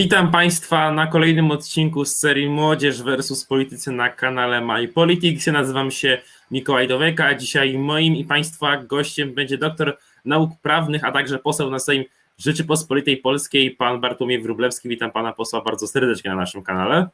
Witam 0.00 0.30
Państwa 0.30 0.92
na 0.92 1.06
kolejnym 1.06 1.50
odcinku 1.50 2.04
z 2.04 2.16
serii 2.16 2.48
Młodzież 2.48 3.02
versus 3.02 3.44
Politycy 3.44 3.92
na 3.92 4.08
kanale 4.08 4.60
My 4.60 4.88
Politics. 4.88 5.46
Ja 5.46 5.52
nazywam 5.52 5.90
się 5.90 6.18
Mikołaj 6.50 6.88
Doweka, 6.88 7.26
a 7.26 7.34
dzisiaj 7.34 7.78
moim 7.78 8.16
i 8.16 8.24
Państwa 8.24 8.76
gościem 8.76 9.34
będzie 9.34 9.58
doktor 9.58 9.98
nauk 10.24 10.50
prawnych, 10.62 11.04
a 11.04 11.12
także 11.12 11.38
poseł 11.38 11.70
na 11.70 11.78
Sejm 11.78 12.04
Rzeczypospolitej 12.38 13.16
Polskiej, 13.16 13.70
pan 13.70 14.00
Bartłomiej 14.00 14.42
Wróblewski. 14.42 14.88
Witam 14.88 15.10
Pana 15.10 15.32
posła 15.32 15.60
bardzo 15.60 15.86
serdecznie 15.86 16.30
na 16.30 16.36
naszym 16.36 16.62
kanale. 16.62 17.08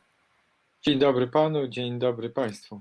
Dzień 0.83 0.99
dobry 0.99 1.27
Panu, 1.27 1.69
dzień 1.69 1.99
dobry 1.99 2.31
Państwu. 2.31 2.81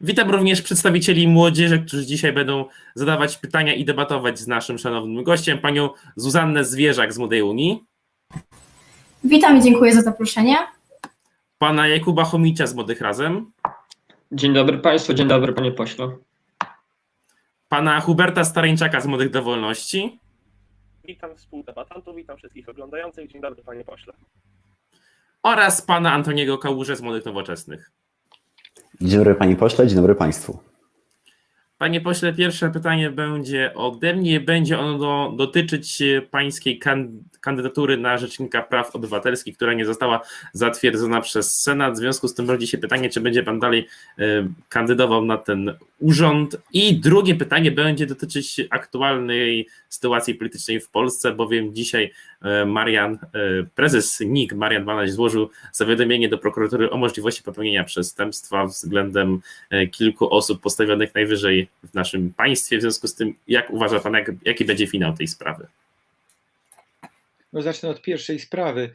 Witam 0.00 0.30
również 0.30 0.62
przedstawicieli 0.62 1.28
młodzieży, 1.28 1.78
którzy 1.78 2.06
dzisiaj 2.06 2.32
będą 2.32 2.64
zadawać 2.94 3.36
pytania 3.36 3.74
i 3.74 3.84
debatować 3.84 4.38
z 4.38 4.46
naszym 4.46 4.78
szanownym 4.78 5.24
gościem, 5.24 5.58
panią 5.58 5.90
Zuzannę 6.16 6.64
Zwierzak 6.64 7.12
z 7.12 7.18
Młodej 7.18 7.42
Unii. 7.42 7.91
Witam 9.24 9.58
i 9.58 9.62
dziękuję 9.62 9.94
za 9.94 10.00
zaproszenie. 10.02 10.56
Pana 11.58 11.88
Jakuba 11.88 12.24
Chomicza 12.24 12.66
z 12.66 12.74
Młodych 12.74 13.00
Razem. 13.00 13.52
Dzień 14.32 14.54
dobry 14.54 14.78
Państwu, 14.78 15.14
dzień 15.14 15.28
dobry 15.28 15.52
Panie 15.52 15.72
Pośle. 15.72 16.08
Pana 17.68 18.00
Huberta 18.00 18.44
Stareńczaka 18.44 19.00
z 19.00 19.06
Młodych 19.06 19.30
do 19.30 19.42
Wolności. 19.42 20.18
Witam 21.04 21.36
współdebatantów, 21.36 22.16
witam 22.16 22.36
wszystkich 22.36 22.68
oglądających. 22.68 23.30
Dzień 23.32 23.42
dobry 23.42 23.62
panie 23.62 23.84
pośle. 23.84 24.12
Oraz 25.42 25.82
pana 25.82 26.12
Antoniego 26.12 26.58
Kałuże 26.58 26.96
z 26.96 27.02
Młodych 27.02 27.24
Nowoczesnych. 27.24 27.90
Dzień 29.00 29.18
dobry 29.18 29.34
Panie 29.34 29.56
Pośle, 29.56 29.86
dzień 29.86 29.96
dobry 29.96 30.14
Państwu. 30.14 30.58
Panie 31.78 32.00
pośle, 32.00 32.32
pierwsze 32.32 32.70
pytanie 32.70 33.10
będzie 33.10 33.74
ode 33.74 34.14
mnie. 34.14 34.40
Będzie 34.40 34.78
ono 34.78 34.98
do, 34.98 35.32
dotyczyć 35.36 36.02
pańskiej 36.30 36.78
kan, 36.78 37.22
kandydatury 37.42 37.96
na 37.96 38.18
Rzecznika 38.18 38.62
Praw 38.62 38.96
Obywatelskich, 38.96 39.56
która 39.56 39.72
nie 39.72 39.86
została 39.86 40.20
zatwierdzona 40.52 41.20
przez 41.20 41.60
Senat. 41.60 41.94
W 41.94 41.96
związku 41.96 42.28
z 42.28 42.34
tym 42.34 42.50
rodzi 42.50 42.66
się 42.66 42.78
pytanie, 42.78 43.10
czy 43.10 43.20
będzie 43.20 43.42
pan 43.42 43.60
dalej 43.60 43.88
y, 44.18 44.22
kandydował 44.68 45.24
na 45.24 45.38
ten 45.38 45.74
urząd. 46.00 46.56
I 46.72 47.00
drugie 47.00 47.34
pytanie 47.34 47.70
będzie 47.70 48.06
dotyczyć 48.06 48.60
aktualnej 48.70 49.68
sytuacji 49.88 50.34
politycznej 50.34 50.80
w 50.80 50.88
Polsce, 50.88 51.32
bowiem 51.32 51.74
dzisiaj 51.74 52.12
y, 52.62 52.66
Marian, 52.66 53.14
y, 53.14 53.18
prezes 53.74 54.20
NIK, 54.20 54.54
Marian 54.54 54.84
Banaś 54.84 55.10
złożył 55.10 55.50
zawiadomienie 55.72 56.28
do 56.28 56.38
prokuratury 56.38 56.90
o 56.90 56.96
możliwości 56.96 57.42
popełnienia 57.42 57.84
przestępstwa 57.84 58.66
względem 58.66 59.40
kilku 59.90 60.34
osób 60.34 60.60
postawionych 60.60 61.14
najwyżej 61.14 61.68
w 61.84 61.94
naszym 61.94 62.32
państwie. 62.32 62.78
W 62.78 62.80
związku 62.80 63.08
z 63.08 63.14
tym, 63.14 63.34
jak 63.48 63.70
uważa 63.70 64.00
Pan, 64.00 64.12
jak, 64.12 64.30
jaki 64.44 64.64
będzie 64.64 64.86
finał 64.86 65.12
tej 65.12 65.26
sprawy? 65.26 65.66
No 67.52 67.62
zacznę 67.62 67.88
od 67.88 68.02
pierwszej 68.02 68.38
sprawy. 68.38 68.90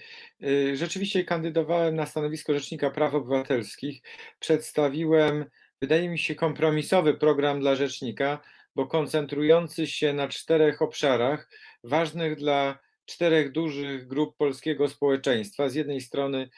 Rzeczywiście 0.73 1.23
kandydowałem 1.23 1.95
na 1.95 2.05
stanowisko 2.05 2.53
Rzecznika 2.53 2.89
Praw 2.89 3.13
Obywatelskich. 3.13 4.01
Przedstawiłem, 4.39 5.45
wydaje 5.81 6.09
mi 6.09 6.19
się, 6.19 6.35
kompromisowy 6.35 7.13
program 7.13 7.59
dla 7.59 7.75
Rzecznika, 7.75 8.39
bo 8.75 8.87
koncentrujący 8.87 9.87
się 9.87 10.13
na 10.13 10.27
czterech 10.27 10.81
obszarach 10.81 11.49
ważnych 11.83 12.35
dla 12.35 12.79
czterech 13.05 13.51
dużych 13.51 14.07
grup 14.07 14.37
polskiego 14.37 14.87
społeczeństwa. 14.87 15.69
Z 15.69 15.75
jednej 15.75 16.01
strony 16.01 16.49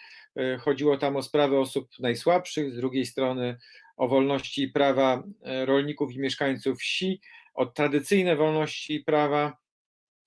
chodziło 0.60 0.98
tam 0.98 1.16
o 1.16 1.24
sprawy 1.24 1.60
osób 1.60 1.90
najsłabszych, 2.00 2.72
z 2.72 2.76
drugiej 2.76 3.06
strony 3.06 3.58
o 3.98 4.08
wolności 4.08 4.64
i 4.64 4.68
prawa 4.68 5.24
rolników 5.66 6.14
i 6.14 6.20
mieszkańców 6.20 6.80
wsi, 6.80 7.22
o 7.54 7.66
tradycyjne 7.66 8.36
wolności 8.36 8.96
i 8.96 9.04
prawa, 9.04 9.58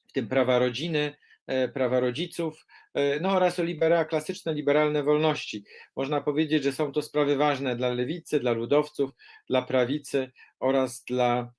w 0.09 0.12
tym 0.12 0.28
prawa 0.28 0.59
rodziny, 0.59 1.15
prawa 1.75 2.01
rodziców, 2.01 2.67
no 3.21 3.31
oraz 3.31 3.59
o 3.59 3.63
libera, 3.63 4.05
klasyczne 4.05 4.55
liberalne 4.55 5.03
wolności. 5.03 5.65
Można 5.97 6.21
powiedzieć, 6.21 6.63
że 6.63 6.73
są 6.73 6.93
to 6.93 7.03
sprawy 7.03 7.37
ważne 7.37 7.77
dla 7.77 7.89
lewicy, 7.89 8.41
dla 8.41 8.53
ludowców, 8.53 9.11
dla 9.49 9.62
prawicy 9.62 10.31
oraz 10.61 11.05
dla 11.05 11.53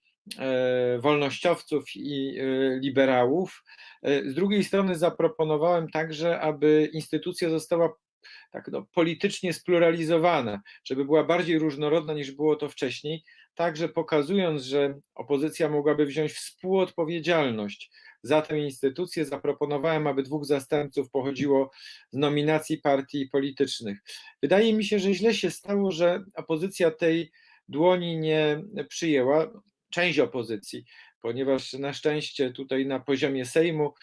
wolnościowców 0.99 1.83
i 1.95 2.35
liberałów. 2.81 3.63
Z 4.03 4.33
drugiej 4.33 4.63
strony 4.63 4.95
zaproponowałem 4.95 5.89
także, 5.89 6.39
aby 6.39 6.89
instytucja 6.93 7.49
została 7.49 7.93
tak 8.51 8.67
no, 8.67 8.85
politycznie 8.93 9.53
spluralizowana, 9.53 10.61
żeby 10.85 11.05
była 11.05 11.23
bardziej 11.23 11.59
różnorodna 11.59 12.13
niż 12.13 12.31
było 12.31 12.55
to 12.55 12.69
wcześniej, 12.69 13.23
także 13.55 13.89
pokazując, 13.89 14.63
że 14.63 14.99
opozycja 15.15 15.69
mogłaby 15.69 16.05
wziąć 16.05 16.31
współodpowiedzialność 16.31 17.91
za 18.23 18.41
tę 18.41 18.59
instytucję, 18.59 19.25
zaproponowałem, 19.25 20.07
aby 20.07 20.23
dwóch 20.23 20.45
zastępców 20.45 21.09
pochodziło 21.09 21.71
z 22.11 22.17
nominacji 22.17 22.77
partii 22.77 23.29
politycznych. 23.29 23.97
Wydaje 24.41 24.73
mi 24.73 24.85
się, 24.85 24.99
że 24.99 25.13
źle 25.13 25.33
się 25.33 25.51
stało, 25.51 25.91
że 25.91 26.23
opozycja 26.35 26.91
tej 26.91 27.31
dłoni 27.67 28.17
nie 28.17 28.63
przyjęła, 28.89 29.51
część 29.89 30.19
opozycji, 30.19 30.85
ponieważ 31.21 31.73
na 31.73 31.93
szczęście 31.93 32.51
tutaj 32.51 32.85
na 32.85 32.99
poziomie 32.99 33.45
Sejmu 33.45 33.93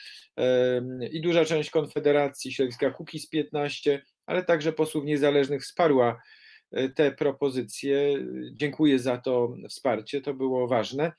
i 1.12 1.20
duża 1.20 1.44
część 1.44 1.70
Konfederacji, 1.70 2.52
środowiska 2.52 2.90
Kukiz 2.90 3.28
15, 3.28 4.02
ale 4.26 4.44
także 4.44 4.72
posłów 4.72 5.04
niezależnych 5.04 5.62
wsparła 5.62 6.20
te 6.94 7.12
propozycje. 7.12 8.26
Dziękuję 8.52 8.98
za 8.98 9.18
to 9.18 9.54
wsparcie, 9.68 10.20
to 10.20 10.34
było 10.34 10.68
ważne. 10.68 11.12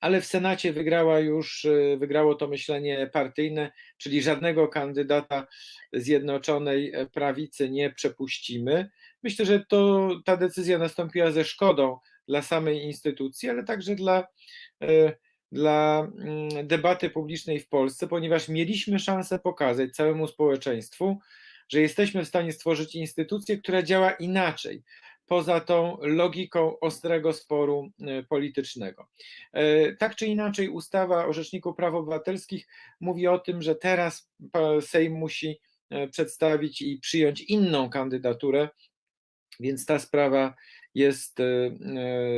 Ale 0.00 0.20
w 0.20 0.26
Senacie 0.26 0.72
wygrała 0.72 1.20
już, 1.20 1.66
wygrało 1.98 2.34
to 2.34 2.48
myślenie 2.48 3.10
partyjne, 3.12 3.72
czyli 3.98 4.22
żadnego 4.22 4.68
kandydata 4.68 5.46
Zjednoczonej 5.92 6.92
Prawicy 7.12 7.70
nie 7.70 7.90
przepuścimy. 7.90 8.90
Myślę, 9.22 9.46
że 9.46 9.64
to, 9.68 10.10
ta 10.24 10.36
decyzja 10.36 10.78
nastąpiła 10.78 11.30
ze 11.30 11.44
szkodą 11.44 11.98
dla 12.28 12.42
samej 12.42 12.82
instytucji, 12.82 13.50
ale 13.50 13.64
także 13.64 13.94
dla, 13.94 14.26
dla 15.52 16.08
debaty 16.64 17.10
publicznej 17.10 17.60
w 17.60 17.68
Polsce, 17.68 18.08
ponieważ 18.08 18.48
mieliśmy 18.48 18.98
szansę 18.98 19.38
pokazać 19.38 19.90
całemu 19.90 20.26
społeczeństwu, 20.26 21.18
że 21.68 21.80
jesteśmy 21.80 22.24
w 22.24 22.28
stanie 22.28 22.52
stworzyć 22.52 22.94
instytucję, 22.94 23.58
która 23.58 23.82
działa 23.82 24.10
inaczej, 24.10 24.82
poza 25.26 25.60
tą 25.60 25.98
logiką 26.00 26.80
ostrego 26.80 27.32
sporu 27.32 27.90
politycznego. 28.28 29.08
Tak 29.98 30.16
czy 30.16 30.26
inaczej, 30.26 30.68
ustawa 30.68 31.26
o 31.26 31.32
Rzeczniku 31.32 31.74
Praw 31.74 31.94
Obywatelskich 31.94 32.66
mówi 33.00 33.26
o 33.26 33.38
tym, 33.38 33.62
że 33.62 33.74
teraz 33.74 34.30
Sejm 34.80 35.12
musi 35.12 35.60
przedstawić 36.10 36.82
i 36.82 36.98
przyjąć 36.98 37.40
inną 37.40 37.90
kandydaturę, 37.90 38.68
więc 39.60 39.86
ta 39.86 39.98
sprawa 39.98 40.54
jest 40.94 41.38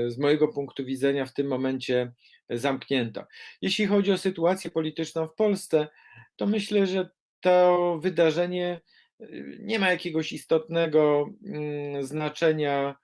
z 0.09 0.19
mojego 0.19 0.49
punktu 0.49 0.85
widzenia 0.85 1.27
w 1.27 1.35
tym 1.35 1.47
momencie 1.47 2.13
zamknięta. 2.51 3.27
Jeśli 3.63 3.87
chodzi 3.87 4.13
o 4.13 4.19
sytuację 4.19 4.71
polityczną 4.71 5.27
w 5.27 5.35
Polsce, 5.35 5.89
to 6.37 6.47
myślę, 6.47 6.87
że 6.87 7.11
to 7.41 7.99
wydarzenie 8.03 8.81
nie 9.59 9.79
ma 9.79 9.91
jakiegoś 9.91 10.33
istotnego 10.33 11.31
znaczenia, 12.01 12.97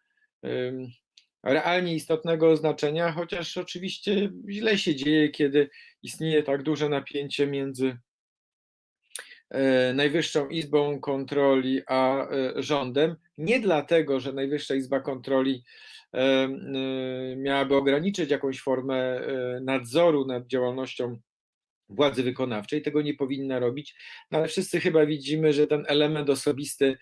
realnie 1.42 1.94
istotnego 1.94 2.56
znaczenia, 2.56 3.12
chociaż 3.12 3.56
oczywiście 3.56 4.30
źle 4.48 4.78
się 4.78 4.94
dzieje, 4.94 5.28
kiedy 5.28 5.70
istnieje 6.02 6.42
tak 6.42 6.62
duże 6.62 6.88
napięcie 6.88 7.46
między 7.46 7.96
Najwyższą 9.94 10.48
Izbą 10.48 11.00
Kontroli 11.00 11.82
a 11.86 12.28
rządem. 12.56 13.16
Nie 13.38 13.60
dlatego, 13.60 14.20
że 14.20 14.32
Najwyższa 14.32 14.74
Izba 14.74 15.00
Kontroli 15.00 15.64
miałaby 17.36 17.76
ograniczyć 17.76 18.30
jakąś 18.30 18.60
formę 18.60 19.20
nadzoru 19.60 20.26
nad 20.26 20.46
działalnością 20.46 21.18
władzy 21.94 22.22
wykonawczej, 22.22 22.82
tego 22.82 23.02
nie 23.02 23.14
powinna 23.14 23.58
robić, 23.58 23.94
no 24.30 24.38
ale 24.38 24.48
wszyscy 24.48 24.80
chyba 24.80 25.06
widzimy, 25.06 25.52
że 25.52 25.66
ten 25.66 25.84
element 25.88 26.30
osobisty, 26.30 26.96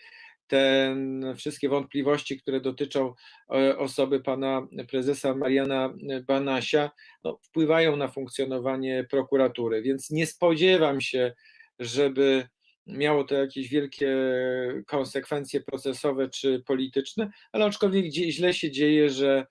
te 0.47 0.97
wszystkie 1.37 1.69
wątpliwości, 1.69 2.41
które 2.41 2.61
dotyczą 2.61 3.15
osoby 3.79 4.21
pana 4.21 4.67
prezesa 4.91 5.35
Mariana 5.35 5.94
Banasia, 6.27 6.91
no, 7.25 7.39
wpływają 7.43 7.97
na 7.97 8.09
funkcjonowanie 8.09 9.06
prokuratury, 9.11 9.83
więc 9.83 10.11
nie 10.11 10.27
spodziewam 10.27 11.00
się, 11.00 11.33
żeby 11.79 12.49
miało 12.87 13.25
to 13.25 13.35
jakieś 13.35 13.69
wielkie 13.69 14.17
konsekwencje 14.87 15.61
procesowe 15.61 16.29
czy 16.29 16.62
polityczne, 16.67 17.31
ale 17.53 17.65
aczkolwiek 17.65 18.05
źle 18.12 18.55
się 18.55 18.71
dzieje, 18.71 19.11
że, 19.11 19.47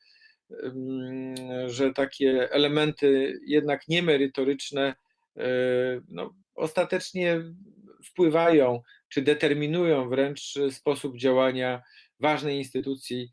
że 1.67 1.93
takie 1.93 2.51
elementy 2.51 3.39
jednak 3.45 3.87
niemerytoryczne 3.87 4.95
no, 6.07 6.33
ostatecznie 6.55 7.41
wpływają 8.03 8.81
czy 9.09 9.21
determinują 9.21 10.09
wręcz 10.09 10.53
sposób 10.71 11.17
działania 11.17 11.81
ważnej 12.19 12.57
instytucji 12.57 13.31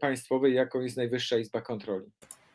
państwowej, 0.00 0.54
jaką 0.54 0.80
jest 0.80 0.96
Najwyższa 0.96 1.38
Izba 1.38 1.60
Kontroli. 1.60 2.06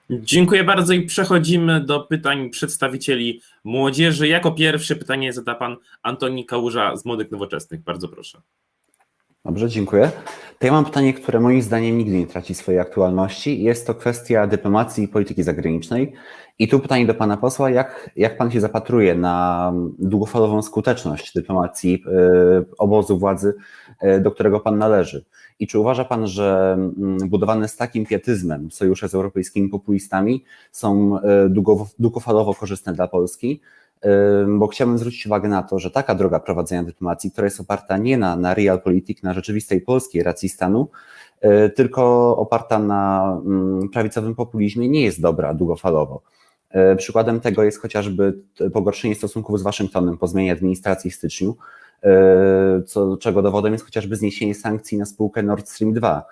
Dziękuję 0.10 0.64
bardzo 0.64 0.94
i 0.94 1.06
przechodzimy 1.06 1.82
do 1.82 2.00
pytań 2.00 2.50
przedstawicieli 2.50 3.42
młodzieży. 3.64 4.28
Jako 4.28 4.52
pierwszy 4.52 4.96
pytanie 4.96 5.34
zada 5.34 5.56
pan 5.56 5.78
Antoni 6.04 6.46
Kałuża 6.46 6.96
z 6.96 7.06
Młodych 7.06 7.32
Nowoczesnych. 7.32 7.82
Bardzo 7.82 8.10
proszę. 8.10 8.42
Dobrze, 9.46 9.70
dziękuję. 9.70 10.12
To 10.60 10.68
ja 10.68 10.74
mam 10.74 10.86
pytanie, 10.86 11.14
które 11.14 11.40
moim 11.40 11.62
zdaniem 11.62 11.98
nigdy 11.98 12.18
nie 12.18 12.28
traci 12.28 12.56
swojej 12.56 12.82
aktualności. 12.82 13.64
Jest 13.64 13.88
to 13.88 13.96
kwestia 13.96 14.48
dyplomacji 14.48 15.04
i 15.04 15.08
polityki 15.08 15.44
zagranicznej. 15.44 16.14
I 16.60 16.68
tu 16.68 16.80
pytanie 16.80 17.06
do 17.06 17.14
pana 17.14 17.38
posła, 17.38 17.70
jak, 17.70 18.10
jak 18.16 18.38
pan 18.38 18.52
się 18.52 18.62
zapatruje 18.62 19.16
na 19.16 19.74
długofalową 20.00 20.62
skuteczność 20.62 21.34
dyplomacji 21.34 22.04
y, 22.62 22.66
obozu 22.78 23.20
władzy, 23.20 23.54
y, 24.04 24.22
do 24.22 24.32
którego 24.32 24.60
pan 24.60 24.78
należy? 24.78 25.26
I 25.60 25.68
czy 25.68 25.80
uważa 25.80 26.06
pan, 26.06 26.28
że 26.28 26.74
mm, 26.78 27.18
budowane 27.30 27.68
z 27.68 27.76
takim 27.76 28.06
pietyzmem 28.06 28.72
sojusze 28.72 29.10
z 29.10 29.16
europejskimi 29.16 29.70
populistami 29.70 30.44
są 30.72 31.20
długo, 31.50 31.88
długofalowo 32.00 32.54
korzystne 32.54 32.94
dla 32.94 33.08
Polski? 33.08 33.62
Bo 34.48 34.68
chciałbym 34.68 34.98
zwrócić 34.98 35.26
uwagę 35.26 35.50
na 35.50 35.64
to, 35.64 35.80
że 35.80 35.92
taka 35.92 36.16
droga 36.16 36.40
prowadzenia 36.40 36.84
dyplomacji, 36.84 37.32
która 37.32 37.46
jest 37.46 37.60
oparta 37.60 37.98
nie 37.98 38.18
na, 38.18 38.36
na 38.36 38.54
realpolitik, 38.54 39.24
na 39.24 39.34
rzeczywistej 39.34 39.82
polskiej 39.82 40.24
racji 40.24 40.50
stanu, 40.50 40.90
y, 41.46 41.70
tylko 41.70 42.38
oparta 42.38 42.80
na 42.80 43.34
mm, 43.46 43.90
prawicowym 43.90 44.36
populizmie, 44.36 44.90
nie 44.90 45.02
jest 45.02 45.22
dobra 45.22 45.54
długofalowo. 45.54 46.22
Y, 46.94 46.96
Przykładem 46.96 47.40
tego 47.40 47.64
jest 47.64 47.82
chociażby 47.82 48.34
pogorszenie 48.74 49.16
stosunków 49.16 49.60
z 49.60 49.64
Waszyngtonem 49.64 50.18
po 50.18 50.28
zmianie 50.28 50.52
administracji 50.52 51.12
w 51.12 51.16
styczniu, 51.16 51.56
y, 52.80 52.84
co, 52.84 53.18
czego 53.18 53.42
dowodem 53.42 53.74
jest 53.74 53.86
chociażby 53.86 54.16
zniesienie 54.16 54.56
sankcji 54.56 54.98
na 54.98 55.06
spółkę 55.06 55.44
Nord 55.44 55.70
Stream 55.70 55.94
2. 55.94 56.24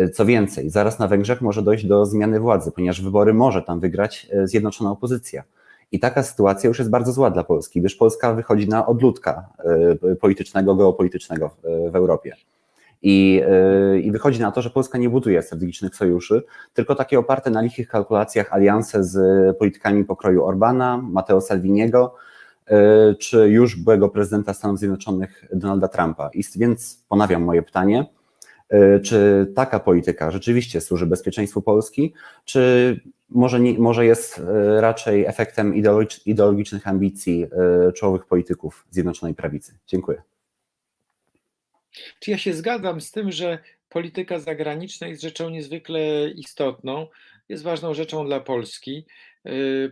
Y, 0.00 0.08
Co 0.10 0.26
więcej, 0.26 0.70
zaraz 0.70 0.98
na 0.98 1.08
Węgrzech 1.08 1.40
może 1.40 1.62
dojść 1.62 1.84
do 1.84 2.06
zmiany 2.06 2.40
władzy, 2.40 2.72
ponieważ 2.72 3.02
wybory 3.02 3.34
może 3.34 3.62
tam 3.62 3.80
wygrać 3.80 4.26
zjednoczona 4.44 4.90
opozycja. 4.90 5.42
I 5.96 6.00
taka 6.00 6.22
sytuacja 6.22 6.68
już 6.68 6.78
jest 6.78 6.90
bardzo 6.90 7.12
zła 7.12 7.30
dla 7.30 7.44
Polski, 7.44 7.80
gdyż 7.80 7.94
Polska 7.94 8.34
wychodzi 8.34 8.68
na 8.68 8.86
odludka 8.86 9.48
y, 10.12 10.16
politycznego, 10.16 10.74
geopolitycznego 10.74 11.48
w, 11.48 11.90
w 11.92 11.96
Europie. 11.96 12.32
I, 13.02 13.42
y, 13.94 14.00
I 14.00 14.12
wychodzi 14.12 14.40
na 14.40 14.52
to, 14.52 14.62
że 14.62 14.70
Polska 14.70 14.98
nie 14.98 15.10
buduje 15.10 15.42
strategicznych 15.42 15.96
sojuszy, 15.96 16.42
tylko 16.74 16.94
takie 16.94 17.18
oparte 17.18 17.50
na 17.50 17.60
lichych 17.60 17.88
kalkulacjach 17.88 18.52
alianse 18.52 19.04
z 19.04 19.16
politykami 19.58 20.04
pokroju 20.04 20.44
Orbana, 20.44 20.96
Matteo 20.96 21.40
Salviniego, 21.40 22.14
czy 23.18 23.48
już 23.48 23.76
byłego 23.76 24.08
prezydenta 24.08 24.54
Stanów 24.54 24.78
Zjednoczonych 24.78 25.44
Donalda 25.52 25.88
Trumpa. 25.88 26.30
I 26.34 26.44
więc 26.56 27.04
ponawiam 27.08 27.42
moje 27.42 27.62
pytanie. 27.62 28.06
Y, 28.72 29.00
Czy 29.00 29.46
taka 29.54 29.80
polityka 29.80 30.30
rzeczywiście 30.30 30.80
służy 30.80 31.06
bezpieczeństwu 31.06 31.62
Polski, 31.62 32.14
czy 32.44 33.00
może, 33.28 33.60
nie, 33.60 33.78
może 33.78 34.06
jest 34.06 34.38
e, 34.38 34.80
raczej 34.80 35.24
efektem 35.24 35.74
ideologicz- 35.74 36.22
ideologicznych 36.26 36.88
ambicji 36.88 37.46
e, 37.88 37.92
czołowych 37.92 38.26
polityków 38.26 38.86
Zjednoczonej 38.90 39.34
Prawicy. 39.34 39.78
Dziękuję. 39.86 40.22
Czy 42.20 42.30
ja 42.30 42.38
się 42.38 42.54
zgadzam 42.54 43.00
z 43.00 43.10
tym, 43.10 43.32
że 43.32 43.58
polityka 43.88 44.38
zagraniczna 44.38 45.08
jest 45.08 45.22
rzeczą 45.22 45.50
niezwykle 45.50 46.30
istotną, 46.30 47.06
jest 47.48 47.62
ważną 47.62 47.94
rzeczą 47.94 48.26
dla 48.26 48.40
Polski. 48.40 49.06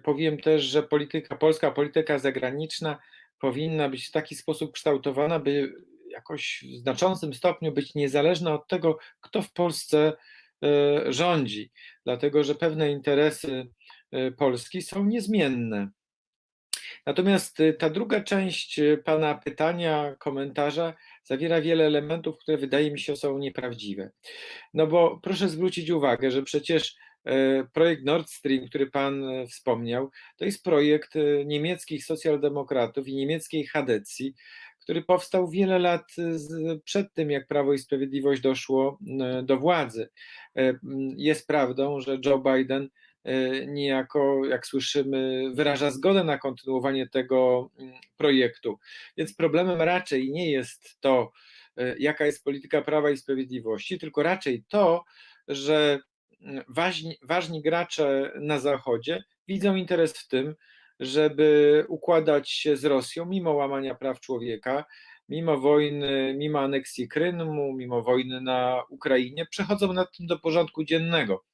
Powiem 0.02 0.38
też, 0.38 0.62
że 0.62 0.82
polityka, 0.82 1.36
polska 1.36 1.70
polityka 1.70 2.18
zagraniczna 2.18 2.98
powinna 3.40 3.88
być 3.88 4.08
w 4.08 4.10
taki 4.10 4.34
sposób 4.34 4.72
kształtowana, 4.72 5.38
by 5.38 5.74
jakoś 6.14 6.64
w 6.74 6.76
znaczącym 6.76 7.34
stopniu 7.34 7.72
być 7.72 7.94
niezależna 7.94 8.54
od 8.54 8.68
tego, 8.68 8.98
kto 9.20 9.42
w 9.42 9.52
Polsce 9.52 10.12
yy, 10.62 11.12
rządzi, 11.12 11.70
dlatego 12.04 12.44
że 12.44 12.54
pewne 12.54 12.90
interesy 12.90 13.66
yy, 14.12 14.32
Polski 14.32 14.82
są 14.82 15.04
niezmienne. 15.04 15.88
Natomiast 17.06 17.60
y, 17.60 17.72
ta 17.72 17.90
druga 17.90 18.22
część 18.22 18.80
Pana 19.04 19.34
pytania, 19.34 20.14
komentarza 20.18 20.94
zawiera 21.24 21.60
wiele 21.60 21.86
elementów, 21.86 22.38
które 22.38 22.58
wydaje 22.58 22.90
mi 22.90 23.00
się 23.00 23.16
są 23.16 23.38
nieprawdziwe. 23.38 24.10
No 24.74 24.86
bo 24.86 25.20
proszę 25.22 25.48
zwrócić 25.48 25.90
uwagę, 25.90 26.30
że 26.30 26.42
przecież 26.42 26.96
e, 27.24 27.64
projekt 27.72 28.04
Nord 28.04 28.30
Stream, 28.30 28.68
który 28.68 28.90
Pan 28.90 29.24
e, 29.24 29.46
wspomniał, 29.46 30.10
to 30.36 30.44
jest 30.44 30.64
projekt 30.64 31.16
e, 31.16 31.44
niemieckich 31.44 32.04
socjaldemokratów 32.04 33.08
i 33.08 33.14
niemieckiej 33.14 33.66
Hadecji, 33.66 34.34
który 34.84 35.02
powstał 35.02 35.48
wiele 35.48 35.78
lat 35.78 36.12
z- 36.34 36.82
przed 36.82 37.12
tym, 37.12 37.30
jak 37.30 37.46
Prawo 37.46 37.72
i 37.72 37.78
Sprawiedliwość 37.78 38.40
doszło 38.40 38.98
m, 39.08 39.46
do 39.46 39.56
władzy. 39.56 40.08
M, 40.54 40.78
Jest 41.16 41.46
prawdą, 41.46 42.00
że 42.00 42.18
Joe 42.26 42.38
Biden 42.38 42.88
niejako, 43.66 44.46
jak 44.46 44.66
słyszymy, 44.66 45.50
wyraża 45.54 45.90
zgodę 45.90 46.24
na 46.24 46.38
kontynuowanie 46.38 47.08
tego 47.08 47.70
projektu. 48.16 48.78
Więc 49.16 49.34
problemem 49.34 49.82
raczej 49.82 50.30
nie 50.30 50.50
jest 50.50 51.00
to, 51.00 51.32
jaka 51.98 52.26
jest 52.26 52.44
polityka 52.44 52.82
Prawa 52.82 53.10
i 53.10 53.16
Sprawiedliwości, 53.16 53.98
tylko 53.98 54.22
raczej 54.22 54.64
to, 54.68 55.04
że 55.48 55.98
ważni, 56.68 57.16
ważni 57.22 57.62
gracze 57.62 58.32
na 58.40 58.58
Zachodzie 58.58 59.24
widzą 59.48 59.76
interes 59.76 60.12
w 60.18 60.28
tym, 60.28 60.54
żeby 61.00 61.84
układać 61.88 62.50
się 62.50 62.76
z 62.76 62.84
Rosją 62.84 63.24
mimo 63.26 63.52
łamania 63.52 63.94
praw 63.94 64.20
człowieka, 64.20 64.84
mimo 65.28 65.58
wojny, 65.58 66.34
mimo 66.38 66.60
aneksji 66.60 67.08
Krymu, 67.08 67.72
mimo 67.72 68.02
wojny 68.02 68.40
na 68.40 68.82
Ukrainie, 68.90 69.46
przechodzą 69.50 69.92
nad 69.92 70.16
tym 70.16 70.26
do 70.26 70.38
porządku 70.38 70.84
dziennego. 70.84 71.44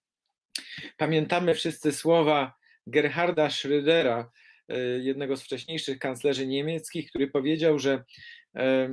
Pamiętamy 0.97 1.54
wszyscy 1.54 1.92
słowa 1.92 2.54
Gerharda 2.87 3.47
Schrödera, 3.47 4.25
e, 4.68 4.78
jednego 4.78 5.37
z 5.37 5.42
wcześniejszych 5.42 5.99
kanclerzy 5.99 6.47
niemieckich, 6.47 7.09
który 7.11 7.28
powiedział, 7.28 7.78
że 7.78 8.04
e, 8.56 8.90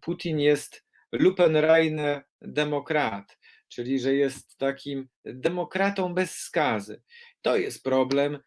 Putin 0.00 0.40
jest 0.40 0.84
lupenreine 1.12 2.22
demokrat, 2.40 3.38
czyli 3.68 4.00
że 4.00 4.14
jest 4.14 4.58
takim 4.58 5.08
demokratą 5.24 6.14
bez 6.14 6.38
skazy. 6.38 7.02
To 7.42 7.56
jest 7.56 7.84
problem 7.84 8.38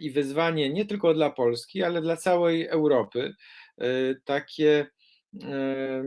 i 0.00 0.10
wyzwanie 0.10 0.70
nie 0.70 0.86
tylko 0.86 1.14
dla 1.14 1.30
Polski, 1.30 1.82
ale 1.82 2.02
dla 2.02 2.16
całej 2.16 2.66
Europy. 2.66 3.34
E, 3.78 3.84
Takie 4.24 4.86
e, 5.42 6.04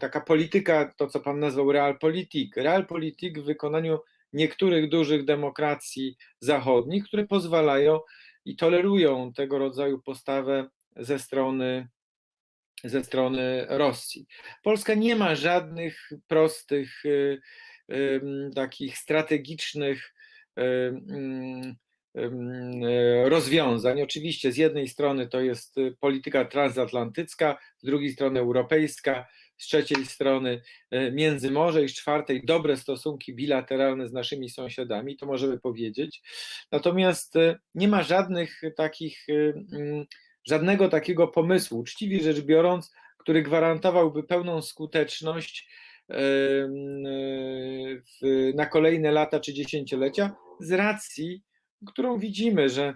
taka 0.00 0.20
polityka, 0.20 0.94
to 0.96 1.06
co 1.06 1.20
pan 1.20 1.38
nazwał 1.38 1.72
realpolitik, 1.72 2.56
realpolitik 2.56 3.38
w 3.40 3.44
wykonaniu 3.44 3.98
niektórych 4.32 4.88
dużych 4.88 5.24
demokracji 5.24 6.16
zachodnich, 6.40 7.04
które 7.04 7.26
pozwalają 7.26 8.00
i 8.44 8.56
tolerują 8.56 9.32
tego 9.32 9.58
rodzaju 9.58 10.02
postawę 10.02 10.68
ze 10.96 11.18
strony, 11.18 11.88
ze 12.84 13.04
strony 13.04 13.66
Rosji. 13.68 14.26
Polska 14.62 14.94
nie 14.94 15.16
ma 15.16 15.34
żadnych 15.34 16.10
prostych, 16.26 17.02
takich 18.54 18.98
strategicznych 18.98 20.14
rozwiązań. 23.24 24.02
Oczywiście 24.02 24.52
z 24.52 24.56
jednej 24.56 24.88
strony 24.88 25.28
to 25.28 25.40
jest 25.40 25.78
y, 25.78 25.96
polityka 26.00 26.44
transatlantycka, 26.44 27.58
z 27.78 27.86
drugiej 27.86 28.12
strony 28.12 28.40
europejska, 28.40 29.26
z 29.62 29.66
trzeciej 29.66 30.06
strony 30.06 30.62
e, 30.90 31.12
Międzymorze 31.12 31.84
i 31.84 31.88
z 31.88 31.94
czwartej 31.94 32.44
dobre 32.44 32.76
stosunki 32.76 33.34
bilateralne 33.34 34.08
z 34.08 34.12
naszymi 34.12 34.50
sąsiadami, 34.50 35.16
to 35.16 35.26
możemy 35.26 35.60
powiedzieć. 35.60 36.22
Natomiast 36.72 37.36
e, 37.36 37.58
nie 37.74 37.88
ma 37.88 38.02
żadnych 38.02 38.60
takich, 38.76 39.26
e, 39.28 39.32
mm, 39.76 40.04
żadnego 40.46 40.88
takiego 40.88 41.28
pomysłu, 41.28 41.78
uczciwie 41.78 42.20
rzecz 42.20 42.40
biorąc, 42.40 42.92
który 43.18 43.42
gwarantowałby 43.42 44.22
pełną 44.22 44.62
skuteczność 44.62 45.68
e, 46.10 46.16
na 48.54 48.66
kolejne 48.66 49.12
lata 49.12 49.40
czy 49.40 49.54
dziesięciolecia 49.54 50.34
z 50.60 50.72
racji, 50.72 51.42
którą 51.86 52.18
widzimy, 52.18 52.68
że 52.68 52.92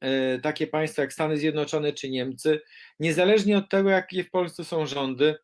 e, 0.00 0.38
takie 0.38 0.66
państwa 0.66 1.02
jak 1.02 1.12
Stany 1.12 1.36
Zjednoczone 1.36 1.92
czy 1.92 2.10
Niemcy, 2.10 2.60
niezależnie 3.00 3.58
od 3.58 3.68
tego, 3.68 3.90
jakie 3.90 4.24
w 4.24 4.30
Polsce 4.30 4.64
są 4.64 4.86
rządy, 4.86 5.34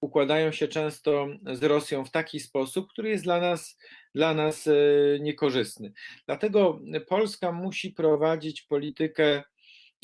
układają 0.00 0.52
się 0.52 0.68
często 0.68 1.28
z 1.52 1.62
Rosją 1.62 2.04
w 2.04 2.10
taki 2.10 2.40
sposób, 2.40 2.90
który 2.90 3.08
jest 3.08 3.24
dla 3.24 3.40
nas, 3.40 3.78
dla 4.14 4.34
nas 4.34 4.66
e, 4.66 4.72
niekorzystny. 5.20 5.92
Dlatego 6.26 6.80
Polska 7.08 7.52
musi 7.52 7.90
prowadzić 7.90 8.62
politykę 8.62 9.42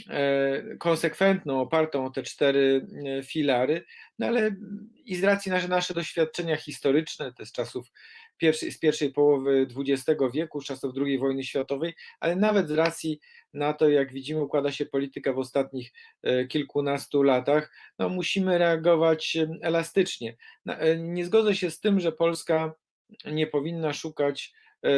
e, 0.08 0.76
konsekwentną, 0.78 1.60
opartą 1.60 2.06
o 2.06 2.10
te 2.10 2.22
cztery 2.22 2.86
filary, 3.24 3.84
no 4.18 4.26
ale 4.26 4.56
i 5.04 5.16
z 5.16 5.24
racji 5.24 5.52
na 5.52 5.60
że 5.60 5.68
nasze 5.68 5.94
doświadczenia 5.94 6.56
historyczne, 6.56 7.32
te 7.32 7.46
z 7.46 7.52
czasów 7.52 7.92
pierwszej, 8.40 8.72
z 8.72 8.78
pierwszej 8.78 9.12
połowy 9.12 9.66
XX 9.76 10.20
wieku, 10.34 10.60
z 10.60 10.64
czasów 10.64 10.94
II 11.06 11.18
wojny 11.18 11.44
światowej, 11.44 11.94
ale 12.20 12.36
nawet 12.36 12.68
z 12.68 12.70
racji 12.70 13.20
na 13.54 13.72
to, 13.72 13.88
jak 13.88 14.12
widzimy, 14.12 14.42
układa 14.42 14.72
się 14.72 14.86
polityka 14.86 15.32
w 15.32 15.38
ostatnich 15.38 15.92
e, 16.22 16.46
kilkunastu 16.46 17.22
latach, 17.22 17.72
no 17.98 18.08
musimy 18.08 18.58
reagować 18.58 19.36
e, 19.36 19.48
elastycznie. 19.62 20.36
E, 20.66 20.96
Nie 20.98 21.24
zgodzę 21.24 21.54
się 21.54 21.70
z 21.70 21.80
tym, 21.80 22.00
że 22.00 22.12
Polska 22.12 22.74
nie 23.24 23.46
powinna 23.46 23.92
szukać 23.92 24.52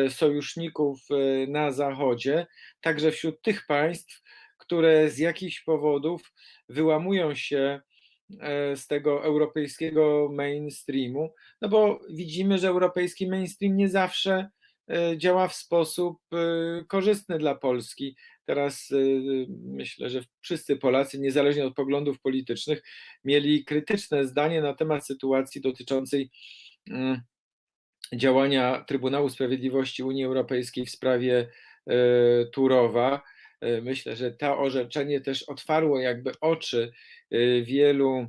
sojuszników 0.09 1.01
na 1.49 1.73
Zachodzie, 1.73 2.47
także 2.81 3.11
wśród 3.11 3.43
tych 3.43 3.67
państw, 3.67 4.23
które 4.59 5.11
z 5.11 5.19
jakichś 5.19 5.61
powodów 5.61 6.33
wyłamują 6.69 7.35
się 7.35 7.81
z 8.75 8.87
tego 8.87 9.25
europejskiego 9.25 10.31
mainstreamu, 10.33 11.35
no 11.61 11.69
bo 11.69 12.01
widzimy, 12.11 12.59
że 12.59 12.69
europejski 12.69 13.29
mainstream 13.29 13.77
nie 13.77 13.89
zawsze 13.89 14.51
e, 14.91 15.19
działa 15.19 15.49
w 15.49 15.55
sposób 15.55 16.19
e, 16.33 16.85
korzystny 16.85 17.39
dla 17.39 17.55
Polski. 17.55 18.17
Teraz 18.45 18.91
e, 18.93 18.97
myślę, 19.65 20.11
że 20.11 20.25
wszyscy 20.41 20.77
Polacy, 20.77 21.21
niezależnie 21.21 21.67
od 21.67 21.75
poglądów 21.75 22.21
politycznych, 22.21 22.83
mieli 23.25 23.65
krytyczne 23.65 24.27
zdanie 24.27 24.62
na 24.62 24.75
temat 24.75 25.07
sytuacji 25.07 25.61
dotyczącej 25.61 26.31
mm, 26.91 27.21
działania 28.15 28.85
Trybunału 28.87 29.29
Sprawiedliwości 29.29 30.03
Unii 30.03 30.25
Europejskiej 30.25 30.87
w 30.87 30.91
sprawie 30.91 31.49
e, 31.87 31.95
Turowa. 32.47 33.23
E, 33.61 33.81
Myślę, 33.81 34.17
że 34.17 34.31
to 34.31 34.59
orzeczenie 34.59 35.21
też 35.21 35.43
otwarło 35.43 36.01
jakby 36.01 36.33
oczy 36.41 36.83
e, 36.83 37.22
wielu 37.62 38.27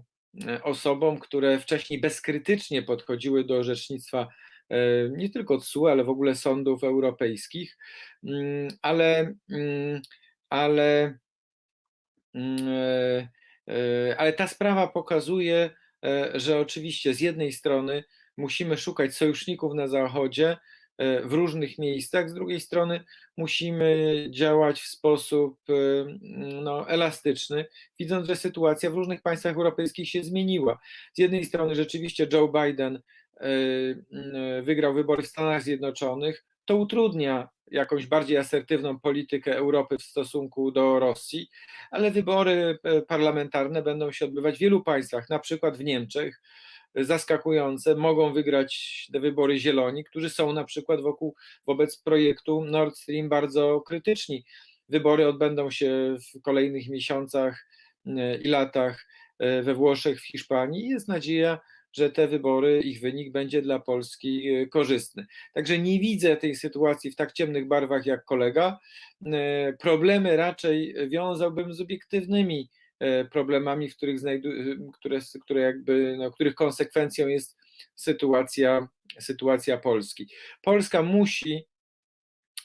e, 0.48 0.64
osobom, 0.64 1.20
które 1.20 1.60
wcześniej 1.60 2.02
bezkrytycznie 2.02 2.84
podchodziły 2.84 3.44
do 3.44 3.58
orzecznictwa 3.58 4.28
e, 4.70 4.78
nie 5.10 5.30
tylko 5.30 5.58
TSUE, 5.58 5.88
ale 5.88 6.04
w 6.04 6.10
ogóle 6.10 6.36
sądów 6.36 6.84
europejskich, 6.84 7.78
Mm, 8.24 8.68
ale, 8.82 9.36
mm, 9.50 10.02
ale, 10.50 11.18
mm, 12.34 13.28
ale 14.18 14.34
ta 14.34 14.48
sprawa 14.48 14.88
pokazuje, 14.88 15.70
że 16.34 16.60
oczywiście 16.60 17.14
z 17.14 17.20
jednej 17.20 17.54
strony 17.54 18.04
musimy 18.38 18.78
szukać 18.78 19.16
sojuszników 19.16 19.74
na 19.74 19.88
Zachodzie 19.88 20.58
w 21.00 21.34
różnych 21.34 21.78
miejscach, 21.78 22.30
z 22.30 22.34
drugiej 22.34 22.60
strony 22.60 23.04
musimy 23.38 24.28
działać 24.30 24.82
w 24.82 24.88
sposób 24.88 25.60
e, 25.70 25.74
no, 26.62 26.90
elastyczny, 26.90 27.66
widząc, 28.00 28.28
że 28.28 28.36
sytuacja 28.36 28.92
w 28.92 28.94
różnych 28.94 29.22
państwach 29.22 29.56
europejskich 29.56 30.10
się 30.10 30.24
zmieniła. 30.24 30.80
Z 31.14 31.18
jednej 31.18 31.46
strony 31.46 31.76
rzeczywiście 31.76 32.28
Joe 32.34 32.48
Biden 32.48 32.96
e, 32.96 33.42
e, 33.42 34.62
wygrał 34.62 34.94
wybory 34.94 35.24
w 35.24 35.28
Stanach 35.28 35.64
Zjednoczonych, 35.64 36.46
to 36.66 36.76
utrudnia 36.76 37.50
jakąś 37.72 38.08
bardziej 38.08 38.38
asertywną 38.38 39.00
politykę 39.00 39.56
Europy 39.56 39.98
w 39.98 40.04
stosunku 40.04 40.72
do 40.72 41.00
Rosji, 41.00 41.50
ale 41.92 42.12
wybory 42.12 42.80
e, 42.84 43.02
parlamentarne 43.02 43.82
będą 43.82 44.12
się 44.12 44.26
odbywać 44.26 44.56
w 44.56 44.60
wielu 44.60 44.84
państwach, 44.84 45.30
na 45.30 45.40
przykład 45.40 45.78
w 45.78 45.84
Niemczech. 45.84 46.42
Zaskakujące, 46.96 47.96
mogą 47.96 48.34
wygrać 48.34 49.08
te 49.14 49.20
wybory 49.20 49.60
zieloni, 49.60 50.04
którzy 50.04 50.30
są 50.30 50.54
na 50.54 50.64
przykład 50.64 51.02
wokół, 51.02 51.36
wobec 51.66 51.98
projektu 51.98 52.66
Nord 52.66 52.98
Stream 52.98 53.30
bardzo 53.30 53.82
krytyczni. 53.82 54.46
Wybory 54.90 55.28
odbędą 55.28 55.72
się 55.72 56.16
w 56.34 56.42
kolejnych 56.42 56.90
miesiącach 56.90 57.68
e, 58.06 58.38
i 58.38 58.48
latach 58.48 59.08
e, 59.40 59.62
we 59.62 59.74
Włoszech, 59.74 60.22
w 60.22 60.28
Hiszpanii. 60.28 60.90
Jest 60.90 61.08
nadzieja, 61.08 61.60
że 61.94 62.10
te 62.10 62.28
wybory, 62.28 62.82
ich 62.82 63.02
wynik 63.02 63.32
będzie 63.32 63.62
dla 63.62 63.80
Polski 63.80 64.50
e, 64.50 64.68
korzystny. 64.68 65.26
Także 65.54 65.80
nie 65.80 66.00
widzę 66.00 66.38
tej 66.38 66.56
sytuacji 66.56 67.12
w 67.12 67.16
tak 67.16 67.34
ciemnych 67.34 67.68
barwach 67.68 68.06
jak 68.06 68.26
kolega. 68.26 68.80
Problemy 69.80 70.38
raczej 70.38 70.96
wiązałbym 71.10 71.74
z 71.74 71.82
obiektywnymi 71.82 72.70
problemami, 73.32 73.90
w 73.90 73.98
których 73.98 74.20
znajdu, 74.20 74.50
które, 74.94 75.20
które 75.44 75.62
jakby, 75.62 76.16
no, 76.18 76.32
których 76.32 76.56
konsekwencją 76.56 77.28
jest 77.28 77.58
sytuacja, 77.96 78.88
sytuacja 79.20 79.78
Polski. 79.78 80.30
Polska 80.62 81.02
musi 81.02 81.66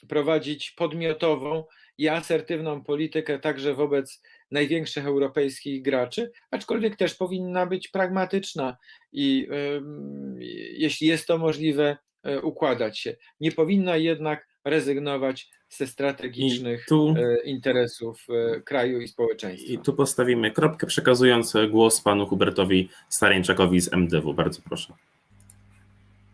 prowadzić 0.07 0.71
podmiotową 0.71 1.63
i 1.97 2.07
asertywną 2.07 2.83
politykę 2.83 3.39
także 3.39 3.73
wobec 3.73 4.21
największych 4.51 5.05
europejskich 5.05 5.81
graczy, 5.81 6.31
aczkolwiek 6.51 6.95
też 6.95 7.15
powinna 7.15 7.65
być 7.65 7.87
pragmatyczna 7.87 8.77
i 9.11 9.47
ym, 9.75 10.35
jeśli 10.71 11.07
jest 11.07 11.27
to 11.27 11.37
możliwe, 11.37 11.97
e, 12.23 12.41
układać 12.41 12.99
się. 12.99 13.15
Nie 13.39 13.51
powinna 13.51 13.97
jednak 13.97 14.47
rezygnować 14.69 15.49
ze 15.69 15.87
strategicznych 15.87 16.85
tu- 16.85 17.13
e, 17.17 17.43
interesów 17.43 18.27
e, 18.29 18.61
kraju 18.61 19.01
i 19.01 19.07
społeczeństwa. 19.07 19.73
I 19.73 19.77
tu 19.77 19.93
postawimy 19.93 20.51
kropkę, 20.51 20.87
przekazując 20.87 21.53
głos 21.69 22.01
panu 22.01 22.27
Hubertowi 22.27 22.89
Stareńczakowi 23.09 23.81
z 23.81 23.93
MDW. 23.93 24.33
Bardzo 24.33 24.61
proszę. 24.61 24.93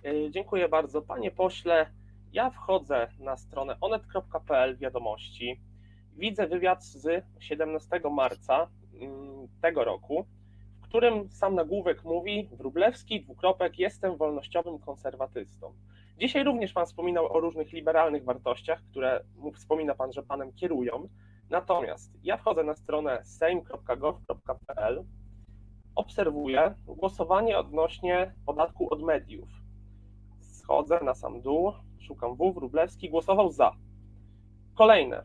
E, 0.06 0.32
Dziękuję 0.32 0.70
bardzo. 0.70 1.02
Panie 1.02 1.32
pośle, 1.32 1.86
ja 2.34 2.50
wchodzę 2.50 3.08
na 3.20 3.38
stronę 3.38 3.78
onet.pl 3.82 4.78
wiadomości. 4.78 5.60
Widzę 6.18 6.48
wywiad 6.48 6.86
z 6.86 7.24
17 7.40 7.88
marca 8.12 8.68
mm, 9.02 9.48
tego 9.62 9.84
roku, 9.84 10.26
w 10.82 10.88
którym 10.88 11.30
sam 11.32 11.56
nagłówek 11.56 12.04
mówi 12.04 12.50
Wróblewski, 12.52 13.22
dwukropek, 13.22 13.80
jestem 13.80 14.18
wolnościowym 14.18 14.80
konserwatystą. 14.80 15.74
Dzisiaj 16.18 16.44
również 16.44 16.74
Pan 16.74 16.86
wspominał 16.86 17.34
o 17.34 17.40
różnych 17.40 17.72
liberalnych 17.72 18.24
wartościach, 18.24 18.82
które 18.92 19.24
wspomina 19.54 19.96
Pan, 19.96 20.14
że 20.14 20.24
Panem 20.24 20.54
kierują. 20.54 21.10
Natomiast 21.50 22.12
ja 22.24 22.38
wchodzę 22.38 22.64
na 22.64 22.76
stronę 22.76 23.20
sejm.gov.pl, 23.24 25.04
obserwuję 25.96 26.76
głosowanie 26.86 27.58
odnośnie 27.58 28.34
podatku 28.46 28.94
od 28.94 29.02
mediów 29.02 29.50
schodzę 30.66 31.00
na 31.04 31.16
sam 31.16 31.42
dół, 31.42 31.72
szukam 32.00 32.36
W, 32.36 32.54
Wróblewski, 32.54 33.10
głosował 33.10 33.52
za. 33.52 33.72
Kolejne. 34.76 35.24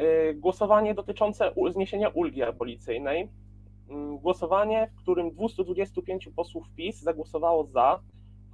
y, 0.00 0.34
Głosowanie 0.34 0.94
dotyczące 0.94 1.52
zniesienia 1.70 2.08
ulgi 2.08 2.42
abolicyjnej. 2.42 3.28
Mm, 3.90 4.18
Głosowanie, 4.18 4.90
w 4.94 5.02
którym 5.02 5.30
225 5.30 6.28
posłów 6.36 6.66
PiS 6.76 7.00
zagłosowało 7.00 7.64
za. 7.64 8.00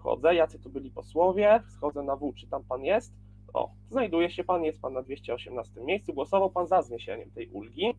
Wchodzę, 0.05 0.35
jacy 0.35 0.59
to 0.59 0.71
byli 0.71 0.91
posłowie, 0.91 1.63
schodzę 1.69 2.03
na 2.03 2.17
W, 2.17 2.33
czy 2.35 2.47
tam 2.47 2.65
pan 2.65 2.85
jest. 2.85 3.15
O, 3.55 3.71
znajduje 3.91 4.31
się 4.31 4.45
pan, 4.45 4.65
jest 4.65 4.81
pan 4.81 4.93
na 4.93 5.03
218 5.03 5.81
miejscu, 5.81 6.15
głosował 6.15 6.51
pan 6.51 6.67
za 6.67 6.83
zniesieniem 6.83 7.31
tej 7.31 7.49
ulgi. 7.49 7.95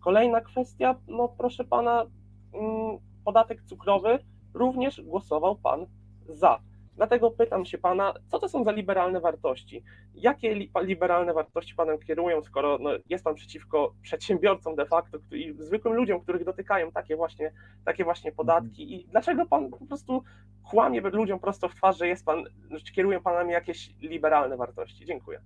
Kolejna 0.00 0.40
kwestia, 0.40 0.94
no 1.08 1.28
proszę 1.28 1.64
pana, 1.64 2.06
mm, 2.54 2.98
podatek 3.24 3.62
cukrowy, 3.62 4.18
również 4.54 5.00
głosował 5.00 5.56
pan 5.56 5.86
za. 6.28 6.60
Dlatego 6.98 7.30
pytam 7.30 7.64
się 7.64 7.78
pana, 7.78 8.14
co 8.28 8.38
to 8.38 8.48
są 8.48 8.64
za 8.64 8.72
liberalne 8.72 9.20
wartości? 9.20 9.84
Jakie 10.14 10.54
li, 10.54 10.70
liberalne 10.82 11.34
wartości 11.34 11.74
panem 11.74 11.98
kierują, 11.98 12.42
skoro 12.42 12.78
no, 12.80 12.90
jest 13.08 13.24
pan 13.24 13.34
przeciwko 13.34 13.94
przedsiębiorcom 14.02 14.76
de 14.76 14.86
facto 14.86 15.18
i 15.32 15.54
zwykłym 15.58 15.94
ludziom, 15.94 16.20
których 16.20 16.44
dotykają 16.44 16.92
takie 16.92 17.16
właśnie, 17.16 17.52
takie 17.84 18.04
właśnie 18.04 18.32
podatki? 18.32 18.94
I 18.94 19.08
dlaczego 19.08 19.46
pan 19.46 19.70
po 19.70 19.86
prostu 19.86 20.22
kłamie 20.70 21.00
ludziom 21.00 21.40
prosto 21.40 21.68
w 21.68 21.74
twarz, 21.74 21.98
że 21.98 22.08
jest 22.08 22.24
pan, 22.24 22.44
że 22.70 22.92
kierują 22.92 23.22
panami 23.22 23.52
jakieś 23.52 23.90
liberalne 24.00 24.56
wartości? 24.56 25.06
Dziękuję. 25.06 25.40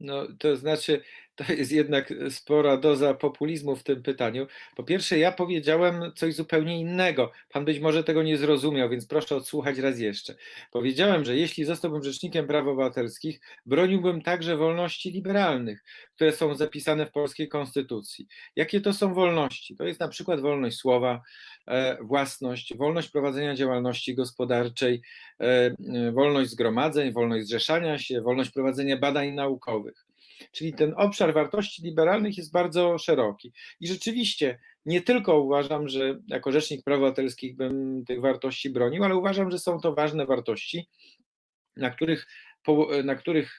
No, 0.00 0.26
to 0.38 0.56
znaczy, 0.56 1.02
to 1.36 1.52
jest 1.52 1.72
jednak 1.72 2.12
spora 2.30 2.76
doza 2.76 3.14
populizmu 3.14 3.76
w 3.76 3.82
tym 3.82 4.02
pytaniu. 4.02 4.46
Po 4.76 4.84
pierwsze, 4.84 5.18
ja 5.18 5.32
powiedziałem 5.32 6.12
coś 6.14 6.34
zupełnie 6.34 6.80
innego. 6.80 7.32
Pan 7.52 7.64
być 7.64 7.80
może 7.80 8.04
tego 8.04 8.22
nie 8.22 8.38
zrozumiał, 8.38 8.88
więc 8.88 9.06
proszę 9.06 9.36
odsłuchać 9.36 9.78
raz 9.78 9.98
jeszcze. 9.98 10.34
Powiedziałem, 10.72 11.24
że 11.24 11.36
jeśli 11.36 11.64
zostałbym 11.64 12.02
rzecznikiem 12.04 12.46
praw 12.46 12.66
obywatelskich, 12.66 13.40
broniłbym 13.66 14.22
także 14.22 14.56
wolności 14.56 15.10
liberalnych, 15.10 15.84
które 16.14 16.32
są 16.32 16.54
zapisane 16.54 17.06
w 17.06 17.12
polskiej 17.12 17.48
konstytucji. 17.48 18.26
Jakie 18.56 18.80
to 18.80 18.92
są 18.92 19.14
wolności? 19.14 19.76
To 19.76 19.84
jest 19.84 20.00
na 20.00 20.08
przykład 20.08 20.40
wolność 20.40 20.76
słowa, 20.76 21.22
e, 21.68 21.98
własność, 22.02 22.76
wolność 22.76 23.08
prowadzenia 23.08 23.54
działalności 23.54 24.14
gospodarczej, 24.14 25.02
e, 25.40 25.44
e, 25.44 26.12
wolność 26.12 26.50
zgromadzeń, 26.50 27.12
wolność 27.12 27.46
zrzeszania 27.46 27.98
się, 27.98 28.20
wolność 28.20 28.50
prowadzenia 28.50 28.96
badań 28.96 29.32
naukowych. 29.32 30.05
Czyli 30.52 30.74
ten 30.74 30.94
obszar 30.96 31.34
wartości 31.34 31.82
liberalnych 31.82 32.36
jest 32.36 32.52
bardzo 32.52 32.98
szeroki. 32.98 33.52
I 33.80 33.86
rzeczywiście 33.86 34.58
nie 34.86 35.00
tylko 35.00 35.40
uważam, 35.40 35.88
że 35.88 36.18
jako 36.26 36.52
rzecznik 36.52 36.84
praw 36.84 36.96
obywatelskich 36.96 37.56
bym 37.56 38.04
tych 38.04 38.20
wartości 38.20 38.70
bronił, 38.70 39.04
ale 39.04 39.16
uważam, 39.16 39.50
że 39.50 39.58
są 39.58 39.80
to 39.80 39.94
ważne 39.94 40.26
wartości, 40.26 40.88
na 41.76 41.90
których, 41.90 42.26
na 43.04 43.14
których, 43.14 43.58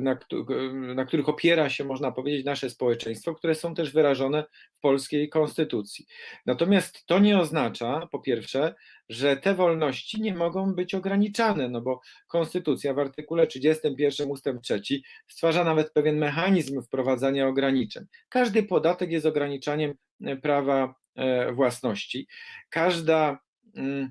na, 0.00 0.16
któ- 0.16 0.46
na 0.94 1.04
których 1.04 1.28
opiera 1.28 1.70
się, 1.70 1.84
można 1.84 2.12
powiedzieć, 2.12 2.46
nasze 2.46 2.70
społeczeństwo, 2.70 3.34
które 3.34 3.54
są 3.54 3.74
też 3.74 3.92
wyrażone 3.92 4.44
w 4.74 4.80
polskiej 4.80 5.28
konstytucji. 5.28 6.06
Natomiast 6.46 7.06
to 7.06 7.18
nie 7.18 7.38
oznacza, 7.38 8.08
po 8.12 8.18
pierwsze, 8.18 8.74
że 9.08 9.36
te 9.36 9.54
wolności 9.54 10.20
nie 10.20 10.34
mogą 10.34 10.74
być 10.74 10.94
ograniczane, 10.94 11.68
no 11.68 11.80
bo 11.80 12.00
konstytucja 12.28 12.94
w 12.94 12.98
artykule 12.98 13.46
31 13.46 14.30
ustęp 14.30 14.62
3 14.62 14.80
stwarza 15.28 15.64
nawet 15.64 15.92
pewien 15.92 16.18
mechanizm 16.18 16.82
wprowadzania 16.82 17.48
ograniczeń. 17.48 18.04
Każdy 18.28 18.62
podatek 18.62 19.10
jest 19.10 19.26
ograniczaniem 19.26 19.94
e, 20.24 20.36
prawa 20.36 20.94
e, 21.14 21.52
własności. 21.52 22.26
Każda, 22.70 23.38
mm, 23.76 24.10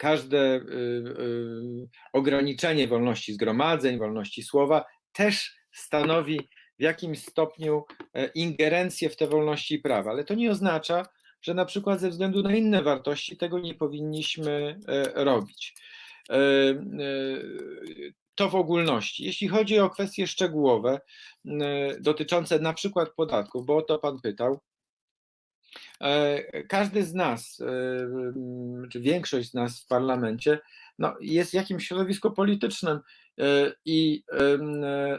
każde 0.00 0.56
y, 0.56 0.60
y, 0.60 1.88
ograniczenie 2.12 2.88
wolności 2.88 3.32
zgromadzeń, 3.32 3.98
wolności 3.98 4.42
słowa 4.42 4.84
też 5.12 5.56
stanowi 5.72 6.40
w 6.78 6.82
jakimś 6.82 7.22
stopniu 7.22 7.84
e, 8.14 8.26
ingerencję 8.26 9.10
w 9.10 9.16
te 9.16 9.26
wolności 9.26 9.74
i 9.74 9.78
prawa, 9.78 10.10
ale 10.10 10.24
to 10.24 10.34
nie 10.34 10.50
oznacza, 10.50 11.06
że 11.42 11.54
na 11.54 11.64
przykład 11.64 12.00
ze 12.00 12.10
względu 12.10 12.42
na 12.42 12.54
inne 12.54 12.82
wartości 12.82 13.36
tego 13.36 13.58
nie 13.58 13.74
powinniśmy 13.74 14.80
e, 14.88 15.24
robić. 15.24 15.74
E, 16.30 16.36
To 18.34 18.48
w 18.48 18.54
ogólności. 18.54 19.24
Jeśli 19.24 19.48
chodzi 19.48 19.78
o 19.78 19.90
kwestie 19.90 20.26
szczegółowe 20.26 21.00
dotyczące 22.00 22.58
na 22.58 22.72
przykład 22.72 23.08
podatków, 23.16 23.66
bo 23.66 23.76
o 23.76 23.82
to 23.82 23.98
Pan 23.98 24.20
pytał, 24.20 24.60
każdy 26.68 27.04
z 27.04 27.14
nas, 27.14 27.60
e, 27.60 28.88
czy 28.88 29.00
większość 29.00 29.50
z 29.50 29.54
nas 29.54 29.80
w 29.80 29.86
parlamencie, 29.86 30.58
no, 30.98 31.16
jest 31.20 31.54
jakimś 31.54 31.86
środowisku 31.86 32.30
politycznym 32.30 33.00
e, 33.38 33.72
i 33.84 34.24
e, 34.32 34.58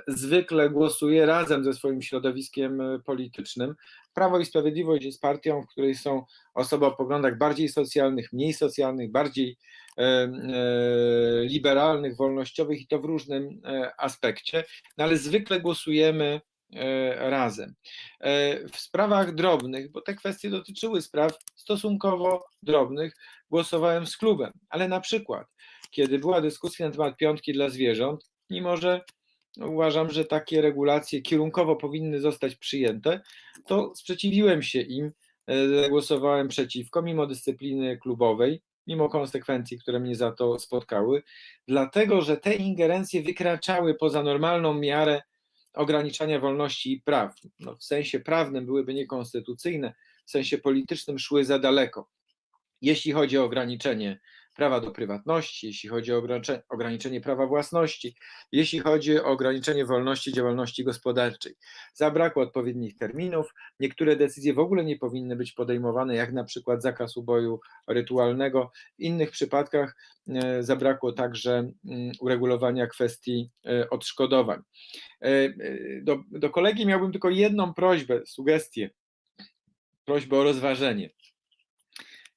zwykle 0.08 0.70
głosuje 0.70 1.26
razem 1.26 1.64
ze 1.64 1.74
swoim 1.74 2.02
środowiskiem 2.02 2.82
e, 2.82 3.00
politycznym. 3.00 3.76
Prawo 4.14 4.40
i 4.40 4.46
Sprawiedliwość 4.46 5.06
jest 5.06 5.22
partią, 5.22 5.62
w 5.62 5.68
której 5.68 5.96
są 5.96 6.26
osoby 6.54 6.86
o 6.86 6.92
poglądach 6.92 7.38
bardziej 7.38 7.70
socjalnych, 7.70 8.34
mniej 8.34 8.54
socjalnych, 8.54 9.12
bardziej 9.12 9.58
e, 9.98 10.02
e, 10.04 10.30
liberalnych, 11.44 12.16
wolnościowych 12.16 12.82
i 12.82 12.88
to 12.88 13.00
w 13.00 13.06
różnym 13.06 13.62
e, 13.66 13.92
aspekcie, 13.98 14.64
no 14.98 15.04
ale 15.04 15.18
zwykle 15.18 15.62
głosujemy 15.62 16.26
e, 16.26 16.51
razem. 17.18 17.74
E, 18.20 18.60
W 18.68 18.78
sprawach 18.80 19.36
drobnych, 19.36 19.92
bo 19.92 20.02
te 20.02 20.16
kwestie 20.16 20.50
dotyczyły 20.50 21.02
spraw 21.02 21.32
stosunkowo 21.56 22.46
drobnych, 22.64 23.16
głosowałem 23.50 24.08
z 24.08 24.18
klubem, 24.18 24.52
ale 24.70 24.88
na 24.88 25.00
przykład, 25.00 25.48
kiedy 25.92 26.20
była 26.20 26.42
dyskusja 26.42 26.86
na 26.86 26.92
temat 26.92 27.18
piątki 27.18 27.54
dla 27.54 27.70
zwierząt, 27.70 28.32
mimo 28.50 28.78
że 28.78 29.02
uważam, 29.58 30.10
że 30.12 30.26
takie 30.26 30.62
regulacje 30.62 31.22
kierunkowo 31.22 31.76
powinny 31.76 32.20
zostać 32.20 32.56
przyjęte, 32.56 33.22
to 33.68 33.96
sprzeciwiłem 33.96 34.64
się 34.64 34.82
im, 34.82 35.12
e, 35.48 35.90
głosowałem 35.90 36.48
przeciwko, 36.48 37.02
mimo 37.02 37.28
dyscypliny 37.28 37.98
klubowej, 37.98 38.62
mimo 38.88 39.10
konsekwencji, 39.10 39.80
które 39.80 40.00
mnie 40.00 40.16
za 40.16 40.32
to 40.32 40.60
spotkały, 40.60 41.24
dlatego 41.68 42.22
że 42.22 42.38
te 42.38 42.54
ingerencje 42.54 43.24
wykraczały 43.24 43.96
poza 43.96 44.24
normalną 44.24 44.74
miarę 44.74 45.22
ograniczania 45.74 46.40
wolności 46.40 46.94
i 46.94 47.02
praw. 47.02 47.36
No, 47.60 47.76
w 47.76 47.84
sensie 47.84 48.20
prawnym 48.20 48.66
byłyby 48.66 48.94
niekonstytucyjne, 48.94 49.94
w 50.26 50.32
sensie 50.32 50.58
politycznym 50.58 51.20
szły 51.20 51.46
za 51.46 51.60
daleko. 51.60 52.10
Jeśli 52.82 53.12
chodzi 53.12 53.38
o 53.38 53.44
ograniczenie 53.44 54.20
prawa 54.56 54.80
do 54.80 54.92
prywatności, 54.92 55.68
jeśli 55.68 55.90
chodzi 55.90 56.14
o 56.14 56.22
ogranicze- 56.22 56.62
ograniczenie 56.70 57.22
prawa 57.22 57.48
własności, 57.48 58.16
jeśli 58.52 58.80
chodzi 58.80 59.20
o 59.20 59.26
ograniczenie 59.26 59.86
wolności 59.86 60.34
działalności 60.34 60.84
gospodarczej. 60.84 61.56
Zabrakło 61.94 62.44
odpowiednich 62.44 62.98
terminów, 62.98 63.54
niektóre 63.80 64.16
decyzje 64.16 64.54
w 64.54 64.60
ogóle 64.60 64.84
nie 64.86 64.98
powinny 64.98 65.36
być 65.36 65.52
podejmowane, 65.52 66.16
jak 66.16 66.34
na 66.34 66.44
przykład 66.44 66.82
zakaz 66.82 67.18
uboju 67.18 67.60
rytualnego. 67.88 68.72
W 69.00 69.02
innych 69.02 69.32
przypadkach 69.32 69.96
e, 70.30 70.64
zabrakło 70.64 71.14
także 71.14 71.72
mm, 71.86 72.12
uregulowania 72.20 72.88
kwestii 72.88 73.50
e, 73.66 73.90
odszkodowań. 73.90 74.62
E, 75.22 75.50
Do, 76.02 76.18
do 76.32 76.50
kolegi 76.50 76.86
miałbym 76.86 77.12
tylko 77.12 77.30
jedną 77.30 77.74
prośbę, 77.74 78.22
sugestię, 78.26 78.90
prośbę 80.06 80.38
o 80.38 80.44
rozważenie 80.44 81.10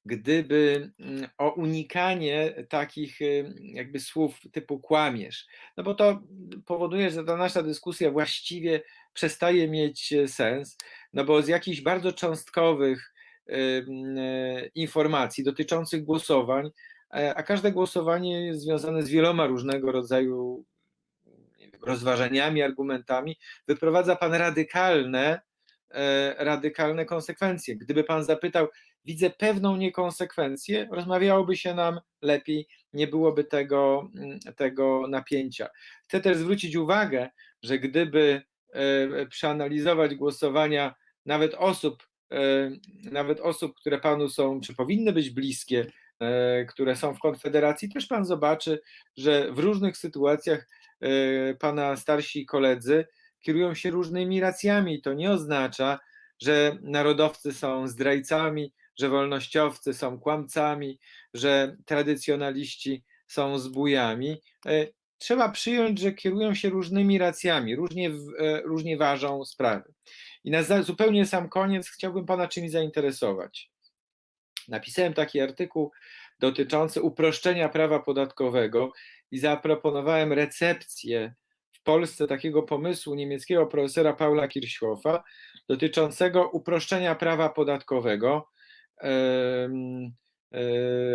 gdyby 0.05 0.91
mm, 0.99 1.27
o 1.37 1.49
unikanie 1.49 2.53
takich 2.69 3.21
y, 3.21 3.53
jakby 3.59 3.99
słów 3.99 4.39
typu 4.51 4.79
kłamiesz, 4.79 5.47
no 5.77 5.83
bo 5.83 5.95
to 5.95 6.21
powoduje, 6.65 7.09
że 7.09 7.23
ta 7.23 7.37
nasza 7.37 7.63
dyskusja 7.63 8.11
właściwie 8.11 8.81
przestaje 9.15 9.67
mieć 9.67 10.13
e, 10.13 10.27
sens, 10.27 10.77
no 11.13 11.25
bo 11.25 11.41
z 11.41 11.47
jakichś 11.47 11.81
bardzo 11.81 12.13
cząstkowych 12.13 13.13
y, 13.49 13.53
e, 13.53 14.67
informacji 14.75 15.43
dotyczących 15.43 16.03
głosowań, 16.03 16.69
e, 17.13 17.35
a 17.35 17.43
każde 17.43 17.71
głosowanie 17.71 18.45
jest 18.45 18.61
związane 18.61 19.03
z 19.03 19.09
wieloma 19.09 19.47
różnego 19.47 19.91
rodzaju 19.91 20.65
rozważaniami, 21.81 22.61
argumentami, 22.61 23.37
wyprowadza 23.67 24.15
pan 24.15 24.33
radykalne, 24.33 25.41
radykalne 26.37 27.05
konsekwencje. 27.05 27.75
Gdyby 27.75 28.03
pan 28.03 28.23
zapytał, 28.23 28.67
widzę 29.05 29.29
pewną 29.29 29.77
niekonsekwencję, 29.77 30.87
rozmawiałoby 30.91 31.57
się 31.57 31.73
nam 31.73 31.99
lepiej, 32.21 32.67
nie 32.93 33.07
byłoby 33.07 33.43
tego, 33.43 34.09
mm, 34.15 34.39
tego 34.39 35.07
napięcia. 35.07 35.69
Chcę 36.07 36.19
też 36.19 36.37
zwrócić 36.37 36.75
uwagę, 36.75 37.29
że 37.63 37.79
gdyby 37.79 38.41
e, 38.73 39.25
przeanalizować 39.25 40.15
głosowania 40.15 40.95
nawet 41.25 41.53
osób, 41.53 42.07
e, 42.31 42.71
nawet 43.11 43.39
osób, 43.39 43.75
które 43.75 43.99
panu 43.99 44.29
są, 44.29 44.61
czy 44.61 44.75
powinny 44.75 45.13
być 45.13 45.29
bliskie, 45.29 45.85
e, 46.19 46.65
które 46.65 46.95
są 46.95 47.13
w 47.13 47.19
Konfederacji, 47.19 47.89
też 47.89 48.07
pan 48.07 48.25
zobaczy, 48.25 48.81
że 49.17 49.51
w 49.51 49.59
różnych 49.59 49.97
sytuacjach 49.97 50.67
e, 51.01 51.53
pana 51.53 51.95
starsi 51.95 52.45
koledzy 52.45 53.05
kierują 53.41 53.73
się 53.73 53.91
różnymi 53.91 54.39
racjami. 54.39 55.01
To 55.01 55.13
nie 55.13 55.31
oznacza, 55.31 55.99
że 56.41 56.77
narodowcy 56.81 57.53
są 57.53 57.87
zdrajcami, 57.87 58.73
że 58.99 59.09
wolnościowcy 59.09 59.93
są 59.93 60.19
kłamcami, 60.19 60.99
że 61.33 61.75
tradycjonaliści 61.85 63.03
są 63.27 63.59
zbójami. 63.59 64.41
E, 64.65 64.87
Trzeba 65.17 65.49
przyjąć, 65.49 65.99
że 65.99 66.13
kierują 66.13 66.53
się 66.55 66.69
różnymi 66.69 67.17
racjami, 67.17 67.75
różnie, 67.75 68.11
e, 68.39 68.61
różnie 68.61 68.97
ważą 68.97 69.45
sprawy. 69.45 69.93
I 70.43 70.51
na 70.51 70.63
zupełnie 70.83 71.25
sam 71.25 71.49
koniec 71.49 71.89
chciałbym 71.89 72.25
Pana 72.25 72.47
czymś 72.47 72.71
zainteresować. 72.71 73.71
Napisałem 74.67 75.13
taki 75.13 75.41
artykuł 75.41 75.91
dotyczący 76.39 77.01
uproszczenia 77.01 77.69
prawa 77.69 77.99
podatkowego 77.99 78.91
i 79.31 79.39
zaproponowałem 79.39 80.33
recepcję 80.33 81.33
w 81.71 81.83
Polsce 81.83 82.27
takiego 82.27 82.63
pomysłu 82.63 83.15
niemieckiego 83.15 83.67
profesora 83.67 84.13
Paula 84.13 84.47
Kirchhoffa 84.47 85.23
dotyczącego 85.69 86.49
uproszczenia 86.49 87.15
prawa 87.15 87.49
podatkowego, 87.49 88.49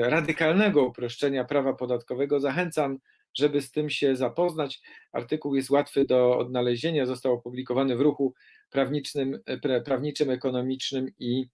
radykalnego 0.03 0.87
uproszczenia 0.87 1.45
prawa 1.45 1.73
podatkowego. 1.73 2.41
Zachęcam, 2.41 2.99
żeby 3.35 3.63
z 3.63 3.71
tym 3.71 3.91
się 3.91 4.17
zapoznać. 4.17 4.81
Artykuł 5.13 5.55
jest 5.55 5.71
łatwy 5.71 6.05
do 6.05 6.39
odnalezienia, 6.39 7.07
został 7.07 7.33
opublikowany 7.33 7.97
w 7.97 8.01
ruchu 8.01 8.35
prawniczym, 8.71 9.39
e, 9.47 9.57
pra- 9.57 9.83
prawniczym 9.83 10.31
ekonomicznym 10.31 11.07
i 11.19 11.47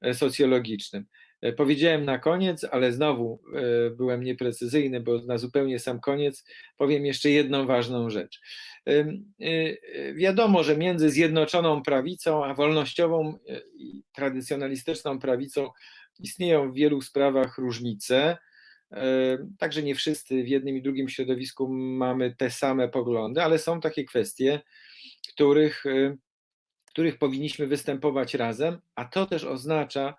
e, 0.00 0.14
socjologicznym. 0.14 1.06
E, 1.44 1.52
Powiedziałem 1.52 2.04
na 2.04 2.18
koniec, 2.18 2.64
ale 2.64 2.92
znowu 2.92 3.40
e, 3.54 3.90
byłem 3.90 4.22
nieprecyzyjny, 4.22 5.00
bo 5.00 5.18
na 5.18 5.38
zupełnie 5.38 5.78
sam 5.78 6.00
koniec 6.00 6.44
powiem 6.76 7.06
jeszcze 7.06 7.30
jedną 7.30 7.66
ważną 7.66 8.10
rzecz. 8.10 8.40
Y, 8.88 9.78
Wiadomo, 10.14 10.62
że 10.62 10.76
między 10.76 11.10
Zjednoczoną 11.10 11.82
Prawicą 11.82 12.44
a 12.44 12.54
wolnościową 12.54 13.38
i 13.76 14.02
tradycjonalistyczną 14.12 15.18
prawicą 15.18 15.70
istnieją 16.20 16.72
w 16.72 16.74
wielu 16.74 17.00
sprawach 17.00 17.58
różnice. 17.58 18.38
Także 19.58 19.82
nie 19.82 19.94
wszyscy 19.94 20.42
w 20.42 20.48
jednym 20.48 20.76
i 20.76 20.82
drugim 20.82 21.08
środowisku 21.08 21.68
mamy 21.68 22.34
te 22.38 22.50
same 22.50 22.88
poglądy, 22.88 23.42
ale 23.42 23.58
są 23.58 23.80
takie 23.80 24.04
kwestie, 24.04 24.60
których, 25.28 25.84
których 26.86 27.18
powinniśmy 27.18 27.66
występować 27.66 28.34
razem, 28.34 28.78
a 28.94 29.04
to 29.04 29.26
też 29.26 29.44
oznacza, 29.44 30.14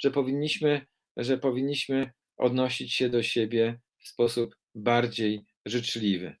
że 0.00 0.10
powinniśmy, 0.10 0.86
że 1.16 1.38
powinniśmy 1.38 2.10
odnosić 2.36 2.94
się 2.94 3.08
do 3.08 3.22
siebie 3.22 3.80
w 3.98 4.08
sposób 4.08 4.56
bardziej 4.74 5.44
życzliwy. 5.66 6.36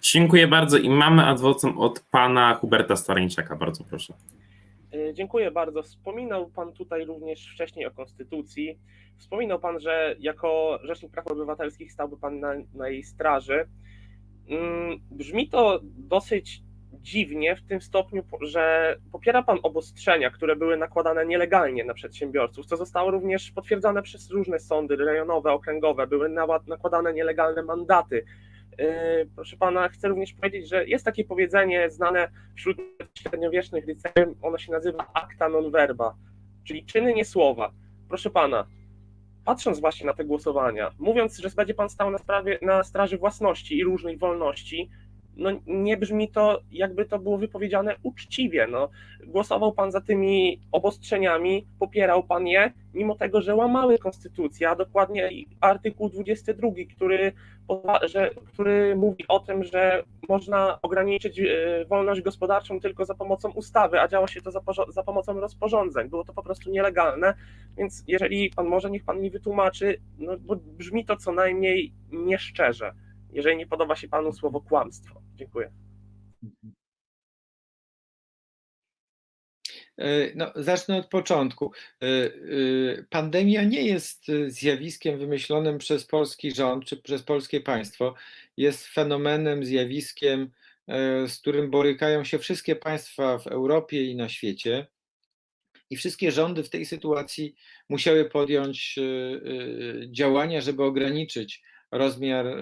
Dziękuję 0.00 0.48
bardzo 0.48 0.78
i 0.78 0.90
mamy 0.90 1.24
adwocem 1.24 1.78
od 1.78 2.00
pana 2.10 2.54
Huberta 2.54 2.96
Starańczaka. 2.96 3.56
Bardzo 3.56 3.84
proszę. 3.84 4.14
Y, 4.94 5.14
Dziękuję 5.14 5.50
bardzo. 5.50 5.82
Wspominał 5.82 6.50
Pan 6.50 6.72
tutaj 6.72 7.04
również 7.04 7.52
wcześniej 7.54 7.86
o 7.86 7.90
Konstytucji. 7.90 8.78
Wspominał 9.18 9.60
Pan, 9.60 9.80
że 9.80 10.16
jako 10.18 10.78
Rzecznik 10.82 11.12
Praw 11.12 11.26
Obywatelskich 11.26 11.92
stałby 11.92 12.16
Pan 12.16 12.40
na, 12.40 12.54
na 12.74 12.88
jej 12.88 13.02
straży. 13.02 13.68
Mm, 14.48 15.00
Brzmi 15.10 15.48
to 15.48 15.80
dosyć 15.82 16.62
dziwnie 17.02 17.56
w 17.56 17.62
tym 17.62 17.80
stopniu, 17.80 18.22
że 18.40 18.96
popiera 19.12 19.42
Pan 19.42 19.58
obostrzenia, 19.62 20.30
które 20.30 20.56
były 20.56 20.76
nakładane 20.76 21.26
nielegalnie 21.26 21.84
na 21.84 21.94
przedsiębiorców, 21.94 22.66
co 22.66 22.76
zostało 22.76 23.10
również 23.10 23.50
potwierdzone 23.50 24.02
przez 24.02 24.30
różne 24.30 24.58
sądy 24.58 24.96
rejonowe, 24.96 25.52
okręgowe. 25.52 26.06
Były 26.06 26.28
nakładane 26.66 27.12
nielegalne 27.12 27.62
mandaty. 27.62 28.24
Yy, 28.78 28.86
Proszę 29.34 29.56
Pana, 29.56 29.88
chcę 29.88 30.08
również 30.08 30.32
powiedzieć, 30.32 30.68
że 30.68 30.86
jest 30.86 31.04
takie 31.04 31.24
powiedzenie 31.24 31.90
znane 31.90 32.28
wśród 32.54 32.76
średniowiecznych 33.18 33.86
liceum, 33.86 34.34
ono 34.42 34.58
się 34.58 34.72
nazywa 34.72 35.06
acta 35.14 35.48
non 35.48 35.70
verba, 35.70 36.14
czyli 36.64 36.84
czyny 36.84 37.14
nie 37.14 37.24
słowa. 37.24 37.72
Proszę 38.08 38.30
Pana, 38.30 38.66
patrząc 39.44 39.80
właśnie 39.80 40.06
na 40.06 40.14
te 40.14 40.24
głosowania, 40.24 40.90
mówiąc, 40.98 41.38
że 41.38 41.48
będzie 41.56 41.74
pan 41.74 41.88
stał 41.88 42.10
na, 42.10 42.18
sprawie, 42.18 42.58
na 42.62 42.84
straży 42.84 43.18
własności 43.18 43.78
i 43.78 43.84
różnych 43.84 44.18
wolności, 44.18 44.90
no 45.36 45.50
nie 45.66 45.96
brzmi 45.96 46.28
to, 46.28 46.60
jakby 46.72 47.04
to 47.04 47.18
było 47.18 47.38
wypowiedziane 47.38 47.96
uczciwie. 48.02 48.66
No, 48.70 48.88
głosował 49.26 49.72
pan 49.72 49.92
za 49.92 50.00
tymi 50.00 50.60
obostrzeniami, 50.72 51.66
popierał 51.78 52.22
pan 52.22 52.46
je, 52.46 52.72
mimo 52.94 53.14
tego, 53.14 53.40
że 53.40 53.54
łamały 53.54 53.98
konstytucję, 53.98 54.70
a 54.70 54.76
dokładnie 54.76 55.30
artykuł 55.60 56.08
22, 56.08 56.68
który, 56.96 57.32
że, 58.02 58.30
który 58.46 58.96
mówi 58.96 59.24
o 59.28 59.40
tym, 59.40 59.64
że 59.64 60.02
można 60.28 60.78
ograniczyć 60.82 61.40
e, 61.40 61.44
wolność 61.84 62.20
gospodarczą 62.20 62.80
tylko 62.80 63.04
za 63.04 63.14
pomocą 63.14 63.50
ustawy, 63.50 64.00
a 64.00 64.08
działo 64.08 64.26
się 64.26 64.40
to 64.40 64.50
za, 64.50 64.60
za 64.88 65.02
pomocą 65.02 65.40
rozporządzeń. 65.40 66.08
Było 66.08 66.24
to 66.24 66.32
po 66.32 66.42
prostu 66.42 66.70
nielegalne, 66.70 67.34
więc 67.78 68.04
jeżeli 68.06 68.50
pan 68.50 68.66
może, 68.66 68.90
niech 68.90 69.04
pan 69.04 69.20
mi 69.20 69.30
wytłumaczy, 69.30 70.00
no 70.18 70.36
bo 70.38 70.56
brzmi 70.56 71.04
to 71.04 71.16
co 71.16 71.32
najmniej 71.32 71.92
nieszczerze, 72.12 72.92
jeżeli 73.32 73.56
nie 73.56 73.66
podoba 73.66 73.96
się 73.96 74.08
panu 74.08 74.32
słowo 74.32 74.60
kłamstwo. 74.60 75.25
Dziękuję. 75.36 75.70
E, 79.98 80.32
No, 80.34 80.52
zacznę 80.54 80.96
od 80.96 81.06
początku. 81.08 81.72
E, 82.02 82.06
e, 82.06 82.30
Pandemia 83.10 83.62
nie 83.62 83.82
jest 83.82 84.26
zjawiskiem 84.46 85.18
wymyślonym 85.18 85.78
przez 85.78 86.06
polski 86.06 86.54
rząd 86.54 86.84
czy 86.84 86.96
przez 86.96 87.22
polskie 87.22 87.60
państwo. 87.60 88.14
Jest 88.56 88.86
fenomenem, 88.86 89.64
zjawiskiem, 89.64 90.50
z 91.26 91.38
którym 91.38 91.70
borykają 91.70 92.24
się 92.24 92.38
wszystkie 92.38 92.76
państwa 92.76 93.38
w 93.38 93.46
Europie 93.46 94.04
i 94.04 94.16
na 94.16 94.28
świecie. 94.28 94.86
I 95.90 95.96
wszystkie 95.96 96.32
rządy 96.32 96.62
w 96.62 96.70
tej 96.70 96.86
sytuacji 96.86 97.54
musiały 97.88 98.30
podjąć 98.30 98.98
działania, 100.10 100.60
żeby 100.60 100.82
ograniczyć 100.84 101.62
rozmiar 101.98 102.46
e, 102.46 102.58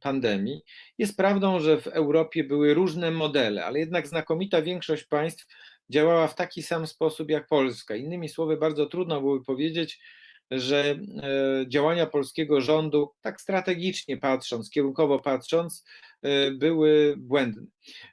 pandemii. 0.00 0.62
Jest 0.98 1.16
prawdą, 1.16 1.60
że 1.60 1.80
w 1.80 1.86
Europie 1.86 2.44
były 2.44 2.74
różne 2.74 3.10
modele, 3.10 3.64
ale 3.64 3.78
jednak 3.78 4.08
znakomita 4.08 4.62
większość 4.62 5.04
państw 5.04 5.46
działała 5.90 6.28
w 6.28 6.34
taki 6.34 6.62
sam 6.62 6.86
sposób 6.86 7.30
jak 7.30 7.46
Polska. 7.46 7.96
Innymi 7.96 8.28
słowy, 8.28 8.56
bardzo 8.56 8.86
trudno 8.86 9.20
byłoby 9.20 9.44
powiedzieć, 9.44 10.00
że 10.50 10.84
e, 10.84 10.98
działania 11.68 12.06
polskiego 12.06 12.60
rządu, 12.60 13.10
tak 13.20 13.40
strategicznie 13.40 14.16
patrząc, 14.16 14.70
kierunkowo 14.70 15.18
patrząc, 15.18 15.84
e, 16.22 16.50
były 16.50 17.14
błędne. 17.18 17.66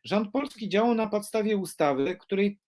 Rząd 0.04 0.32
polski 0.32 0.70
działał 0.70 0.96
na 0.96 1.08
podstawie 1.08 1.58
ustawy, 1.58 2.16
której 2.16 2.60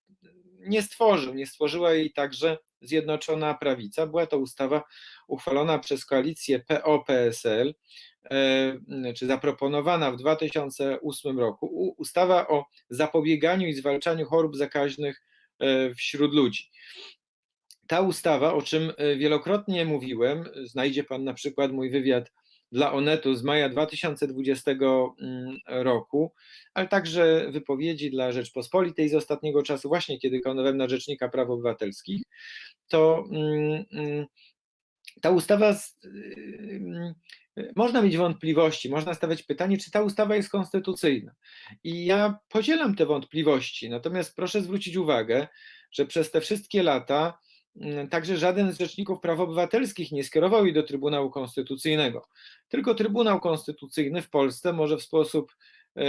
nie 0.60 0.82
stworzył, 0.82 1.34
nie 1.34 1.48
stworzyła 1.48 1.94
jej 1.94 2.14
także 2.14 2.58
Zjednoczona 2.88 3.54
Prawica. 3.54 4.08
Była 4.08 4.28
to 4.28 4.38
ustawa 4.38 4.84
uchwalona 5.28 5.80
przez 5.80 6.06
koalicję 6.06 6.60
PO-PSL, 6.60 7.76
e, 8.32 9.14
czy 9.16 9.28
zaproponowana 9.28 10.12
w 10.12 10.18
2008 10.18 11.40
roku. 11.40 11.94
Ustawa 11.98 12.48
o 12.48 12.66
zapobieganiu 12.90 13.68
i 13.68 13.74
zwalczaniu 13.74 14.26
chorób 14.26 14.56
zakaźnych 14.56 15.22
e, 15.60 15.94
wśród 15.96 16.34
ludzi. 16.34 16.70
Ta 17.88 18.02
ustawa, 18.02 18.54
o 18.54 18.62
czym 18.62 18.94
e, 18.98 19.16
wielokrotnie 19.16 19.86
mówiłem, 19.86 20.50
znajdzie 20.64 21.04
Pan 21.04 21.24
na 21.24 21.34
przykład 21.34 21.72
mój 21.72 21.90
wywiad 21.90 22.32
dla 22.76 22.94
Onetu 22.94 23.36
z 23.36 23.44
maja 23.44 23.70
2020 23.70 24.72
mm, 24.72 25.58
roku, 25.68 26.34
ale 26.74 26.88
także 26.88 27.48
wypowiedzi 27.52 28.12
dla 28.12 28.32
Rzeczpospolitej 28.32 29.10
z 29.10 29.16
ostatniego 29.16 29.64
czasu, 29.64 29.88
właśnie 29.88 30.20
kiedy 30.20 30.40
konowałem 30.42 30.78
na 30.78 30.90
Rzecznika 30.90 31.30
Praw 31.30 31.50
Obywatelskich, 31.50 32.22
to 32.88 33.24
mm, 33.32 33.86
mm, 33.92 34.26
ta 35.22 35.30
ustawa, 35.30 35.74
z- 35.74 36.00
ym, 36.06 37.14
można 37.76 38.02
mieć 38.02 38.18
wątpliwości, 38.18 38.90
można 38.90 39.14
stawiać 39.14 39.44
pytanie, 39.44 39.78
czy 39.78 39.92
ta 39.92 40.02
ustawa 40.02 40.36
jest 40.36 40.50
konstytucyjna. 40.50 41.32
I 41.84 42.06
ja 42.06 42.40
podzielam 42.50 42.96
te 42.96 43.06
wątpliwości, 43.06 43.90
natomiast 43.90 44.36
proszę 44.36 44.62
zwrócić 44.62 44.96
uwagę, 44.96 45.48
że 45.92 46.06
przez 46.06 46.32
te 46.32 46.42
wszystkie 46.42 46.84
lata 46.84 47.38
także 48.10 48.38
żaden 48.38 48.74
z 48.74 48.80
rzeczników 48.80 49.20
praw 49.20 49.40
obywatelskich 49.40 50.12
nie 50.12 50.24
skierował 50.24 50.66
jej 50.66 50.74
do 50.74 50.84
Trybunału 50.84 51.30
Konstytucyjnego. 51.30 52.28
Tylko 52.68 52.96
Trybunał 52.96 53.40
Konstytucyjny 53.40 54.22
w 54.22 54.30
Polsce 54.30 54.74
może 54.74 54.98
w 54.98 55.04
sposób 55.04 55.56
e, 55.98 56.02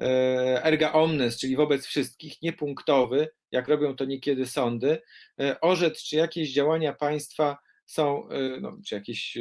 e, 0.00 0.64
erga 0.64 0.92
omnes, 0.92 1.38
czyli 1.38 1.56
wobec 1.56 1.86
wszystkich, 1.86 2.42
niepunktowy, 2.42 3.28
jak 3.52 3.68
robią 3.68 3.96
to 3.96 4.04
niekiedy 4.04 4.46
sądy, 4.46 5.02
e, 5.40 5.60
orzec, 5.60 6.02
czy 6.02 6.16
jakieś 6.16 6.52
działania 6.52 6.92
państwa 6.92 7.58
są, 7.86 8.28
e, 8.28 8.60
no, 8.60 8.76
czy 8.86 8.94
jakieś 8.94 9.36
e, 9.36 9.40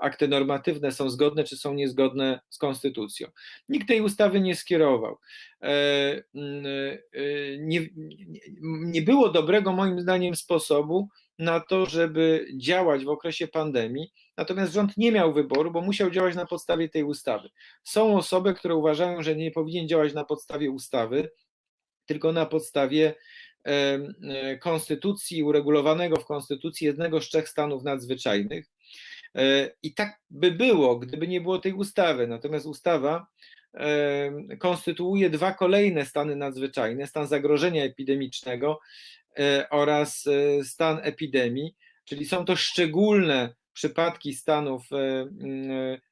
akty 0.00 0.28
normatywne 0.28 0.92
są 0.92 1.10
zgodne, 1.10 1.44
czy 1.44 1.56
są 1.56 1.74
niezgodne 1.74 2.40
z 2.50 2.58
konstytucją. 2.58 3.28
Nikt 3.68 3.88
tej 3.88 4.00
ustawy 4.00 4.40
nie 4.40 4.56
skierował. 4.56 5.18
E, 5.62 6.22
mm, 6.34 6.66
e, 7.12 7.58
Nie, 7.58 7.88
nie, 8.62 9.02
było 9.02 9.28
dobrego, 9.28 9.72
moim 9.72 10.00
zdaniem, 10.00 10.36
sposobu 10.36 11.08
na 11.38 11.60
to, 11.60 11.86
żeby 11.86 12.46
działać 12.56 13.04
w 13.04 13.08
okresie 13.08 13.48
pandemii, 13.48 14.12
natomiast 14.36 14.72
rząd 14.72 14.96
nie 14.96 15.12
miał 15.12 15.32
wyboru, 15.32 15.70
bo 15.70 15.80
musiał 15.80 16.10
działać 16.10 16.34
na 16.34 16.46
podstawie 16.46 16.88
tej 16.88 17.04
ustawy. 17.04 17.48
Są 17.84 18.16
osoby, 18.16 18.54
które 18.54 18.74
uważają, 18.74 19.22
że 19.22 19.36
nie 19.36 19.50
powinien 19.50 19.88
działać 19.88 20.14
na 20.14 20.24
podstawie 20.24 20.70
ustawy, 20.70 21.30
tylko 22.06 22.32
na 22.32 22.46
podstawie 22.46 23.14
konstytucji, 24.60 25.42
uregulowanego 25.42 26.16
w 26.16 26.26
konstytucji 26.26 26.86
jednego 26.86 27.20
z 27.20 27.28
trzech 27.28 27.48
stanów 27.48 27.82
nadzwyczajnych. 27.82 28.66
E, 29.34 29.70
I 29.82 29.94
tak 29.94 30.20
by 30.30 30.50
było, 30.50 30.98
gdyby 30.98 31.28
nie 31.28 31.40
było 31.40 31.58
tej 31.58 31.72
ustawy. 31.72 32.26
Natomiast 32.26 32.66
ustawa 32.66 33.26
em, 33.74 34.48
konstytuuje 34.58 35.30
dwa 35.30 35.52
kolejne 35.52 36.06
stany 36.06 36.36
nadzwyczajne: 36.36 37.06
stan 37.06 37.26
zagrożenia 37.26 37.84
epidemicznego 37.84 38.80
e, 39.38 39.66
oraz 39.70 40.26
e, 40.26 40.64
stan 40.64 41.00
epidemii, 41.02 41.74
czyli 42.04 42.24
są 42.24 42.44
to 42.44 42.56
szczególne 42.56 43.54
przypadki 43.72 44.34
stanów, 44.34 44.92
e, 44.92 44.96
e, 44.96 45.26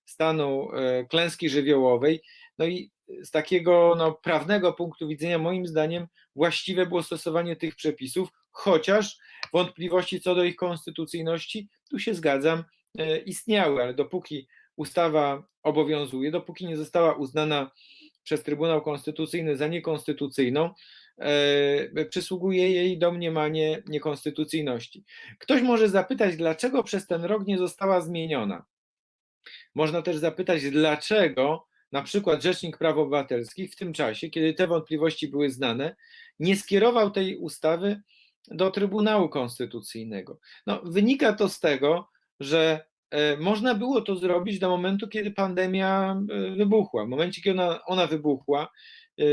stanu 0.04 0.72
e, 0.72 1.04
klęski 1.04 1.48
żywiołowej. 1.48 2.22
No 2.58 2.66
i 2.66 2.90
z 3.22 3.30
takiego 3.30 3.94
no, 3.98 4.12
prawnego 4.12 4.72
punktu 4.72 5.08
widzenia, 5.08 5.38
moim 5.38 5.66
zdaniem, 5.66 6.06
właściwe 6.36 6.86
było 6.86 7.02
stosowanie 7.02 7.56
tych 7.56 7.76
przepisów, 7.76 8.28
chociaż 8.50 9.18
wątpliwości 9.52 10.20
co 10.20 10.34
do 10.34 10.44
ich 10.44 10.56
konstytucyjności, 10.56 11.68
tu 11.90 11.98
się 11.98 12.14
zgadzam, 12.14 12.64
e, 12.98 13.18
istniały, 13.18 13.82
ale 13.82 13.94
dopóki 13.94 14.48
ustawa 14.76 15.42
obowiązuje, 15.62 16.30
dopóki 16.30 16.66
nie 16.66 16.76
została 16.76 17.14
uznana 17.14 17.70
przez 18.22 18.42
Trybunał 18.42 18.82
Konstytucyjny 18.82 19.56
za 19.56 19.66
niekonstytucyjną, 19.66 20.70
e, 21.18 22.04
przysługuje 22.04 22.70
jej 22.70 22.98
domniemanie 22.98 23.82
niekonstytucyjności. 23.88 25.04
Ktoś 25.38 25.62
może 25.62 25.88
zapytać, 25.88 26.36
dlaczego 26.36 26.82
przez 26.82 27.06
ten 27.06 27.24
rok 27.24 27.46
nie 27.46 27.58
została 27.58 28.00
zmieniona. 28.00 28.64
Można 29.74 30.02
też 30.02 30.16
zapytać, 30.16 30.70
dlaczego 30.70 31.66
na 31.92 32.02
przykład 32.02 32.42
Rzecznik 32.42 32.78
Praw 32.78 32.96
Obywatelskich 32.96 33.72
w 33.72 33.76
tym 33.76 33.92
czasie, 33.92 34.30
kiedy 34.30 34.54
te 34.54 34.66
wątpliwości 34.66 35.28
były 35.28 35.50
znane, 35.50 35.96
nie 36.38 36.56
skierował 36.56 37.10
tej 37.10 37.36
ustawy 37.36 38.00
do 38.48 38.70
Trybunału 38.70 39.28
Konstytucyjnego. 39.28 40.38
No, 40.66 40.80
wynika 40.84 41.32
to 41.32 41.48
z 41.48 41.60
tego, 41.60 42.08
że 42.40 42.84
e, 43.10 43.36
można 43.36 43.74
było 43.74 44.00
to 44.00 44.16
zrobić 44.16 44.58
do 44.58 44.68
momentu, 44.68 45.08
kiedy 45.08 45.30
pandemia 45.30 46.16
e, 46.30 46.50
wybuchła. 46.50 47.04
W 47.04 47.08
momencie, 47.08 47.42
kiedy 47.42 47.60
ona, 47.60 47.84
ona 47.84 48.06
wybuchła, 48.06 48.68
e, 49.18 49.24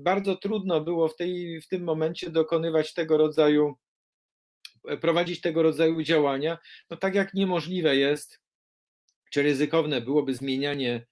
bardzo 0.00 0.36
trudno 0.36 0.80
było 0.80 1.08
w, 1.08 1.16
tej, 1.16 1.60
w 1.60 1.68
tym 1.68 1.84
momencie 1.84 2.30
dokonywać 2.30 2.94
tego 2.94 3.16
rodzaju, 3.16 3.76
prowadzić 5.00 5.40
tego 5.40 5.62
rodzaju 5.62 6.02
działania, 6.02 6.58
no 6.90 6.96
tak 6.96 7.14
jak 7.14 7.34
niemożliwe 7.34 7.96
jest, 7.96 8.40
czy 9.30 9.42
ryzykowne 9.42 10.00
byłoby 10.00 10.34
zmienianie 10.34 11.06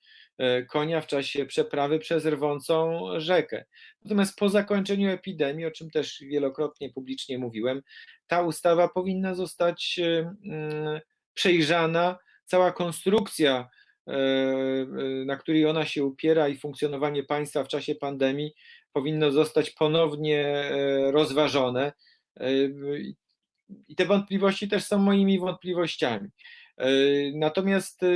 konia 0.68 1.00
w 1.00 1.06
czasie 1.06 1.46
przeprawy 1.46 1.98
przez 1.98 2.26
rwącą 2.26 3.00
rzekę. 3.16 3.64
Natomiast 4.04 4.38
po 4.38 4.48
zakończeniu 4.48 5.10
epidemii, 5.10 5.66
o 5.66 5.70
czym 5.70 5.90
też 5.90 6.20
wielokrotnie 6.20 6.90
publicznie 6.90 7.38
mówiłem, 7.38 7.82
ta 8.26 8.42
ustawa 8.42 8.88
powinna 8.88 9.34
zostać 9.34 9.98
e, 9.98 10.34
mm, 10.44 11.00
przejrzana, 11.34 12.18
cała 12.44 12.72
konstrukcja, 12.72 13.68
e, 14.06 14.12
e, 14.12 14.86
na 15.26 15.36
której 15.36 15.66
ona 15.66 15.84
się 15.84 16.04
upiera 16.04 16.48
i 16.48 16.58
funkcjonowanie 16.58 17.22
państwa 17.22 17.64
w 17.64 17.68
czasie 17.68 17.94
pandemii 17.94 18.54
powinno 18.92 19.30
zostać 19.30 19.70
ponownie 19.70 20.46
e, 20.46 21.10
rozważone. 21.12 21.92
E, 22.36 22.52
I 23.88 23.96
te 23.96 24.04
wątpliwości 24.04 24.68
też 24.68 24.84
są 24.84 24.98
moimi 24.98 25.38
wątpliwościami. 25.38 26.28
E, 26.78 26.86
Natomiast 27.34 28.02
e, 28.02 28.06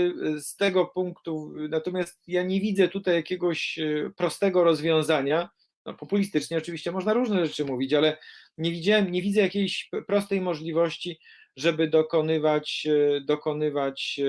z 0.40 0.56
tego 0.56 0.86
punktu, 0.86 1.52
natomiast 1.68 2.22
ja 2.28 2.42
nie 2.42 2.60
widzę 2.60 2.88
tutaj 2.88 3.14
jakiegoś 3.14 3.78
e, 3.78 4.10
prostego 4.16 4.64
rozwiązania. 4.64 5.48
No, 5.86 5.94
populistycznie 5.94 6.58
oczywiście 6.58 6.92
można 6.92 7.12
różne 7.12 7.46
rzeczy 7.46 7.64
mówić, 7.64 7.94
ale 7.94 8.16
nie 8.58 8.70
widziałem, 8.70 9.12
nie 9.12 9.22
widzę 9.22 9.40
jakiejś 9.40 9.90
prostej 10.06 10.40
możliwości, 10.40 11.18
żeby 11.56 11.88
dokonywać, 11.88 12.86
dokonywać 13.24 14.20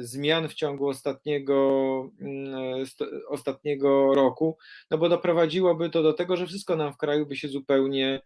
zmian 0.00 0.48
w 0.48 0.54
ciągu 0.54 0.88
ostatniego, 0.88 2.10
mm, 2.20 2.86
st- 2.86 3.10
ostatniego 3.28 4.14
roku, 4.14 4.58
no 4.90 4.98
bo 4.98 5.08
doprowadziłoby 5.08 5.90
to 5.90 6.02
do 6.02 6.12
tego, 6.12 6.36
że 6.36 6.46
wszystko 6.46 6.76
nam 6.76 6.92
w 6.92 6.96
kraju 6.96 7.26
by 7.26 7.36
się 7.36 7.48
zupełnie, 7.48 8.20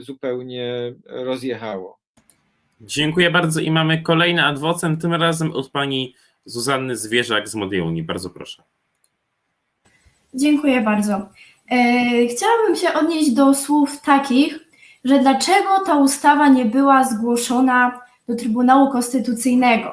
zupełnie 0.00 0.94
rozjechało. 1.06 1.98
Dziękuję 2.80 3.30
bardzo 3.30 3.60
i 3.60 3.70
mamy 3.70 4.02
kolejny 4.02 4.44
adwocem, 4.44 4.96
tym 4.96 5.14
razem 5.14 5.52
od 5.52 5.70
pani 5.70 6.14
Zuzanny 6.44 6.96
Zwierzak 6.96 7.48
z 7.48 7.54
Modiuni. 7.54 8.02
Bardzo 8.02 8.30
proszę. 8.30 8.62
Dziękuję 10.34 10.80
bardzo. 10.80 11.14
E, 11.70 12.26
Chciałabym 12.26 12.76
się 12.76 12.94
odnieść 12.94 13.30
do 13.30 13.54
słów 13.54 14.00
takich, 14.00 14.58
że 15.04 15.18
dlaczego 15.18 15.68
ta 15.86 15.96
ustawa 15.96 16.48
nie 16.48 16.64
była 16.64 17.04
zgłoszona 17.04 18.00
do 18.28 18.34
Trybunału 18.36 18.92
Konstytucyjnego? 18.92 19.92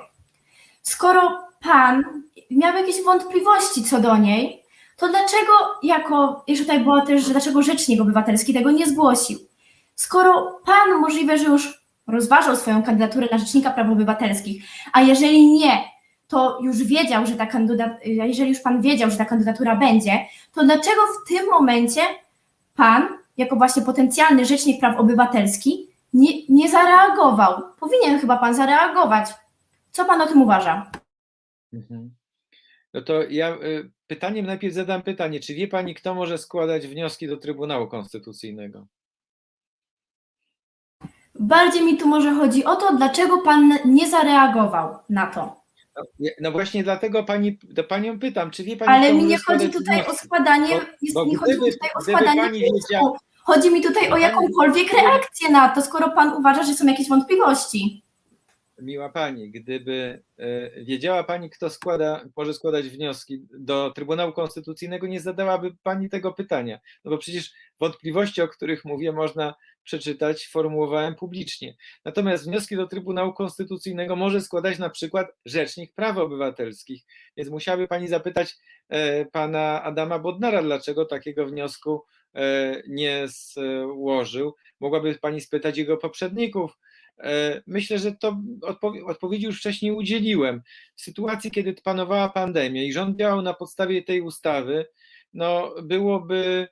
Skoro 0.81 1.39
pan 1.61 2.03
miał 2.51 2.75
jakieś 2.75 3.03
wątpliwości 3.03 3.83
co 3.83 4.01
do 4.01 4.17
niej, 4.17 4.63
to 4.97 5.09
dlaczego 5.09 5.51
jako, 5.83 6.43
jeszcze 6.47 6.65
tutaj 6.65 6.83
było 6.83 7.01
też, 7.01 7.23
że 7.25 7.31
dlaczego 7.31 7.61
Rzecznik 7.61 8.01
Obywatelski 8.01 8.53
tego 8.53 8.71
nie 8.71 8.87
zgłosił? 8.87 9.39
Skoro 9.95 10.59
pan 10.65 11.01
możliwe, 11.01 11.37
że 11.37 11.45
już 11.45 11.82
rozważał 12.07 12.55
swoją 12.55 12.83
kandydaturę 12.83 13.27
na 13.31 13.37
Rzecznika 13.37 13.71
Praw 13.71 13.89
Obywatelskich, 13.89 14.63
a 14.93 15.01
jeżeli 15.01 15.47
nie, 15.47 15.83
to 16.27 16.59
już 16.61 16.83
wiedział, 16.83 17.25
że 17.25 17.35
ta 17.35 17.45
kandydatura, 17.45 17.99
jeżeli 18.05 18.49
już 18.49 18.59
pan 18.59 18.81
wiedział, 18.81 19.09
że 19.09 19.17
ta 19.17 19.25
kandydatura 19.25 19.75
będzie, 19.75 20.25
to 20.53 20.63
dlaczego 20.63 21.01
w 21.01 21.29
tym 21.29 21.49
momencie 21.49 22.01
pan, 22.75 23.07
jako 23.37 23.55
właśnie 23.55 23.83
potencjalny 23.83 24.45
rzecznik 24.45 24.79
praw 24.79 24.99
obywatelskich, 24.99 25.89
nie, 26.13 26.47
nie 26.49 26.69
zareagował? 26.69 27.63
Powinien 27.79 28.19
chyba 28.19 28.37
pan 28.37 28.55
zareagować. 28.55 29.29
Co 29.91 30.05
pan 30.05 30.21
o 30.21 30.27
tym 30.27 30.41
uważa? 30.41 30.91
Mhm. 31.73 32.13
No 32.93 33.01
to 33.01 33.23
ja 33.23 33.55
y, 33.55 33.91
pytaniem 34.07 34.45
najpierw 34.45 34.73
zadam 34.73 35.01
pytanie, 35.01 35.39
czy 35.39 35.53
wie 35.53 35.67
pani, 35.67 35.95
kto 35.95 36.15
może 36.15 36.37
składać 36.37 36.87
wnioski 36.87 37.27
do 37.27 37.37
Trybunału 37.37 37.87
Konstytucyjnego? 37.87 38.87
Bardziej 41.47 41.86
mi 41.86 41.97
tu 41.97 42.08
może 42.08 42.34
chodzi 42.34 42.65
o 42.65 42.75
to, 42.75 42.95
dlaczego 42.97 43.41
pan 43.41 43.77
nie 43.86 44.10
zareagował 44.10 44.97
na 45.10 45.27
to. 45.27 45.63
No, 45.97 46.03
No 46.41 46.51
właśnie 46.51 46.84
dlatego 46.84 47.23
pani, 47.23 47.60
do 47.63 47.84
panią 47.84 48.19
pytam, 48.19 48.51
czy 48.51 48.63
wie 48.63 48.77
pani, 48.77 48.91
Ale 48.91 49.13
mi 49.13 49.23
nie 49.23 49.38
chodzi 49.38 49.69
tutaj 49.69 50.06
o 50.08 50.13
składanie, 50.13 50.79
Bo- 51.13 51.25
bo 51.25 51.25
nie 51.25 51.38
chodzi 51.38 51.51
gdyby- 51.53 51.71
tutaj 51.71 51.89
o 51.95 52.01
składanie 52.01 52.41
pani 52.41 52.60
wiedziała- 52.60 53.17
Chodzi 53.43 53.71
mi 53.71 53.82
tutaj 53.82 54.12
o 54.12 54.17
jakąkolwiek 54.17 54.93
reakcję 54.93 55.49
na 55.49 55.69
to, 55.69 55.82
skoro 55.82 56.12
pan 56.12 56.34
uważa, 56.34 56.63
że 56.63 56.73
są 56.73 56.86
jakieś 56.88 57.10
wątpliwości. 57.10 58.03
Miła 58.82 59.10
pani, 59.10 59.51
gdyby 59.51 60.23
e, 60.39 60.84
wiedziała 60.84 61.23
pani, 61.23 61.49
kto 61.49 61.69
składa, 61.69 62.21
może 62.36 62.53
składać 62.53 62.89
wnioski 62.89 63.45
do 63.60 63.91
Trybunału 63.95 64.34
Konstytucyjnego, 64.34 65.08
nie 65.08 65.19
zadałaby 65.19 65.75
pani 65.84 66.10
tego 66.10 66.34
pytania. 66.34 66.79
No 67.06 67.12
bo 67.12 67.17
przecież 67.17 67.51
wątpliwości, 67.79 68.41
o 68.41 68.47
których 68.47 68.86
mówię, 68.86 69.12
można 69.12 69.53
przeczytać, 69.83 70.47
formułowałem 70.47 71.15
publicznie. 71.15 71.75
Natomiast 72.05 72.45
wnioski 72.47 72.75
do 72.75 72.87
Trybunału 72.87 73.33
Konstytucyjnego 73.33 74.15
może 74.15 74.41
składać 74.41 74.79
na 74.79 74.89
przykład 74.89 75.27
Rzecznik 75.45 75.93
Praw 75.93 76.17
Obywatelskich. 76.17 77.03
Więc 77.37 77.49
musiałaby 77.49 77.87
pani 77.87 78.07
zapytać 78.07 78.55
e, 78.89 79.25
pana 79.25 79.83
Adama 79.83 80.19
Bodnara, 80.19 80.61
dlaczego 80.61 81.05
takiego 81.05 81.45
wniosku 81.45 82.03
e, 82.35 82.81
nie 82.87 83.25
złożył. 83.27 84.55
Mogłaby 84.79 85.15
pani 85.15 85.41
spytać 85.41 85.77
jego 85.77 85.97
poprzedników. 85.97 86.77
E, 87.19 87.61
Myślę, 87.67 87.99
że 87.99 88.11
to 88.11 88.37
odpowie- 88.61 89.05
odpowiedzi 89.05 89.45
już 89.45 89.59
wcześniej 89.59 89.91
udzieliłem. 89.91 90.61
W 90.95 91.01
sytuacji, 91.01 91.51
kiedy 91.51 91.73
panowała 91.73 92.29
pandemia 92.29 92.83
i 92.83 92.93
rząd 92.93 93.17
działał 93.19 93.41
na 93.41 93.53
podstawie 93.53 94.03
tej 94.03 94.21
ustawy, 94.21 94.85
no 95.33 95.73
byłoby 95.83 96.67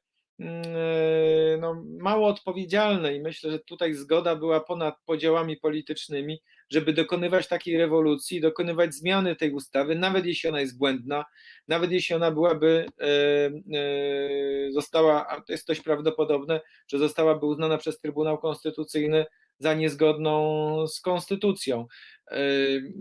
no, 1.60 1.84
mało 2.00 2.28
odpowiedzialne 2.28 3.16
i 3.16 3.22
myślę, 3.22 3.52
że 3.52 3.60
tutaj 3.60 3.94
zgoda 3.94 4.36
była 4.36 4.60
ponad 4.60 4.96
podziałami 5.06 5.58
politycznymi, 5.58 6.42
żeby 6.70 6.94
dokonywać 6.94 7.48
takiej 7.48 7.78
rewolucji, 7.78 8.42
dokonywać 8.42 8.94
zmiany 8.94 9.36
tej 9.36 9.52
ustawy, 9.52 9.96
nawet 9.96 10.26
jeśli 10.26 10.50
ona 10.50 10.62
jest 10.62 10.78
błędna, 10.78 11.26
nawet 11.68 11.92
jeśli 11.92 12.16
ona 12.16 12.32
byłaby, 12.32 12.86
e, 13.02 13.06
e, 13.06 14.72
została, 14.72 15.28
a 15.28 15.42
to 15.42 15.52
jest 15.54 15.68
dość 15.68 15.82
prawdopodobne, 15.82 16.62
że 16.88 16.98
zostałaby 16.98 17.46
uznana 17.46 17.78
przez 17.78 18.00
Trybunał 18.00 18.38
Konstytucyjny 18.38 19.26
za 19.60 19.74
niezgodną 19.74 20.88
z 20.88 21.02
konstytucją. 21.02 21.88
Mm, 22.28 22.92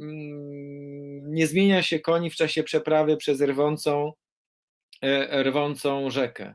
Nie 1.35 1.46
zmienia 1.46 1.83
się 1.83 2.00
koni 2.00 2.31
w 2.31 2.37
czasie 2.37 2.62
przeprawy 2.62 3.16
przez 3.16 3.40
rwącą, 3.40 4.12
e, 5.03 5.42
rwącą 5.42 6.11
rzekę. 6.11 6.55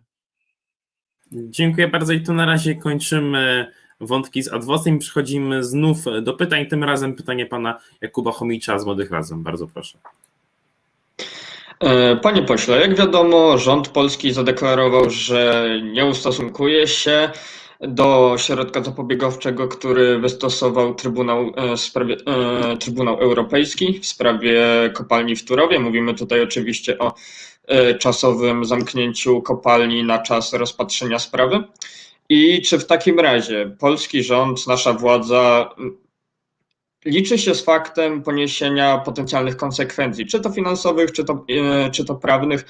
Dziękuję 1.32 1.88
bardzo 1.88 2.14
i 2.14 2.22
tu 2.22 2.34
na 2.34 2.46
razie 2.46 2.76
kończymy 2.76 3.72
wątki 4.00 4.44
z 4.44 4.54
adwocem 4.54 4.96
i 4.96 5.00
przechodzimy 5.00 5.64
znów 5.64 5.98
do 6.22 6.34
pytań. 6.34 6.66
Tym 6.66 6.84
razem 6.84 7.16
pytanie 7.16 7.46
pana 7.46 7.80
Jakuba 8.02 8.32
Chomicza 8.32 8.80
z 8.80 8.86
Młodych 8.86 9.12
Razem. 9.12 9.44
Bardzo 9.44 9.68
proszę. 9.68 9.98
E, 11.80 12.16
Panie 12.16 12.42
pośle, 12.42 12.82
jak 12.82 12.96
wiadomo, 12.96 13.58
rząd 13.58 13.88
polski 13.88 14.34
zadeklarował, 14.34 15.10
że 15.10 15.70
nie 15.84 16.06
ustosunkuje 16.06 16.88
się 16.88 17.30
do 17.88 18.36
środka 18.38 18.84
zapobiegawczego, 18.84 19.68
który 19.68 20.20
wystosował 20.20 20.96
Trybunał, 20.96 21.52
e, 21.56 21.78
sprawie, 21.78 22.18
e, 22.26 22.78
Trybunał 22.78 23.20
Europejski 23.20 24.00
w 24.00 24.06
sprawie 24.06 24.64
kopalni 24.94 25.36
w 25.36 25.46
Turowie. 25.46 25.80
Mówimy 25.80 26.14
tutaj 26.14 26.42
oczywiście 26.42 26.98
o 27.00 27.14
e, 27.68 27.96
czasowym 27.96 28.66
zamknięciu 28.66 29.42
kopalni 29.42 30.04
na 30.04 30.20
czas 30.20 30.54
rozpatrzenia 30.54 31.20
sprawy. 31.20 31.64
I 32.30 32.62
czy 32.62 32.80
w 32.80 32.86
takim 32.86 33.20
razie 33.20 33.76
polski 33.80 34.24
rząd, 34.24 34.68
nasza 34.68 34.94
władza 34.94 35.70
liczy 37.06 37.38
się 37.38 37.56
z 37.56 37.64
faktem 37.64 38.24
poniesienia 38.24 38.98
potencjalnych 38.98 39.58
konsekwencji, 39.58 40.26
czy 40.26 40.40
to 40.40 40.50
finansowych, 40.50 41.12
czy 41.12 41.26
to, 41.26 41.46
e, 41.50 41.92
czy 41.92 42.06
to 42.06 42.16
prawnych, 42.16 42.66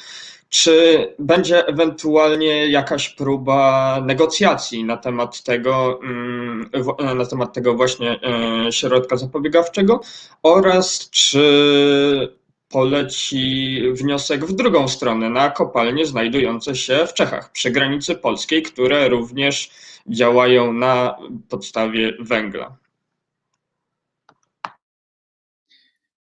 czy 0.55 1.07
będzie 1.19 1.67
ewentualnie 1.67 2.67
jakaś 2.67 3.09
próba 3.09 4.01
negocjacji 4.05 4.83
na 4.83 4.97
temat 4.97 5.43
tego, 5.43 5.99
mm, 6.03 6.69
e, 6.99 7.15
na 7.15 7.25
temat 7.25 7.53
tego 7.53 7.73
właśnie 7.73 8.19
e, 8.21 8.71
środka 8.71 9.17
zapobiegawczego 9.17 10.01
oraz 10.43 11.09
czy 11.09 12.35
poleci 12.69 13.81
wniosek 13.93 14.45
w 14.45 14.53
drugą 14.53 14.87
stronę 14.87 15.29
na 15.29 15.49
kopalnie 15.49 16.05
znajdujące 16.05 16.75
się 16.75 17.07
w 17.07 17.13
Czechach 17.13 17.51
przy 17.51 17.71
granicy 17.71 18.15
polskiej, 18.15 18.63
które 18.63 19.09
również 19.09 19.71
działają 20.07 20.73
na 20.73 21.17
podstawie 21.49 22.13
węgla. 22.19 22.77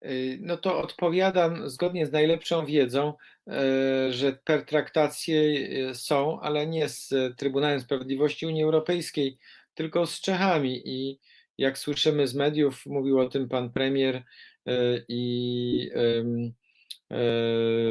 Yy, 0.03 0.39
No 0.41 0.57
to 0.57 0.79
odpowiadam 0.79 1.69
zgodnie 1.69 2.07
z 2.07 2.13
najlepszą 2.13 2.67
wiedzą, 2.67 3.15
że 4.11 4.33
pertraktacje 4.45 5.69
e, 5.91 5.95
są, 5.95 6.41
ale 6.41 6.67
nie 6.67 6.89
z 6.89 7.15
Trybunałem 7.37 7.81
Sprawiedliwości 7.81 8.47
Unii 8.47 8.63
Europejskiej, 8.63 9.39
tylko 9.75 10.07
z 10.07 10.21
Czechami. 10.21 10.83
I 10.85 11.21
jak 11.59 11.79
słyszymy 11.79 12.29
z 12.29 12.35
mediów, 12.35 12.87
mówił 12.87 13.19
o 13.19 13.29
tym 13.29 13.49
pan 13.49 13.73
premier 13.73 14.17
e, 14.17 14.23
i 15.09 15.91
e, 17.11 17.25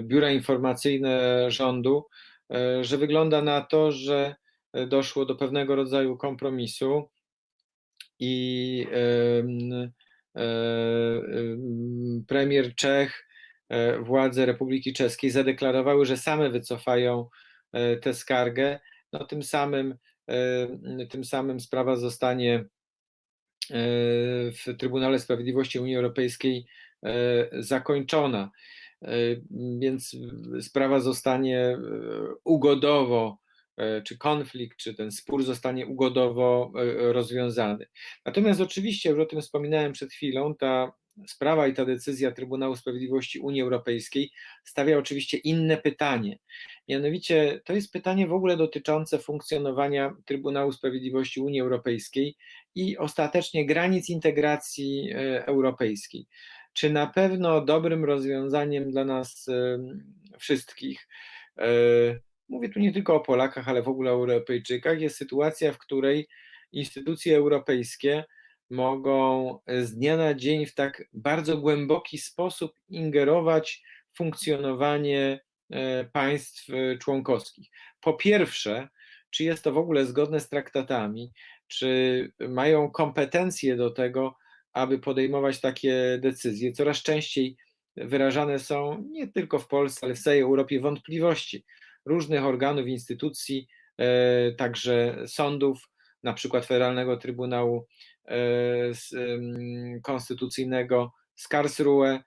biura 0.02 0.32
informacyjne 0.32 1.46
rządu, 1.52 2.08
e, 2.54 2.84
że 2.84 2.98
wygląda 2.98 3.42
na 3.42 3.62
to, 3.62 3.92
że 3.92 4.36
doszło 4.88 5.26
do 5.26 5.36
pewnego 5.36 5.76
rodzaju 5.76 6.18
kompromisu 6.18 7.10
i 8.20 8.88
em, 8.92 9.92
e, 10.36 10.42
em, 10.42 12.26
premier 12.28 12.76
Czech, 12.76 13.28
e, 13.30 13.33
władze 14.02 14.46
Republiki 14.46 14.94
Czeskiej 14.94 15.30
zadeklarowały, 15.30 16.06
że 16.06 16.18
same 16.18 16.50
wycofają 16.50 17.30
e, 17.74 17.98
tę 17.98 18.14
skargę. 18.14 18.80
No, 19.14 19.26
tym, 19.26 19.44
samym, 19.44 19.96
e, 20.30 21.06
tym 21.10 21.24
samym 21.24 21.60
sprawa 21.60 21.96
zostanie 21.96 22.56
e, 22.56 22.66
w 24.52 24.78
Trybunale 24.80 25.20
Sprawiedliwości 25.20 25.80
Unii 25.80 25.96
Europejskiej 25.96 26.66
e, 27.06 27.50
zakończona. 27.52 28.52
E, 29.02 29.08
Więc 29.80 30.16
sprawa 30.62 31.00
zostanie 31.00 31.60
e, 31.60 31.78
ugodowo, 32.44 33.38
e, 33.78 34.02
czy 34.02 34.18
konflikt, 34.18 34.78
czy 34.78 34.94
ten 34.94 35.12
spór 35.12 35.44
zostanie 35.44 35.88
ugodowo 35.88 36.72
e, 36.76 37.14
rozwiązany. 37.14 37.86
Natomiast 38.26 38.62
oczywiście, 38.62 39.10
już 39.10 39.20
o 39.20 39.26
tym 39.26 39.42
wspominałem 39.42 39.92
przed 39.92 40.12
chwilą, 40.12 40.56
ta 40.56 40.92
sprawa 41.28 41.68
i 41.68 41.74
ta 41.74 41.86
decyzja 41.86 42.32
Trybunału 42.32 42.76
Sprawiedliwości 42.76 43.40
Unii 43.40 43.62
Europejskiej 43.62 44.32
stawia 44.64 44.98
oczywiście 44.98 45.38
inne 45.38 45.78
pytanie. 45.78 46.40
Mianowicie 46.90 47.62
to 47.66 47.74
jest 47.74 47.92
pytanie 47.92 48.28
w 48.28 48.34
ogóle 48.34 48.58
dotyczące 48.58 49.20
funkcjonowania 49.20 50.16
Trybunału 50.26 50.72
Sprawiedliwości 50.72 51.40
Unii 51.40 51.62
Europejskiej 51.62 52.38
i 52.76 52.98
ostatecznie 52.98 53.66
granic 53.66 54.10
integracji 54.10 55.12
e, 55.12 55.46
europejskiej. 55.46 56.26
Czy 56.74 56.90
na 56.90 57.08
pewno 57.08 57.66
dobrym 57.66 58.06
rozwiązaniem 58.06 58.92
dla 58.92 59.06
nas 59.06 59.48
e, 59.48 59.80
wszystkich, 60.40 61.08
e, 61.58 61.66
mówię 62.50 62.70
tu 62.70 62.80
nie 62.80 62.94
tylko 62.94 63.16
o 63.16 63.20
Polakach, 63.20 63.70
ale 63.70 63.82
w 63.82 63.88
ogóle 63.88 64.12
o 64.12 64.16
Europejczykach, 64.16 65.02
jest 65.02 65.18
sytuacja, 65.18 65.74
w 65.74 65.78
której 65.78 66.28
instytucje 66.72 67.38
europejskie 67.38 68.24
mogą 68.70 69.60
z 69.68 69.96
dnia 69.96 70.18
na 70.18 70.34
dzień 70.34 70.66
w 70.66 70.76
tak 70.76 71.04
bardzo 71.14 71.58
głęboki 71.58 72.18
sposób 72.18 72.74
ingerować 72.90 73.84
w 74.14 74.18
funkcjonowanie 74.18 75.40
e, 75.70 76.06
państw 76.06 76.70
e, 76.70 76.98
członkowskich. 76.98 77.70
Po 78.02 78.14
pierwsze, 78.14 78.90
czy 79.30 79.44
jest 79.44 79.64
to 79.64 79.72
w 79.72 79.78
ogóle 79.78 80.06
zgodne 80.06 80.40
z 80.40 80.50
traktatami, 80.50 81.32
czy 81.68 82.32
mają 82.40 82.92
kompetencje 82.92 83.76
do 83.76 83.90
tego, 83.90 84.36
aby 84.74 85.00
podejmować 85.00 85.62
takie 85.62 86.20
decyzje. 86.22 86.72
Coraz 86.72 86.98
częściej 86.98 87.58
wyrażane 87.98 88.60
są 88.60 89.04
nie 89.12 89.28
tylko 89.28 89.60
w 89.60 89.68
Polsce, 89.68 90.06
ale 90.06 90.16
w 90.16 90.20
całej 90.20 90.40
Europie 90.40 90.80
wątpliwości 90.80 91.66
różnych 92.06 92.44
organów, 92.44 92.88
instytucji, 92.88 93.68
e, 93.98 94.52
także 94.52 95.24
sądów, 95.28 95.90
na 96.24 96.34
przykład 96.34 96.66
Federalnego 96.66 97.18
Trybunału 97.18 97.88
Konstytucyjnego 100.04 101.14
z 101.36 101.48
Karlsruhe, 101.48 102.24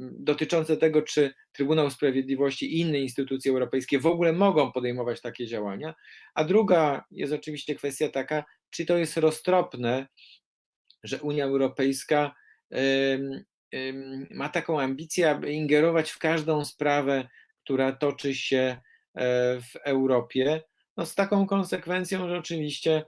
dotyczące 0.00 0.76
tego, 0.76 1.02
czy 1.02 1.34
Trybunał 1.52 1.90
Sprawiedliwości 1.90 2.74
i 2.74 2.80
inne 2.80 2.98
instytucje 2.98 3.52
europejskie 3.52 3.98
w 3.98 4.06
ogóle 4.06 4.32
mogą 4.32 4.72
podejmować 4.72 5.20
takie 5.20 5.46
działania. 5.46 5.94
A 6.34 6.44
druga 6.44 7.04
jest 7.10 7.32
oczywiście 7.32 7.74
kwestia 7.74 8.08
taka, 8.08 8.44
czy 8.70 8.86
to 8.86 8.96
jest 8.98 9.16
roztropne, 9.16 10.06
że 11.04 11.22
Unia 11.22 11.44
Europejska 11.44 12.34
ma 14.30 14.48
taką 14.48 14.80
ambicję, 14.80 15.30
aby 15.30 15.52
ingerować 15.52 16.10
w 16.10 16.18
każdą 16.18 16.64
sprawę, 16.64 17.28
która 17.64 17.92
toczy 17.92 18.34
się 18.34 18.56
e, 18.56 18.80
w 19.60 19.76
Europie, 19.84 20.62
no 20.96 21.06
z 21.06 21.14
taką 21.14 21.46
konsekwencją, 21.46 22.28
że 22.28 22.38
oczywiście 22.38 22.96
e, 22.96 23.04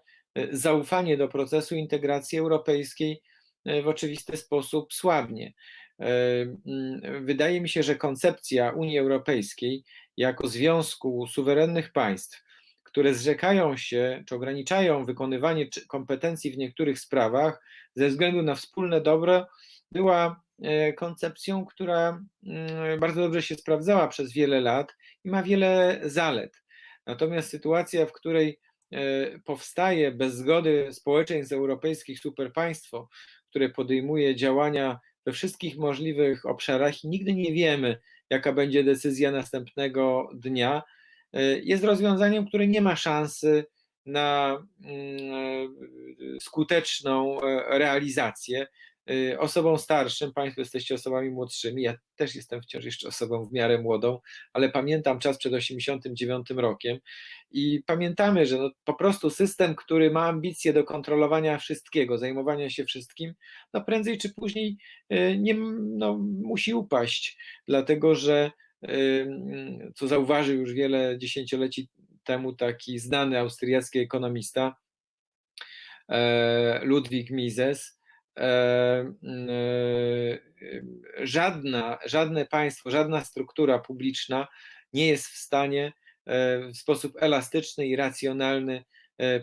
zaufanie 0.53 1.16
do 1.16 1.29
procesu 1.29 1.77
integracji 1.77 2.38
europejskiej 2.38 3.22
e, 3.64 3.83
w 3.83 3.88
oczywisty 3.88 4.37
sposób 4.37 4.92
słabnie. 4.92 5.53
Mm, 6.01 7.24
wydaje 7.24 7.61
mi 7.61 7.68
się, 7.68 7.83
że 7.83 7.96
koncepcja 7.96 8.70
Unii 8.70 8.98
Europejskiej 8.98 9.85
jako 10.16 10.48
związku 10.48 11.27
suwerennych 11.27 11.92
państw, 11.92 12.44
które 12.83 13.14
zrzekają 13.14 13.77
się 13.77 14.24
czy 14.27 14.35
ograniczają 14.35 15.05
wykonywanie 15.05 15.68
kompetencji 15.88 16.51
w 16.51 16.59
niektórych 16.59 16.98
sprawach 16.98 17.62
ze 17.94 18.09
względu 18.09 18.42
na 18.42 18.55
wspólne 18.55 19.01
dobro, 19.01 19.46
była 19.92 20.42
e, 20.62 20.92
koncepcją, 20.92 21.66
która 21.66 22.24
mm, 22.46 23.01
bardzo 23.01 23.20
dobrze 23.20 23.42
się 23.42 23.55
sprawdzała 23.55 24.09
przez 24.09 24.33
wiele 24.33 24.61
lat 24.61 24.96
i 25.24 25.31
ma 25.31 25.42
wiele 25.42 26.01
zalet. 26.05 26.62
Natomiast 27.07 27.51
sytuacja, 27.51 28.07
w 28.07 28.12
której 28.12 28.48
e, 28.48 28.59
powstaje 29.44 30.12
bez 30.12 30.35
zgody 30.35 30.88
społeczeństw 30.92 31.53
europejskich 31.53 32.20
superpaństwo, 32.20 33.09
które 33.51 33.68
podejmuje 33.68 34.37
działania 34.37 34.98
we 35.27 35.33
wszystkich 35.33 35.77
możliwych 35.77 36.46
obszarach 36.46 37.05
i 37.05 37.09
nigdy 37.09 37.35
nie 37.35 37.53
wiemy, 37.53 38.01
jaka 38.31 38.53
będzie 38.53 38.85
decyzja 38.85 39.31
następnego 39.31 40.31
dnia, 40.35 40.83
e, 41.33 41.42
jest 41.59 41.85
rozwiązaniem, 41.85 42.46
które 42.46 42.66
nie 42.66 42.81
ma 42.81 42.96
szansy 42.96 43.66
na 44.07 44.59
mm, 44.85 45.77
skuteczną 46.40 47.40
realizację. 47.68 48.66
Y, 49.11 49.38
osobą 49.38 49.79
starszym, 49.79 50.33
Państwo 50.33 50.61
jesteście 50.61 50.94
osobami 50.94 51.31
młodszymi, 51.31 51.83
ja 51.83 51.94
też 52.16 52.35
jestem 52.35 52.62
wciąż 52.62 52.85
jeszcze 52.85 53.09
osobą 53.09 53.44
w 53.44 53.53
miarę 53.53 53.79
młodą, 53.79 54.21
ale 54.53 54.68
pamiętam 54.68 55.18
czas 55.18 55.38
przed 55.38 55.53
89 55.53 56.51
rokiem 56.51 56.99
i 57.51 57.83
pamiętamy, 57.87 58.47
że 58.47 58.59
no 58.59 58.71
po 58.85 58.94
prostu 58.94 59.31
system, 59.31 59.75
który 59.75 60.11
ma 60.11 60.27
ambicje 60.27 60.73
do 60.73 60.85
kontrolowania 60.85 61.59
wszystkiego, 61.59 62.18
zajmowania 62.18 62.71
się 62.71 62.85
wszystkim, 62.85 63.35
no 63.75 63.85
prędzej 63.85 64.18
czy 64.18 64.35
później 64.35 64.77
y, 65.12 65.38
nie, 65.38 65.55
no, 65.81 66.18
musi 66.42 66.75
upaść, 66.75 67.38
dlatego 67.68 68.14
że 68.14 68.51
y, 68.88 69.29
co 69.94 70.09
zauważył 70.09 70.61
już 70.61 70.73
wiele 70.73 71.18
dziesięcioleci 71.18 71.88
temu 72.25 72.53
taki 72.53 72.99
znany 72.99 73.38
austriacki 73.38 73.99
ekonomista 73.99 74.77
e, 76.09 76.81
Ludwig 76.85 77.31
Mises, 77.31 77.98
żadna, 81.22 81.98
żadne 82.07 82.46
państwo, 82.46 82.90
żadna 82.90 83.24
struktura 83.24 83.79
publiczna 83.79 84.48
nie 84.92 85.07
jest 85.07 85.27
w 85.27 85.37
stanie 85.37 85.92
e, 86.27 86.59
w 86.68 86.77
sposób 86.77 87.12
elastyczny 87.20 87.87
i 87.87 87.96
racjonalny 87.96 88.85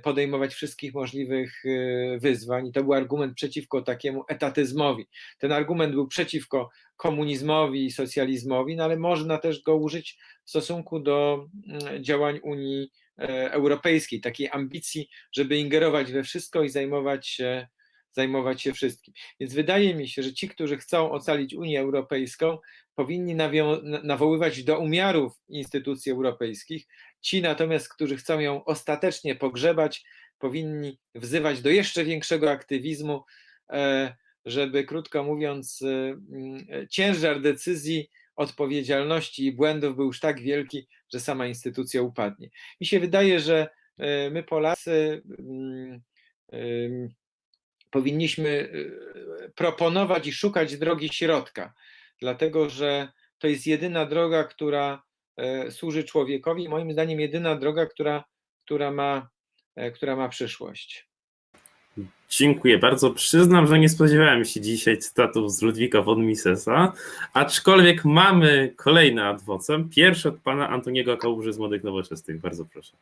podejmować 0.03 0.53
wszystkich 0.53 0.93
możliwych 0.93 1.63
wyzwań. 2.19 2.67
I 2.67 2.71
to 2.71 2.83
był 2.83 2.93
argument 2.93 3.33
przeciwko 3.35 3.81
takiemu 3.81 4.23
etatyzmowi. 4.27 5.07
Ten 5.39 5.51
argument 5.51 5.93
był 5.93 6.07
przeciwko 6.07 6.69
komunizmowi 6.97 7.85
i 7.85 7.91
socjalizmowi, 7.91 8.75
no 8.75 8.83
ale 8.83 8.97
można 8.97 9.37
też 9.37 9.61
go 9.63 9.75
użyć 9.75 10.17
w 10.45 10.49
stosunku 10.49 10.99
do 10.99 11.47
mm, 11.67 12.03
działań 12.03 12.39
Unii 12.43 12.91
Europejskiej, 13.51 14.21
takiej 14.21 14.49
ambicji, 14.51 15.09
żeby 15.31 15.57
ingerować 15.57 16.11
we 16.11 16.23
wszystko 16.23 16.63
i 16.63 16.69
zajmować 16.69 17.27
się 17.27 17.67
zajmować 18.15 18.61
się 18.61 18.73
wszystkim. 18.73 19.13
Więc 19.39 19.53
wydaje 19.53 19.95
mi 19.95 20.09
się, 20.09 20.23
że 20.23 20.33
ci, 20.33 20.49
którzy 20.49 20.77
chcą 20.77 21.11
ocalić 21.11 21.53
Unię 21.53 21.79
Europejską, 21.79 22.57
powinni 22.95 23.35
nawoływać 24.03 24.63
do 24.63 24.79
umiarów 24.79 25.33
instytucji 25.49 26.11
europejskich. 26.11 26.87
Ci 27.21 27.41
natomiast, 27.41 27.93
którzy 27.93 28.15
chcą 28.17 28.39
ją 28.39 28.65
ostatecznie 28.65 29.35
pogrzebać, 29.35 30.05
powinni 30.39 30.99
wzywać 31.15 31.61
do 31.61 31.69
jeszcze 31.69 32.03
większego 32.03 32.51
aktywizmu, 32.51 33.23
e, 33.69 34.15
żeby, 34.45 34.83
krótko 34.83 35.23
mówiąc, 35.23 35.81
e, 35.81 36.87
ciężar 36.87 37.41
decyzji, 37.41 38.09
odpowiedzialności 38.35 39.45
i 39.45 39.51
błędów 39.51 39.95
był 39.95 40.05
już 40.05 40.19
tak 40.19 40.41
wielki, 40.41 40.87
że 41.13 41.19
sama 41.19 41.47
instytucja 41.47 42.01
upadnie. 42.01 42.49
Mi 42.81 42.87
się 42.87 42.99
wydaje, 42.99 43.39
że 43.39 43.67
e, 43.97 44.29
my, 44.29 44.43
Polacy, 44.43 45.21
powinniśmy 47.91 48.49
y, 48.49 49.51
proponować 49.55 50.27
i 50.27 50.33
szukać 50.33 50.77
drogi 50.77 51.09
środka, 51.09 51.73
dlatego 52.19 52.69
że 52.69 53.07
to 53.37 53.47
jest 53.47 53.67
jedyna 53.67 54.05
droga, 54.05 54.43
która 54.43 55.03
e, 55.37 55.71
służy 55.71 56.03
człowiekowi, 56.03 56.69
moim 56.69 56.93
zdaniem 56.93 57.19
jedyna 57.19 57.55
droga, 57.55 57.85
która, 57.85 58.23
która, 58.65 58.91
ma, 58.91 59.29
e, 59.75 59.91
która 59.91 60.15
ma 60.15 60.29
przyszłość. 60.29 61.07
Dziękuję 62.29 62.77
bardzo. 62.77 63.11
Przyznam, 63.11 63.67
że 63.67 63.79
nie 63.79 63.89
spodziewałem 63.89 64.45
się 64.45 64.61
dzisiaj 64.61 64.97
cytatów 64.97 65.51
z 65.51 65.61
Ludwika 65.61 66.01
von 66.01 66.25
Misesa, 66.25 66.93
aczkolwiek 67.33 68.05
mamy 68.05 68.73
kolejny 68.75 69.25
adwocem. 69.25 69.89
Pierwszy 69.89 70.29
od 70.29 70.39
pana 70.39 70.69
Antoniego 70.69 71.17
Kałuży 71.17 71.53
z 71.53 71.57
Młodych 71.57 71.83
Nowoczesnych. 71.83 72.39
Bardzo 72.39 72.65
proszę. 72.65 72.97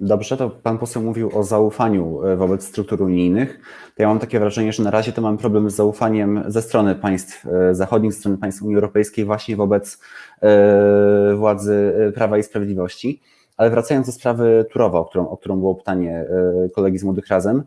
Dobrze, 0.00 0.36
to 0.36 0.50
pan 0.50 0.78
poseł 0.78 1.02
mówił 1.02 1.38
o 1.38 1.42
zaufaniu 1.42 2.22
e, 2.22 2.36
wobec 2.36 2.66
struktur 2.66 3.02
unijnych. 3.02 3.60
To 3.96 4.02
ja 4.02 4.08
mam 4.08 4.18
takie 4.18 4.40
wrażenie, 4.40 4.72
że 4.72 4.82
na 4.82 4.90
razie 4.90 5.12
to 5.12 5.22
mamy 5.22 5.38
problem 5.38 5.70
z 5.70 5.74
zaufaniem 5.74 6.44
ze 6.46 6.62
strony 6.62 6.94
państw 6.94 7.46
e, 7.46 7.74
zachodnich, 7.74 8.12
ze 8.12 8.18
strony 8.18 8.38
państw 8.38 8.62
Unii 8.62 8.74
Europejskiej 8.74 9.24
właśnie 9.24 9.56
wobec 9.56 10.00
e, 10.42 11.34
władzy 11.34 11.92
Prawa 12.14 12.38
i 12.38 12.42
Sprawiedliwości. 12.42 13.22
Ale 13.56 13.70
wracając 13.70 14.06
do 14.06 14.12
sprawy 14.12 14.66
Turowa, 14.72 14.98
o 14.98 15.04
którą, 15.04 15.28
o 15.28 15.36
którą 15.36 15.56
było 15.56 15.74
pytanie 15.74 16.26
kolegi 16.74 16.98
z 16.98 17.04
Młodych 17.04 17.28
Razem, 17.28 17.62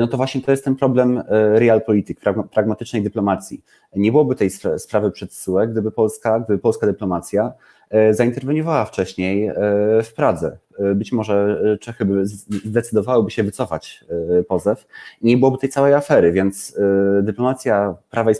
no 0.00 0.06
to 0.06 0.16
właśnie 0.16 0.40
to 0.42 0.50
jest 0.50 0.64
ten 0.64 0.76
problem 0.76 1.22
realpolitik, 1.28 2.20
pragmatycznej 2.52 3.02
dyplomacji. 3.02 3.64
Nie 3.96 4.10
byłoby 4.12 4.34
tej 4.34 4.50
sprawy 4.78 5.10
przed 5.10 5.34
SUE, 5.34 5.66
gdyby 5.66 5.92
Polska, 5.92 6.40
gdyby 6.40 6.58
polska 6.58 6.86
dyplomacja 6.86 7.52
E, 7.92 8.14
zainterweniowała 8.14 8.84
wcześniej 8.84 9.46
e, 9.46 9.54
w 10.02 10.12
Pradze. 10.14 10.58
E, 10.78 10.94
być 10.94 11.12
może 11.12 11.62
Czechy 11.80 12.04
by 12.04 12.26
zdecydowałyby 12.64 13.30
się 13.30 13.42
wycofać 13.42 14.04
pozew 14.48 14.86
i 15.22 15.26
nie 15.26 15.36
byłoby 15.36 15.58
tej 15.58 15.68
całej 15.68 15.94
afery, 15.94 16.32
więc 16.32 16.78
dyplomacja 17.22 17.94
Prawa 18.10 18.30
i, 18.30 18.34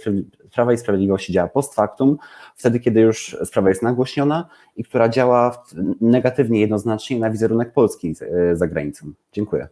Prawa 0.54 0.72
i 0.72 0.78
Sprawiedliwości 0.78 1.32
działa 1.32 1.48
post 1.48 1.74
factum, 1.74 2.18
wtedy 2.56 2.80
kiedy 2.80 3.00
już 3.00 3.36
sprawa 3.44 3.68
jest 3.68 3.82
nagłośniona 3.82 4.48
i 4.76 4.84
która 4.84 5.08
działa 5.08 5.64
negatywnie 6.00 6.60
jednoznacznie 6.60 7.18
na 7.18 7.30
wizerunek 7.30 7.72
Polski 7.72 8.14
za 8.52 8.66
granicą. 8.66 9.12
Dziękuję. 9.32 9.68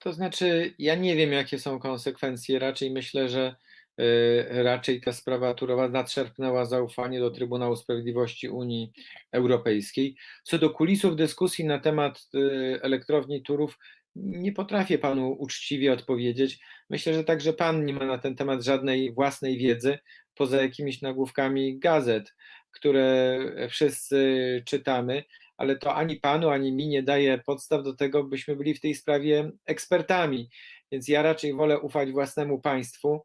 To 0.00 0.12
znaczy, 0.12 0.74
ja 0.78 0.94
nie 0.94 1.16
wiem, 1.16 1.32
jakie 1.32 1.58
są 1.58 1.78
konsekwencje. 1.78 2.58
Raczej 2.58 2.90
myślę, 2.90 3.28
że 3.28 3.56
y, 4.00 4.62
raczej 4.62 5.00
ta 5.00 5.12
sprawa 5.12 5.54
Turowa 5.54 5.88
nadszerpnęła 5.88 6.64
zaufanie 6.64 7.20
do 7.20 7.30
Trybunału 7.30 7.76
Sprawiedliwości 7.76 8.48
Unii 8.48 8.92
Europejskiej. 9.32 10.16
Co 10.44 10.58
do 10.58 10.70
kulisów 10.70 11.16
dyskusji 11.16 11.64
na 11.64 11.78
temat 11.78 12.28
y, 12.34 12.78
elektrowni 12.82 13.42
Turów, 13.42 13.78
nie 14.14 14.52
potrafię 14.52 14.98
panu 14.98 15.32
uczciwie 15.32 15.92
odpowiedzieć. 15.92 16.58
Myślę, 16.90 17.14
że 17.14 17.24
także 17.24 17.52
pan 17.52 17.84
nie 17.84 17.92
ma 17.92 18.06
na 18.06 18.18
ten 18.18 18.36
temat 18.36 18.64
żadnej 18.64 19.12
własnej 19.12 19.58
wiedzy, 19.58 19.98
poza 20.34 20.62
jakimiś 20.62 21.02
nagłówkami 21.02 21.78
gazet, 21.78 22.34
które 22.70 23.38
wszyscy 23.70 24.62
czytamy, 24.66 25.24
ale 25.60 25.76
to 25.76 25.94
ani 25.94 26.16
panu, 26.16 26.48
ani 26.48 26.72
mi 26.72 26.88
nie 26.88 27.02
daje 27.02 27.38
podstaw 27.38 27.82
do 27.82 27.94
tego, 27.94 28.24
byśmy 28.24 28.56
byli 28.56 28.74
w 28.74 28.80
tej 28.80 28.94
sprawie 28.94 29.50
ekspertami. 29.66 30.48
Więc 30.92 31.08
ja 31.08 31.22
raczej 31.22 31.54
wolę 31.54 31.80
ufać 31.80 32.12
własnemu 32.12 32.60
państwu, 32.60 33.22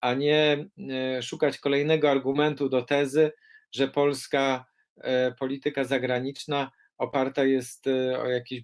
a 0.00 0.14
nie 0.14 0.66
e, 0.90 1.22
szukać 1.22 1.58
kolejnego 1.58 2.10
argumentu 2.10 2.68
do 2.68 2.82
tezy, 2.82 3.32
że 3.72 3.88
polska 3.88 4.66
e, 4.96 5.32
polityka 5.32 5.84
zagraniczna 5.84 6.70
oparta 6.98 7.44
jest 7.44 7.86
e, 7.86 8.20
o 8.20 8.28
jakieś 8.28 8.62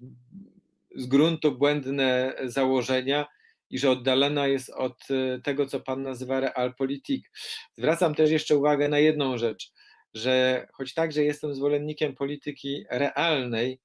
z 0.95 1.07
gruntu 1.07 1.59
błędne 1.59 2.35
założenia 2.45 3.27
i 3.71 3.79
że 3.79 3.91
oddalona 3.91 4.47
jest 4.47 4.71
od 4.71 5.09
tego, 5.43 5.67
co 5.67 5.81
pan 5.81 6.03
nazywa 6.03 6.41
realpolitik. 6.41 7.31
Zwracam 7.77 8.15
też 8.15 8.31
jeszcze 8.31 8.57
uwagę 8.57 8.89
na 8.89 8.99
jedną 8.99 9.39
rzecz, 9.39 9.73
że 10.15 10.67
choć 10.73 10.95
także 10.95 11.25
jestem 11.25 11.55
zwolennikiem 11.55 12.15
polityki 12.15 12.85
realnej, 12.91 13.81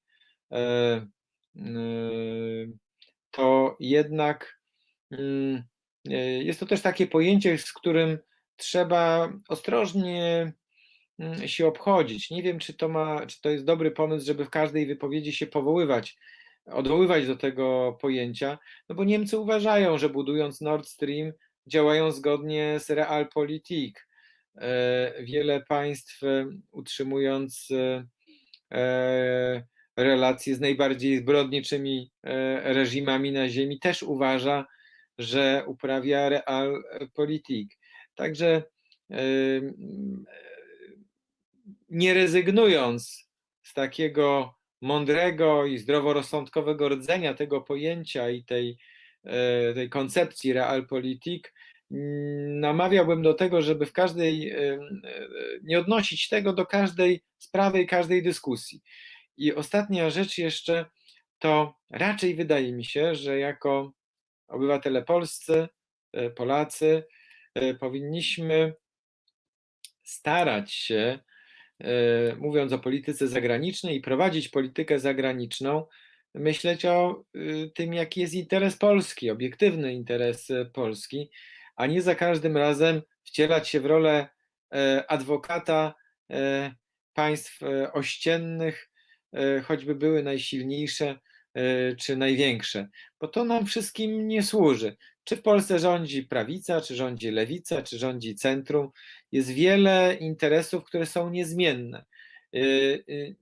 to 3.32 3.77
jednak 3.80 4.59
mm, 5.11 5.63
jest 6.41 6.59
to 6.59 6.65
też 6.65 6.82
takie 6.82 7.07
pojęcie, 7.07 7.57
z 7.57 7.73
którym 7.73 8.17
trzeba 8.55 9.34
ostrożnie 9.47 10.53
mm, 11.19 11.47
się 11.47 11.67
obchodzić. 11.67 12.30
Nie 12.30 12.43
wiem, 12.43 12.59
czy 12.59 12.73
to, 12.73 12.89
ma, 12.89 13.25
czy 13.25 13.41
to 13.41 13.49
jest 13.49 13.65
dobry 13.65 13.91
pomysł, 13.91 14.25
żeby 14.25 14.45
w 14.45 14.49
każdej 14.49 14.86
wypowiedzi 14.86 15.34
się 15.34 15.47
powoływać, 15.47 16.17
odwoływać 16.65 17.27
do 17.27 17.36
tego 17.36 17.97
pojęcia, 18.01 18.59
no 18.89 18.95
bo 18.95 19.03
Niemcy 19.03 19.38
uważają, 19.38 19.97
że 19.97 20.09
budując 20.09 20.61
Nord 20.61 20.88
Stream 20.88 21.32
działają 21.67 22.11
zgodnie 22.11 22.80
z 22.80 22.89
Realpolitik. 22.89 24.09
E, 24.60 25.14
wiele 25.24 25.62
państw 25.62 26.24
e, 26.24 26.45
utrzymując 26.72 27.68
e, 28.72 29.64
relacje 29.97 30.55
z 30.55 30.60
najbardziej 30.60 31.18
zbrodniczymi 31.18 32.12
reżimami 32.64 33.32
na 33.32 33.49
ziemi 33.49 33.80
też 33.80 34.03
uważa, 34.03 34.66
że 35.18 35.64
uprawia 35.68 36.30
realpolitik. 36.30 37.78
Także 38.16 38.64
nie 41.89 42.14
rezygnując 42.14 43.30
z 43.64 43.74
takiego 43.74 44.55
mądrego 44.82 45.66
i 45.66 45.78
zdroworozsądkowego 45.78 46.89
rdzenia 46.89 47.34
tego 47.34 47.62
pojęcia 47.62 48.30
i 48.30 48.43
tej, 48.43 48.78
tej 49.74 49.89
koncepcji 49.89 50.53
realpolitik, 50.53 51.53
namawiałbym 52.59 53.21
do 53.21 53.33
tego, 53.33 53.61
żeby 53.61 53.85
w 53.85 53.93
każdej, 53.93 54.55
nie 55.63 55.79
odnosić 55.79 56.29
tego 56.29 56.53
do 56.53 56.65
każdej 56.65 57.23
sprawy 57.37 57.81
i 57.81 57.87
każdej 57.87 58.23
dyskusji. 58.23 58.81
I 59.37 59.53
ostatnia 59.53 60.09
rzecz 60.09 60.37
jeszcze, 60.37 60.85
to 61.39 61.75
raczej 61.89 62.35
wydaje 62.35 62.73
mi 62.73 62.85
się, 62.85 63.15
że 63.15 63.39
jako 63.39 63.93
obywatele 64.47 65.03
polscy, 65.03 65.67
e, 66.13 66.29
Polacy, 66.29 67.03
e, 67.55 67.73
powinniśmy 67.73 68.73
starać 70.03 70.73
się, 70.73 71.19
e, 71.79 72.35
mówiąc 72.35 72.73
o 72.73 72.79
polityce 72.79 73.27
zagranicznej 73.27 73.97
i 73.97 74.01
prowadzić 74.01 74.49
politykę 74.49 74.99
zagraniczną, 74.99 75.85
myśleć 76.35 76.85
o 76.85 77.23
y, 77.35 77.71
tym, 77.75 77.93
jaki 77.93 78.21
jest 78.21 78.33
interes 78.33 78.77
Polski, 78.77 79.29
obiektywny 79.29 79.93
interes 79.93 80.47
Polski, 80.73 81.31
a 81.80 81.86
nie 81.86 82.01
za 82.01 82.15
każdym 82.15 82.57
razem 82.57 83.01
wcielać 83.23 83.69
się 83.69 83.80
w 83.80 83.86
rolę 83.86 84.27
adwokata 85.07 85.95
państw 87.13 87.59
ościennych, 87.93 88.89
choćby 89.63 89.95
były 89.95 90.23
najsilniejsze 90.23 91.19
czy 91.99 92.17
największe, 92.17 92.88
bo 93.19 93.27
to 93.27 93.43
nam 93.43 93.65
wszystkim 93.65 94.27
nie 94.27 94.43
służy. 94.43 94.97
Czy 95.23 95.36
w 95.36 95.41
Polsce 95.41 95.80
rządzi 95.80 96.23
prawica, 96.23 96.82
czy 96.82 96.95
rządzi 96.95 97.32
lewica, 97.32 97.82
czy 97.82 97.97
rządzi 97.99 98.36
centrum, 98.36 98.89
jest 99.32 99.51
wiele 99.51 100.17
interesów, 100.19 100.84
które 100.84 101.05
są 101.05 101.30
niezmienne. 101.30 102.05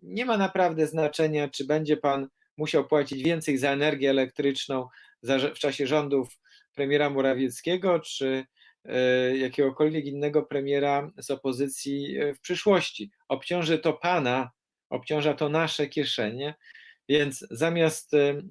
Nie 0.02 0.26
ma 0.26 0.38
naprawdę 0.38 0.88
znaczenia, 0.88 1.48
czy 1.48 1.66
będzie 1.66 1.98
pan 1.98 2.28
musiał 2.58 2.88
płacić 2.88 3.24
więcej 3.24 3.58
za 3.58 3.72
energię 3.72 4.10
elektryczną 4.10 4.88
w 5.24 5.60
czasie 5.60 5.88
rządów 5.88 6.40
premiera 6.78 7.10
Morawieckiego, 7.10 8.00
czy 8.00 8.46
jakiegokolwiek 9.34 10.06
innego 10.06 10.44
premiera 10.44 11.12
z 11.18 11.32
opozycji 11.32 12.18
w 12.36 12.40
przyszłości. 12.40 13.12
Obciąży 13.28 13.80
to 13.80 13.94
pana, 13.94 14.52
obciąża 14.90 15.34
to 15.34 15.50
nasze 15.50 15.88
kieszenie, 15.88 16.56
więc 17.10 17.46
zamiast 17.52 18.14
e, 18.14 18.42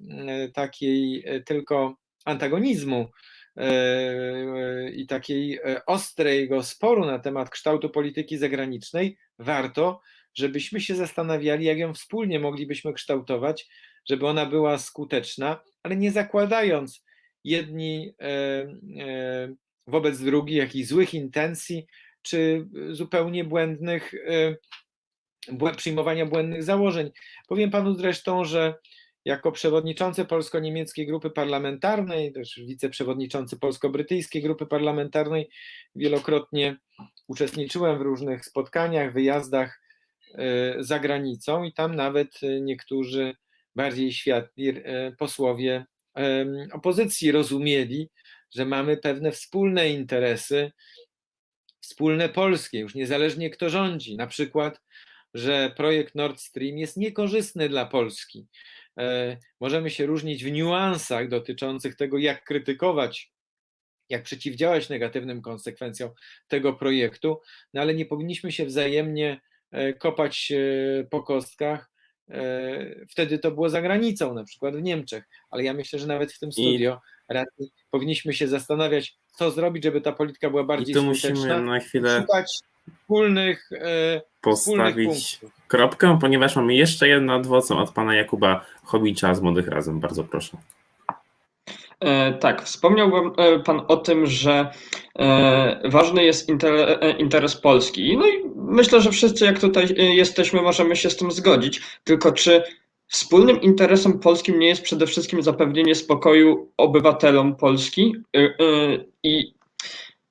takiej 0.53 1.23
e, 1.25 1.41
tylko 1.41 1.95
antagonizmu 2.25 3.11
e, 3.57 4.89
i 4.89 5.07
takiej 5.07 5.59
ostrego 5.85 6.63
sporu 6.63 7.05
na 7.05 7.19
temat 7.19 7.49
kształtu 7.49 7.89
polityki 7.89 8.37
zagranicznej, 8.37 9.17
warto, 9.39 10.01
żebyśmy 10.33 10.81
się 10.81 10.95
zastanawiali, 10.95 11.65
jak 11.65 11.77
ją 11.77 11.93
wspólnie 11.93 12.39
moglibyśmy 12.39 12.93
kształtować, 12.93 13.69
żeby 14.09 14.27
ona 14.27 14.45
była 14.45 14.77
skuteczna, 14.77 15.63
ale 15.83 15.95
nie 15.95 16.11
zakładając 16.11 17.06
jedni 17.43 18.13
wobec 19.87 20.19
drugich 20.19 20.57
jakichś 20.57 20.87
złych 20.87 21.13
intencji, 21.13 21.85
czy 22.21 22.67
zupełnie 22.91 23.43
błędnych 23.43 24.13
przyjmowania 25.77 26.25
błędnych 26.25 26.63
założeń. 26.63 27.11
Powiem 27.47 27.71
panu 27.71 27.93
zresztą, 27.93 28.45
że 28.45 28.73
jako 29.27 29.51
przewodniczący 29.51 30.25
polsko-niemieckiej 30.25 31.07
grupy 31.07 31.29
parlamentarnej, 31.29 32.33
też 32.33 32.59
wiceprzewodniczący 32.67 33.59
polsko-brytyjskiej 33.59 34.41
grupy 34.41 34.65
parlamentarnej, 34.65 35.49
wielokrotnie 35.95 36.77
uczestniczyłem 37.27 37.99
w 37.99 38.01
różnych 38.01 38.45
spotkaniach, 38.45 39.13
wyjazdach 39.13 39.81
e, 40.33 40.75
za 40.83 40.99
granicą 40.99 41.63
i 41.63 41.73
tam 41.73 41.95
nawet 41.95 42.39
niektórzy 42.61 43.35
bardziej 43.75 44.13
światli 44.13 44.69
e, 44.69 45.11
posłowie 45.11 45.85
opozycji 46.73 47.31
rozumieli, 47.31 48.09
że 48.55 48.65
mamy 48.65 48.97
pewne 48.97 49.31
wspólne 49.31 49.89
interesy, 49.89 50.71
wspólne 51.79 52.29
polskie, 52.29 52.79
już 52.79 52.95
niezależnie 52.95 53.49
kto 53.49 53.69
rządzi. 53.69 54.15
Na 54.15 54.27
przykład 54.27 54.81
że 55.33 55.73
projekt 55.77 56.15
Nord 56.15 56.39
Stream 56.39 56.77
jest 56.77 56.97
niekorzystny 56.97 57.69
dla 57.69 57.85
Polski. 57.85 58.47
E, 58.99 59.37
możemy 59.59 59.89
się 59.89 60.05
różnić 60.05 60.43
w 60.43 60.51
niuansach 60.51 61.29
dotyczących 61.29 61.95
tego, 61.95 62.17
jak 62.17 62.43
krytykować, 62.43 63.31
jak 64.09 64.23
przeciwdziałać 64.23 64.89
negatywnym 64.89 65.41
konsekwencjom 65.41 66.11
tego 66.47 66.73
projektu, 66.73 67.41
no 67.73 67.81
ale 67.81 67.93
nie 67.93 68.05
powinniśmy 68.05 68.51
się 68.51 68.65
wzajemnie 68.65 69.41
e, 69.71 69.93
kopać 69.93 70.51
e, 70.51 71.03
po 71.03 71.23
kostkach. 71.23 71.91
Wtedy 73.09 73.39
to 73.39 73.51
było 73.51 73.69
za 73.69 73.81
granicą, 73.81 74.33
na 74.33 74.43
przykład 74.43 74.75
w 74.75 74.81
Niemczech, 74.81 75.23
ale 75.51 75.63
ja 75.63 75.73
myślę, 75.73 75.99
że 75.99 76.07
nawet 76.07 76.33
w 76.33 76.39
tym 76.39 76.51
studio 76.51 77.01
I... 77.59 77.71
powinniśmy 77.91 78.33
się 78.33 78.47
zastanawiać, 78.47 79.15
co 79.31 79.51
zrobić, 79.51 79.83
żeby 79.83 80.01
ta 80.01 80.11
polityka 80.11 80.49
była 80.49 80.63
bardziej 80.63 80.91
I 80.91 80.93
tu 80.93 81.03
musimy 81.03 81.61
na 81.61 81.79
chwilę 81.79 82.21
szukać 82.21 82.59
wspólnych 83.01 83.69
postawić 84.41 85.39
kropkę, 85.67 86.17
ponieważ 86.21 86.55
mamy 86.55 86.75
jeszcze 86.75 87.07
jedno 87.07 87.33
adwocem 87.33 87.77
od 87.77 87.91
pana 87.91 88.15
Jakuba 88.15 88.65
Chobicza 88.83 89.33
z 89.35 89.41
Młodych 89.41 89.67
Razem. 89.67 89.99
Bardzo 89.99 90.23
proszę. 90.23 90.57
E, 91.99 92.33
tak, 92.33 92.63
wspomniał 92.63 93.11
e, 93.37 93.59
Pan 93.59 93.81
o 93.87 93.97
tym, 93.97 94.25
że 94.25 94.71
e, 95.19 95.89
ważny 95.89 96.23
jest 96.23 96.49
interes 97.17 97.55
Polski. 97.55 98.17
No 98.17 98.27
i 98.27 98.43
myślę, 98.55 99.01
że 99.01 99.11
wszyscy, 99.11 99.45
jak 99.45 99.59
tutaj 99.59 99.95
jesteśmy, 99.97 100.61
możemy 100.61 100.95
się 100.95 101.09
z 101.09 101.17
tym 101.17 101.31
zgodzić. 101.31 101.81
Tylko 102.03 102.31
czy 102.31 102.63
wspólnym 103.07 103.61
interesem 103.61 104.19
polskim 104.19 104.59
nie 104.59 104.67
jest 104.67 104.81
przede 104.81 105.07
wszystkim 105.07 105.43
zapewnienie 105.43 105.95
spokoju 105.95 106.71
obywatelom 106.77 107.55
Polski 107.55 108.15
i 109.23 109.57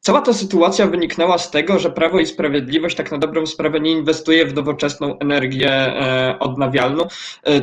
Cała 0.00 0.20
ta 0.20 0.32
sytuacja 0.32 0.86
wyniknęła 0.86 1.38
z 1.38 1.50
tego, 1.50 1.78
że 1.78 1.90
Prawo 1.90 2.20
i 2.20 2.26
Sprawiedliwość 2.26 2.96
tak 2.96 3.12
na 3.12 3.18
dobrą 3.18 3.46
sprawę 3.46 3.80
nie 3.80 3.90
inwestuje 3.90 4.46
w 4.46 4.54
nowoczesną 4.54 5.18
energię 5.18 5.94
odnawialną, 6.40 7.08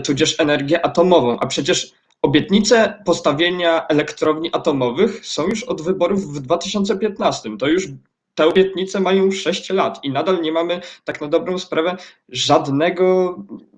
tudzież 0.05 0.39
energię 0.39 0.85
atomową, 0.85 1.39
a 1.39 1.47
przecież 1.47 1.93
Obietnice 2.23 3.01
postawienia 3.05 3.87
elektrowni 3.87 4.49
atomowych 4.53 5.25
są 5.25 5.47
już 5.47 5.63
od 5.63 5.81
wyborów 5.81 6.33
w 6.33 6.39
2015. 6.39 7.57
To 7.57 7.67
już 7.67 7.87
te 8.35 8.47
obietnice 8.47 8.99
mają 8.99 9.31
6 9.31 9.69
lat 9.69 9.99
i 10.03 10.11
nadal 10.11 10.41
nie 10.41 10.51
mamy 10.51 10.81
tak 11.03 11.21
na 11.21 11.27
dobrą 11.27 11.59
sprawę 11.59 11.97
żadnego, 12.29 13.37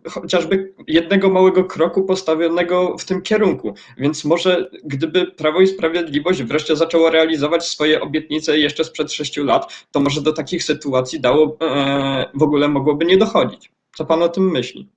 chociażby 0.09 0.73
jednego 0.87 1.29
małego 1.29 1.63
kroku 1.63 2.03
postawionego 2.03 2.97
w 2.97 3.05
tym 3.05 3.21
kierunku. 3.21 3.73
Więc 3.97 4.25
może 4.25 4.69
gdyby 4.83 5.31
Prawo 5.31 5.61
i 5.61 5.67
Sprawiedliwość 5.67 6.43
wreszcie 6.43 6.75
zaczęło 6.75 7.09
realizować 7.09 7.67
swoje 7.67 8.01
obietnice 8.01 8.59
jeszcze 8.59 8.83
sprzed 8.83 9.11
6 9.11 9.37
lat, 9.37 9.85
to 9.91 9.99
może 9.99 10.21
do 10.21 10.33
takich 10.33 10.63
sytuacji 10.63 11.19
dało, 11.19 11.57
e, 11.61 12.25
w 12.33 12.43
ogóle 12.43 12.67
mogłoby 12.67 13.05
nie 13.05 13.17
dochodzić. 13.17 13.71
Co 13.95 14.05
pan 14.05 14.23
o 14.23 14.29
tym 14.29 14.51
myśli? 14.51 14.89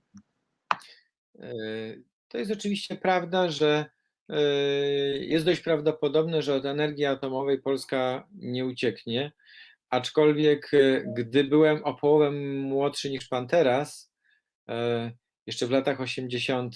To 2.28 2.38
jest 2.38 2.52
oczywiście 2.52 2.96
prawda, 2.96 3.50
że 3.50 3.86
e, 4.28 4.40
jest 5.18 5.44
dość 5.44 5.60
prawdopodobne, 5.60 6.42
że 6.42 6.54
od 6.54 6.64
energii 6.64 7.04
atomowej 7.04 7.62
Polska 7.62 8.28
nie 8.34 8.66
ucieknie. 8.66 9.32
Aczkolwiek, 9.90 10.74
e, 10.74 11.04
gdy 11.16 11.44
byłem 11.44 11.84
o 11.84 11.94
połowę 11.94 12.30
młodszy 12.30 13.10
niż 13.10 13.28
pan 13.28 13.48
teraz, 13.48 14.12
e, 14.68 15.12
jeszcze 15.46 15.66
w 15.66 15.70
latach 15.70 16.00
80., 16.00 16.74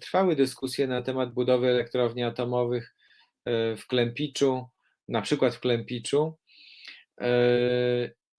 trwały 0.00 0.36
dyskusje 0.36 0.86
na 0.86 1.02
temat 1.02 1.34
budowy 1.34 1.68
elektrowni 1.68 2.22
atomowych 2.22 2.94
w 3.76 3.80
Klempiczu, 3.88 4.68
na 5.08 5.22
przykład 5.22 5.54
w 5.54 5.60
Klempiczu. 5.60 6.38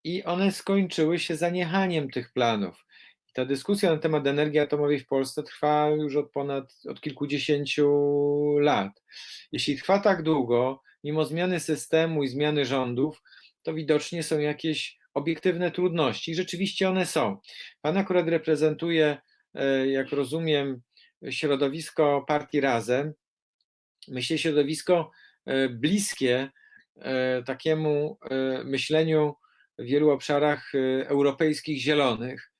I 0.03 0.23
one 0.23 0.51
skończyły 0.51 1.19
się 1.19 1.35
zaniechaniem 1.35 2.09
tych 2.09 2.33
planów. 2.33 2.85
Ta 3.33 3.45
dyskusja 3.45 3.91
na 3.91 3.97
temat 3.97 4.27
energii 4.27 4.59
atomowej 4.59 4.99
w 4.99 5.07
Polsce 5.07 5.43
trwa 5.43 5.89
już 5.89 6.15
od 6.15 6.31
ponad 6.31 6.73
od 6.89 7.01
kilkudziesięciu 7.01 7.89
lat. 8.59 9.03
Jeśli 9.51 9.77
trwa 9.77 9.99
tak 9.99 10.23
długo, 10.23 10.81
mimo 11.03 11.25
zmiany 11.25 11.59
systemu 11.59 12.23
i 12.23 12.27
zmiany 12.27 12.65
rządów, 12.65 13.21
to 13.63 13.73
widocznie 13.73 14.23
są 14.23 14.39
jakieś 14.39 14.97
obiektywne 15.13 15.71
trudności. 15.71 16.35
Rzeczywiście 16.35 16.89
one 16.89 17.05
są. 17.05 17.37
Pan 17.81 17.97
akurat 17.97 18.27
reprezentuje, 18.27 19.17
e, 19.53 19.87
jak 19.87 20.09
rozumiem, 20.09 20.81
środowisko 21.29 22.25
partii 22.27 22.61
Razem. 22.61 23.13
Myślę, 24.07 24.37
środowisko 24.37 25.11
e, 25.45 25.69
bliskie 25.69 26.49
e, 26.95 27.43
takiemu 27.43 28.17
myśleniu 28.65 29.35
w 29.79 29.83
wielu 29.83 30.09
obszarach 30.09 30.71
europejskich 31.07 31.81
zielonych 31.81 32.50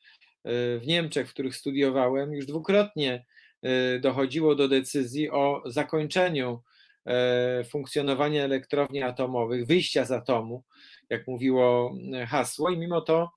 w 0.46 0.84
Niemczech, 0.88 1.30
w 1.30 1.34
których 1.34 1.56
studiowałem, 1.56 2.34
już 2.34 2.46
dwukrotnie 2.46 3.26
dochodziło 4.00 4.56
do 4.56 4.68
decyzji 4.68 5.30
o 5.30 5.64
zakończeniu 5.66 6.62
funkcjonowania 7.70 8.44
elektrowni 8.44 9.04
atomowych, 9.04 9.66
wyjścia 9.66 10.06
z 10.06 10.12
atomu, 10.12 10.64
jak 11.10 11.28
mówiło 11.28 11.96
hasło, 12.28 12.70
i 12.70 12.78
mimo 12.78 13.02
to 13.02 13.32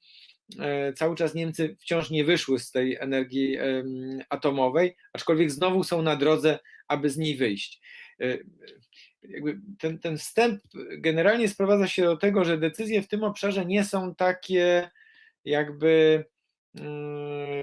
cały 0.96 1.16
czas 1.16 1.34
Niemcy 1.34 1.76
wciąż 1.80 2.10
nie 2.10 2.24
wyszły 2.24 2.58
z 2.58 2.70
tej 2.70 2.96
energii 2.96 3.58
atomowej, 4.28 4.96
aczkolwiek 5.12 5.50
znowu 5.50 5.84
są 5.84 6.02
na 6.02 6.16
drodze, 6.16 6.58
aby 6.88 7.10
z 7.10 7.16
niej 7.16 7.36
wyjść. 7.36 7.80
Jakby 9.22 9.60
ten, 9.78 9.98
ten 9.98 10.18
wstęp 10.18 10.62
generalnie 10.98 11.48
sprowadza 11.48 11.88
się 11.88 12.02
do 12.02 12.16
tego, 12.16 12.44
że 12.44 12.58
decyzje 12.58 13.02
w 13.02 13.08
tym 13.08 13.24
obszarze 13.24 13.66
nie 13.66 13.84
są 13.84 14.14
takie, 14.14 14.90
jakby 15.44 16.24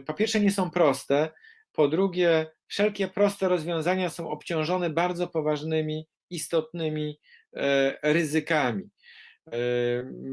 po 0.06 0.14
pierwsze 0.14 0.40
nie 0.40 0.52
są 0.52 0.72
proste, 0.72 1.30
po 1.74 1.88
drugie 1.88 2.52
wszelkie 2.68 3.08
proste 3.08 3.50
rozwiązania 3.50 4.10
są 4.10 4.30
obciążone 4.30 4.90
bardzo 4.90 5.28
poważnymi, 5.28 6.08
istotnymi 6.30 7.20
ryzykami. 8.04 8.84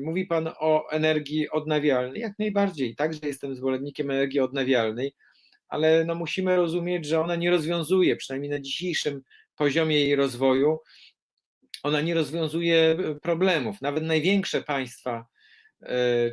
Mówi 0.04 0.26
Pan 0.26 0.48
o 0.58 0.90
energii 0.90 1.50
odnawialnej, 1.50 2.20
jak 2.20 2.38
najbardziej, 2.38 2.96
także 2.96 3.20
jestem 3.22 3.54
zwolennikiem 3.54 4.10
energii 4.10 4.40
odnawialnej, 4.40 5.14
ale 5.68 6.04
no 6.04 6.14
musimy 6.14 6.56
rozumieć, 6.56 7.06
że 7.06 7.20
ona 7.20 7.36
nie 7.36 7.50
rozwiązuje, 7.50 8.16
przynajmniej 8.16 8.50
na 8.50 8.60
dzisiejszym 8.60 9.22
poziomie 9.56 10.00
jej 10.00 10.16
rozwoju, 10.16 10.78
ona 11.82 12.00
nie 12.00 12.14
rozwiązuje 12.14 12.96
problemów. 13.22 13.80
Nawet 13.80 14.04
największe 14.04 14.62
państwa, 14.62 15.26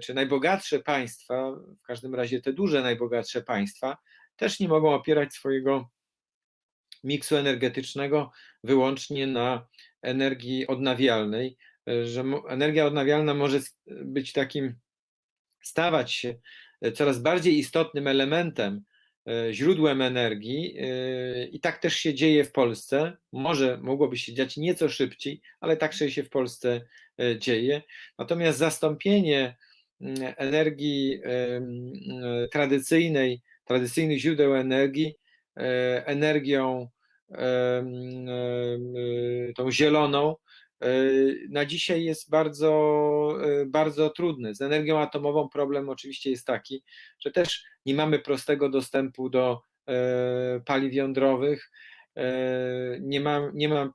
czy 0.03 0.13
najbogatsze 0.13 0.79
państwa, 0.79 1.51
w 1.51 1.81
każdym 1.81 2.15
razie 2.15 2.41
te 2.41 2.53
duże, 2.53 2.81
najbogatsze 2.81 3.41
państwa, 3.41 3.97
też 4.35 4.59
nie 4.59 4.67
mogą 4.67 4.93
opierać 4.93 5.33
swojego 5.33 5.89
miksu 7.03 7.35
energetycznego 7.35 8.31
wyłącznie 8.63 9.27
na 9.27 9.67
energii 10.01 10.67
odnawialnej, 10.67 11.57
że 12.03 12.23
energia 12.47 12.85
odnawialna 12.85 13.33
może 13.33 13.59
być 13.87 14.33
takim, 14.33 14.75
stawać 15.61 16.13
się 16.13 16.35
coraz 16.93 17.19
bardziej 17.19 17.57
istotnym 17.57 18.07
elementem, 18.07 18.83
źródłem 19.51 20.01
energii 20.01 20.77
i 21.51 21.59
tak 21.59 21.77
też 21.77 21.95
się 21.95 22.13
dzieje 22.13 22.43
w 22.43 22.51
Polsce. 22.51 23.17
Może 23.31 23.77
mogłoby 23.81 24.17
się 24.17 24.33
dziać 24.33 24.57
nieco 24.57 24.89
szybciej, 24.89 25.41
ale 25.59 25.77
tak 25.77 25.93
się 25.93 26.23
w 26.23 26.29
Polsce 26.29 26.81
dzieje. 27.37 27.81
Natomiast 28.19 28.57
zastąpienie 28.57 29.57
energii 30.37 31.21
tradycyjnej, 32.51 33.41
tradycyjnych 33.65 34.19
źródeł 34.19 34.55
energii 34.55 35.15
energią 36.05 36.89
tą 39.55 39.71
zieloną 39.71 40.35
na 41.49 41.65
dzisiaj 41.65 42.03
jest 42.03 42.29
bardzo, 42.29 43.37
bardzo 43.67 44.09
trudny. 44.09 44.55
Z 44.55 44.61
energią 44.61 44.99
atomową 44.99 45.49
problem 45.49 45.89
oczywiście 45.89 46.29
jest 46.29 46.47
taki, 46.47 46.83
że 47.19 47.31
też 47.31 47.63
nie 47.85 47.95
mamy 47.95 48.19
prostego 48.19 48.69
dostępu 48.69 49.29
do 49.29 49.61
paliw 50.65 50.93
jądrowych, 50.93 51.71
nie 53.01 53.19
ma, 53.21 53.51
nie 53.53 53.69
ma 53.69 53.93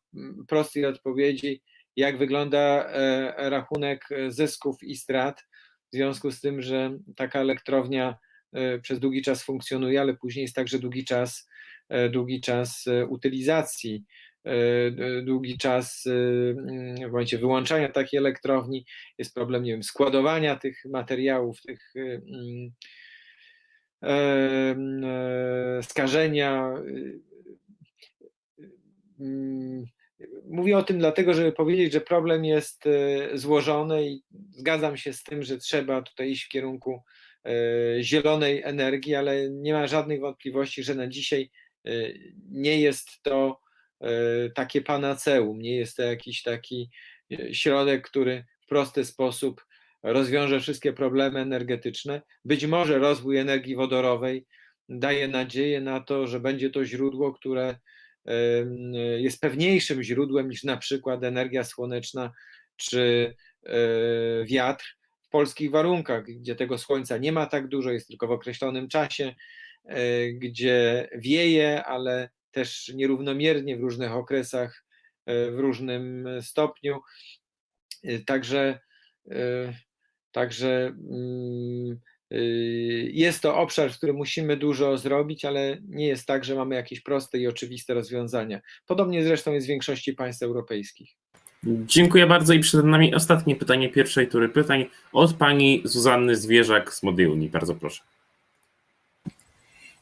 prostej 0.48 0.86
odpowiedzi, 0.86 1.62
jak 1.96 2.18
wygląda 2.18 2.92
rachunek 3.36 4.08
zysków 4.28 4.82
i 4.82 4.96
strat, 4.96 5.40
w 5.92 5.96
związku 5.96 6.30
z 6.30 6.40
tym, 6.40 6.62
że 6.62 6.98
taka 7.16 7.40
elektrownia 7.40 8.18
przez 8.82 9.00
długi 9.00 9.22
czas 9.22 9.44
funkcjonuje, 9.44 10.00
ale 10.00 10.14
później 10.14 10.42
jest 10.42 10.54
także 10.54 10.78
długi 10.78 11.04
czas, 11.04 11.48
długi 12.10 12.40
czas 12.40 12.84
utylizacji 13.08 14.04
długi 15.22 15.58
czas 15.58 16.04
w 16.06 17.10
momencie 17.10 17.38
wyłączania 17.38 17.88
takiej 17.88 18.18
elektrowni, 18.18 18.86
jest 19.18 19.34
problem, 19.34 19.62
nie 19.62 19.72
wiem, 19.72 19.82
składowania 19.82 20.56
tych 20.56 20.84
materiałów, 20.84 21.62
tych 21.62 21.92
skażenia. 25.82 26.74
Mówię 30.50 30.78
o 30.78 30.82
tym 30.82 30.98
dlatego, 30.98 31.34
żeby 31.34 31.52
powiedzieć, 31.52 31.92
że 31.92 32.00
problem 32.00 32.44
jest 32.44 32.84
złożony 33.34 34.06
i 34.10 34.22
zgadzam 34.50 34.96
się 34.96 35.12
z 35.12 35.22
tym, 35.22 35.42
że 35.42 35.58
trzeba 35.58 36.02
tutaj 36.02 36.30
iść 36.30 36.44
w 36.44 36.48
kierunku 36.48 37.02
zielonej 38.00 38.62
energii, 38.62 39.14
ale 39.14 39.50
nie 39.50 39.72
ma 39.72 39.86
żadnych 39.86 40.20
wątpliwości, 40.20 40.82
że 40.82 40.94
na 40.94 41.06
dzisiaj 41.06 41.50
nie 42.50 42.80
jest 42.80 43.22
to 43.22 43.60
takie 44.54 44.80
panaceum, 44.80 45.58
nie 45.58 45.76
jest 45.76 45.96
to 45.96 46.02
jakiś 46.02 46.42
taki 46.42 46.90
środek, 47.52 48.08
który 48.08 48.44
w 48.60 48.66
prosty 48.66 49.04
sposób 49.04 49.64
rozwiąże 50.02 50.60
wszystkie 50.60 50.92
problemy 50.92 51.40
energetyczne. 51.40 52.22
Być 52.44 52.66
może 52.66 52.98
rozwój 52.98 53.38
energii 53.38 53.76
wodorowej 53.76 54.46
daje 54.88 55.28
nadzieję 55.28 55.80
na 55.80 56.00
to, 56.00 56.26
że 56.26 56.40
będzie 56.40 56.70
to 56.70 56.84
źródło, 56.84 57.32
które 57.32 57.76
jest 59.16 59.40
pewniejszym 59.40 60.02
źródłem 60.02 60.48
niż 60.48 60.64
na 60.64 60.76
przykład 60.76 61.24
energia 61.24 61.64
słoneczna 61.64 62.32
czy 62.76 63.34
wiatr 64.44 64.96
w 65.22 65.28
polskich 65.28 65.70
warunkach, 65.70 66.24
gdzie 66.24 66.54
tego 66.54 66.78
słońca 66.78 67.18
nie 67.18 67.32
ma 67.32 67.46
tak 67.46 67.68
dużo, 67.68 67.90
jest 67.90 68.08
tylko 68.08 68.26
w 68.26 68.32
określonym 68.32 68.88
czasie, 68.88 69.34
gdzie 70.32 71.08
wieje, 71.14 71.84
ale 71.84 72.30
też 72.50 72.92
nierównomiernie 72.94 73.76
w 73.76 73.80
różnych 73.80 74.12
okresach, 74.12 74.84
w 75.26 75.54
różnym 75.58 76.28
stopniu. 76.42 77.00
Także, 78.26 78.78
także 80.32 80.96
jest 83.12 83.40
to 83.40 83.56
obszar, 83.56 83.92
w 83.92 83.96
którym 83.96 84.16
musimy 84.16 84.56
dużo 84.56 84.98
zrobić, 84.98 85.44
ale 85.44 85.76
nie 85.88 86.06
jest 86.06 86.26
tak, 86.26 86.44
że 86.44 86.54
mamy 86.54 86.74
jakieś 86.74 87.00
proste 87.00 87.38
i 87.38 87.46
oczywiste 87.46 87.94
rozwiązania. 87.94 88.60
Podobnie 88.86 89.24
zresztą 89.24 89.52
jest 89.52 89.66
w 89.66 89.68
większości 89.68 90.12
państw 90.12 90.42
europejskich. 90.42 91.10
Dziękuję 91.64 92.26
bardzo 92.26 92.52
i 92.52 92.60
przed 92.60 92.84
nami 92.84 93.14
ostatnie 93.14 93.56
pytanie 93.56 93.88
pierwszej 93.88 94.28
tury 94.28 94.48
pytań 94.48 94.86
od 95.12 95.34
pani 95.34 95.82
Zuzanny 95.84 96.36
Zwierzak 96.36 96.94
z 96.94 97.02
Mody 97.02 97.30
Unii. 97.30 97.48
Bardzo 97.48 97.74
proszę. 97.74 98.02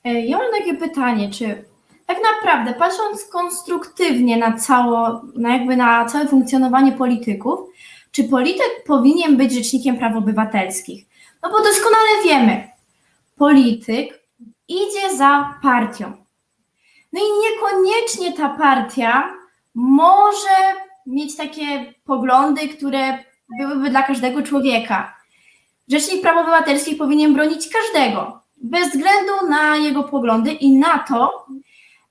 Ja 0.05 0.39
mam 0.39 0.53
takie 0.53 0.75
pytanie, 0.75 1.31
czy 1.31 1.65
tak 2.07 2.19
naprawdę, 2.33 2.75
patrząc 2.75 3.25
konstruktywnie 3.25 4.37
na 4.37 4.57
cało, 4.57 5.23
na 5.37 5.57
jakby 5.57 5.77
na 5.77 6.05
całe 6.05 6.29
funkcjonowanie 6.29 6.93
polityków, 6.93 7.59
czy 8.13 8.25
polityk 8.25 8.85
powinien 8.87 9.37
być 9.37 9.53
rzecznikiem 9.53 9.99
praw 9.99 10.17
obywatelskich? 10.17 11.08
No 11.43 11.51
bo 11.51 11.59
doskonale 11.59 12.23
wiemy, 12.25 12.69
polityk 13.37 14.21
idzie 14.69 15.17
za 15.17 15.55
partią. 15.63 16.13
No 17.13 17.21
i 17.21 17.25
niekoniecznie 17.43 18.33
ta 18.33 18.49
partia 18.49 19.35
może 19.75 20.57
mieć 21.07 21.37
takie 21.37 21.95
poglądy, 22.05 22.69
które 22.69 23.19
byłyby 23.59 23.91
dla 23.91 24.03
każdego 24.03 24.43
człowieka. 24.43 25.15
Rzecznik 25.89 26.23
praw 26.23 26.37
obywatelskich 26.37 26.99
powinien 26.99 27.35
bronić 27.35 27.69
każdego, 27.69 28.43
bez 28.57 28.89
względu 28.89 29.33
na 29.49 29.77
jego 29.77 30.03
poglądy 30.03 30.53
i 30.53 30.71
na 30.71 30.99
to, 30.99 31.47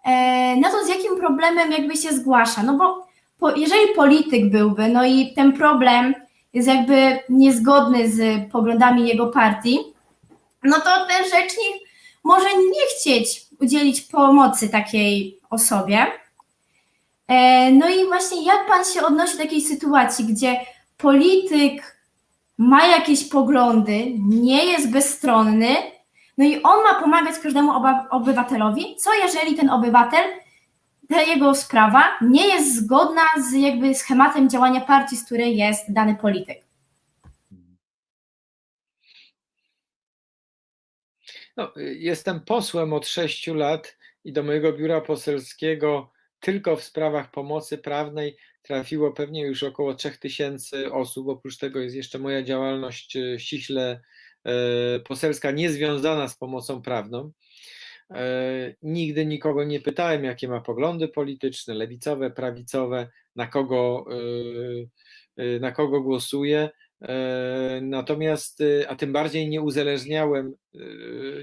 e, 0.06 0.56
na 0.56 0.72
to 0.72 0.86
z 0.86 0.90
jakim 0.90 1.18
problemem 1.18 1.72
jakby 1.72 1.98
się 1.98 2.14
zgłasza. 2.14 2.64
No 2.64 2.74
bo 2.78 3.08
jeżeli 3.56 3.94
polityk 3.96 4.50
byłby, 4.52 4.88
no 4.88 5.06
i 5.06 5.34
ten 5.36 5.54
problem 5.54 6.14
jest 6.58 6.68
jakby 6.68 7.20
niezgodny 7.30 8.12
z 8.12 8.52
poglądami 8.52 9.08
jego 9.08 9.28
partii, 9.28 9.80
no 10.64 10.76
to 10.76 11.06
ten 11.08 11.24
rzecznik 11.24 11.76
może 12.24 12.48
nie 12.58 12.82
chcieć 12.96 13.42
udzielić 13.62 14.02
pomocy 14.02 14.70
takiej 14.70 15.40
osobie. 15.50 16.06
E, 17.28 17.72
No 17.72 17.90
i 17.90 18.06
właśnie 18.06 18.46
jak 18.46 18.68
pan 18.68 18.86
się 18.86 19.06
odnosi 19.06 19.38
do 19.38 19.44
takiej 19.44 19.62
sytuacji, 19.62 20.26
gdzie 20.26 20.60
polityk 20.98 21.98
ma 22.58 22.88
jakieś 22.88 23.24
poglądy, 23.30 24.14
nie 24.20 24.66
jest 24.66 24.92
bezstronny, 24.92 25.76
no 26.38 26.46
i 26.46 26.64
on 26.64 26.84
ma 26.84 27.02
pomagać 27.02 27.40
każdemu 27.40 27.72
obywatelowi, 28.10 28.96
co 28.96 29.14
jeżeli 29.14 29.56
ten 29.56 29.70
obywatel, 29.70 30.24
ta 31.10 31.22
jego 31.22 31.56
sprawa 31.56 32.04
nie 32.22 32.48
jest 32.48 32.76
zgodna 32.76 33.26
z 33.50 33.54
jakby 33.54 33.96
schematem 33.96 34.50
działania 34.50 34.82
partii, 34.82 35.18
z 35.18 35.26
której 35.26 35.58
jest 35.58 35.94
dany 35.94 36.16
polityk. 36.16 36.68
No, 41.58 41.74
jestem 42.00 42.42
posłem 42.42 42.94
od 42.94 43.08
sześciu 43.08 43.54
lat 43.54 43.98
i 44.24 44.34
do 44.34 44.44
mojego 44.44 44.74
biura 44.74 45.02
poselskiego 45.02 46.12
tylko 46.40 46.76
w 46.76 46.84
sprawach 46.84 47.32
pomocy 47.32 47.78
prawnej 47.78 48.38
trafiło 48.62 49.12
pewnie 49.12 49.46
już 49.46 49.64
około 49.64 49.94
3000 49.94 50.92
osób. 50.92 51.28
Oprócz 51.28 51.58
tego 51.58 51.80
jest 51.80 51.96
jeszcze 51.96 52.20
moja 52.20 52.44
działalność 52.44 53.16
y, 53.16 53.40
ściśle 53.40 54.02
e, 54.46 55.00
poselska, 55.00 55.52
niezwiązana 55.52 56.28
z 56.28 56.38
pomocą 56.38 56.82
prawną. 56.82 57.32
E, 58.12 58.76
Nigdy 58.82 59.26
nikogo 59.26 59.64
nie 59.64 59.80
pytałem, 59.80 60.24
jakie 60.24 60.48
ma 60.48 60.62
poglądy 60.62 61.08
polityczne, 61.08 61.74
lewicowe, 61.74 62.32
prawicowe, 62.32 63.10
na 63.36 63.48
kogo, 63.48 64.06
y, 64.12 64.90
y, 65.44 65.60
na 65.60 65.72
kogo 65.72 66.02
głosuje. 66.02 66.70
E, 67.02 67.80
Natomiast, 67.82 68.64
a 68.88 68.96
tym 68.96 69.14
bardziej 69.14 69.50
nie 69.50 69.62
uzależniałem, 69.62 70.54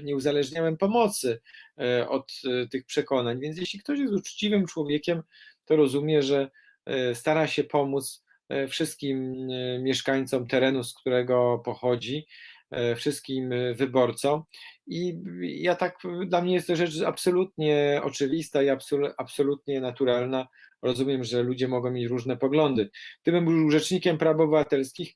nie 0.03 0.15
uzależniałem 0.15 0.77
pomocy 0.77 1.41
e, 1.79 2.09
od 2.09 2.33
tych 2.71 2.85
przekonań. 2.85 3.39
Więc 3.39 3.57
jeśli 3.57 3.79
ktoś 3.79 3.99
jest 3.99 4.13
uczciwym 4.13 4.65
człowiekiem, 4.67 5.23
to 5.65 5.75
rozumie, 5.75 6.21
że 6.23 6.49
e, 6.85 7.15
stara 7.15 7.47
się 7.47 7.63
pomóc 7.63 8.23
e, 8.49 8.67
wszystkim 8.67 9.35
e, 9.51 9.79
mieszkańcom 9.79 10.47
terenu, 10.47 10.83
z 10.83 10.93
którego 10.93 11.61
pochodzi, 11.65 12.17
e, 12.17 12.54
wszystkim 12.95 13.51
e, 13.53 13.73
wyborcom. 13.73 14.43
I 14.87 15.17
ja 15.41 15.75
tak, 15.75 15.97
dla 16.25 16.41
mnie 16.41 16.53
jest 16.53 16.67
to 16.67 16.75
rzecz 16.75 17.01
absolutnie 17.01 18.01
oczywista 18.03 18.63
i 18.63 18.67
absolu- 18.67 19.13
absolutnie 19.17 19.81
naturalna. 19.81 20.47
Rozumiem, 20.81 21.23
że 21.23 21.43
ludzie 21.43 21.67
mogą 21.67 21.91
mieć 21.91 22.07
różne 22.07 22.37
poglądy. 22.37 22.89
Gdybym 23.23 23.45
był 23.45 23.71
rzecznikiem 23.71 24.17
praw 24.17 24.35
obywatelskich, 24.35 25.15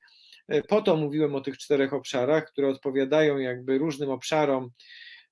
E, 0.49 0.63
Po 0.63 0.81
to 0.81 0.95
mówiłem 0.95 1.35
o 1.35 1.41
tych 1.41 1.57
czterech 1.57 1.93
obszarach, 1.93 2.51
które 2.51 2.67
odpowiadają 2.67 3.37
jakby 3.37 3.77
różnym 3.77 4.09
obszarom 4.09 4.71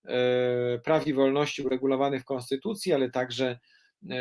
e, 0.05 0.79
praw 0.79 1.07
i 1.07 1.13
wolności 1.13 1.61
uregulowanych 1.61 2.21
w 2.21 2.25
Konstytucji, 2.25 2.93
ale 2.93 3.11
także 3.11 3.59
e, 4.09 4.15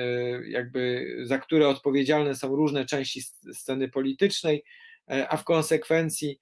jakby 0.48 1.06
za 1.22 1.38
które 1.38 1.68
odpowiedzialne 1.68 2.34
są 2.34 2.56
różne 2.56 2.84
części 2.84 3.20
sc- 3.20 3.54
sceny 3.54 3.88
politycznej, 3.88 4.56
e, 4.56 4.62
a 5.06 5.36
w 5.36 5.44
konsekwencji 5.44 6.40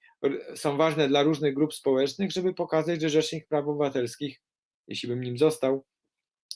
są 0.55 0.77
ważne 0.77 1.07
dla 1.07 1.23
różnych 1.23 1.53
grup 1.53 1.73
społecznych, 1.73 2.31
żeby 2.31 2.53
pokazać, 2.53 3.01
że 3.01 3.09
Rzecznik 3.09 3.47
Praw 3.47 3.67
Obywatelskich, 3.67 4.41
jeśli 4.87 5.09
bym 5.09 5.23
nim 5.23 5.37
został, 5.37 5.85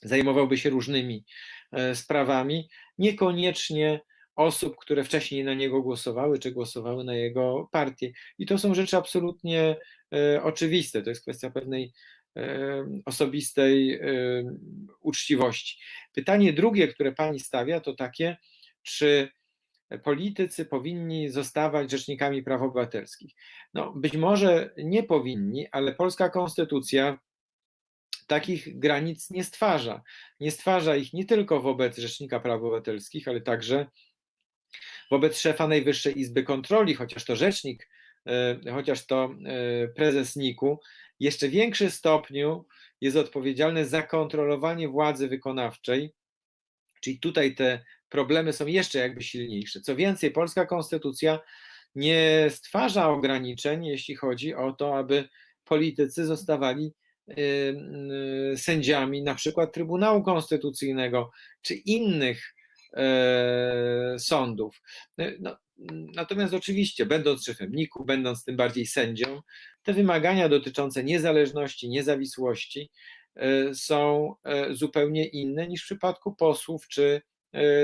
zajmowałby 0.04 0.58
się 0.58 0.70
różnymi 0.70 1.26
e, 1.72 1.96
sprawami, 1.96 2.70
niekoniecznie 2.98 4.02
osób, 4.36 4.78
które 4.78 5.04
wcześniej 5.04 5.44
na 5.44 5.54
niego 5.54 5.82
głosowały, 5.82 6.40
czy 6.40 6.52
głosowały 6.52 7.04
na 7.04 7.16
jego 7.16 7.70
partię. 7.72 8.12
I 8.38 8.46
to 8.46 8.58
są 8.58 8.76
rzeczy 8.76 8.98
absolutnie 8.98 9.76
e, 10.14 10.44
oczywiste. 10.44 11.02
To 11.02 11.10
jest 11.10 11.22
kwestia 11.22 11.52
pewnej 11.52 11.94
e, 12.38 12.86
osobistej 13.06 13.94
e, 13.94 14.02
uczciwości. 15.02 15.80
Pytanie 16.14 16.54
drugie, 16.54 16.88
które 16.88 17.12
pani 17.12 17.40
stawia, 17.40 17.80
to 17.80 17.94
takie, 17.94 18.38
czy 18.84 19.30
politycy 20.04 20.66
powinni 20.66 21.30
zostawać 21.30 21.92
rzecznikami 21.92 22.44
praw 22.44 22.62
obywatelskich. 22.62 23.36
No, 23.74 23.94
być 23.96 24.18
może 24.18 24.74
nie 24.78 25.04
powinni, 25.04 25.68
ale 25.72 25.94
polska 25.94 26.30
konstytucja 26.30 27.20
takich 28.30 28.80
granic 28.80 29.30
nie 29.30 29.44
stwarza. 29.44 30.02
Nie 30.40 30.52
stwarza 30.52 30.96
ich 30.96 31.14
nie 31.14 31.26
tylko 31.26 31.62
wobec 31.62 31.98
Rzecznika 31.98 32.40
Praw 32.40 32.62
Obywatelskich, 32.62 33.28
ale 33.28 33.42
także 33.42 33.86
wobec 35.12 35.40
szefa 35.40 35.68
Najwyższej 35.68 36.20
Izby 36.20 36.44
Kontroli, 36.44 36.94
chociaż 36.96 37.26
to 37.26 37.36
rzecznik, 37.36 37.90
e, 38.28 38.60
chociaż 38.72 39.06
to 39.06 39.36
e, 39.46 39.88
prezes 39.88 40.36
NIK-u, 40.36 40.80
jeszcze 41.20 41.50
większym 41.50 41.92
stopniu 41.92 42.66
jest 43.02 43.18
odpowiedzialny 43.18 43.86
za 43.86 44.04
kontrolowanie 44.04 44.88
władzy 44.88 45.28
wykonawczej, 45.28 46.14
czyli 47.02 47.20
tutaj 47.20 47.56
te 47.56 47.86
problemy 48.10 48.54
są 48.54 48.66
jeszcze 48.66 49.00
jakby 49.00 49.24
silniejsze. 49.24 49.82
Co 49.82 49.96
więcej, 49.96 50.32
polska 50.32 50.66
konstytucja 50.66 51.40
nie 51.96 52.48
stwarza 52.50 53.10
ograniczeń, 53.10 53.86
jeśli 53.86 54.16
chodzi 54.16 54.56
o 54.56 54.74
to, 54.74 54.98
aby 54.98 55.30
politycy 55.66 56.26
zostawali 56.26 56.94
y, 57.30 57.34
y, 58.54 58.58
sędziami 58.58 59.24
na 59.24 59.36
przykład 59.36 59.74
Trybunału 59.74 60.24
Konstytucyjnego 60.24 61.32
czy 61.62 61.76
innych 61.76 62.56
e, 62.94 64.16
sądów. 64.20 64.82
No, 65.40 65.58
natomiast 66.16 66.54
oczywiście, 66.54 67.06
będąc 67.06 67.46
szefem 67.46 67.72
NIK-u, 67.72 68.06
będąc 68.06 68.46
tym 68.46 68.56
bardziej 68.56 68.86
sędzią, 68.86 69.42
te 69.84 69.94
wymagania 69.94 70.50
dotyczące 70.50 71.04
niezależności, 71.04 71.90
niezawisłości 71.90 72.92
są 73.74 74.36
e, 74.44 74.74
zupełnie 74.74 75.26
inne 75.26 75.68
niż 75.68 75.82
w 75.82 75.86
przypadku 75.86 76.36
posłów 76.36 76.88
czy 76.88 77.22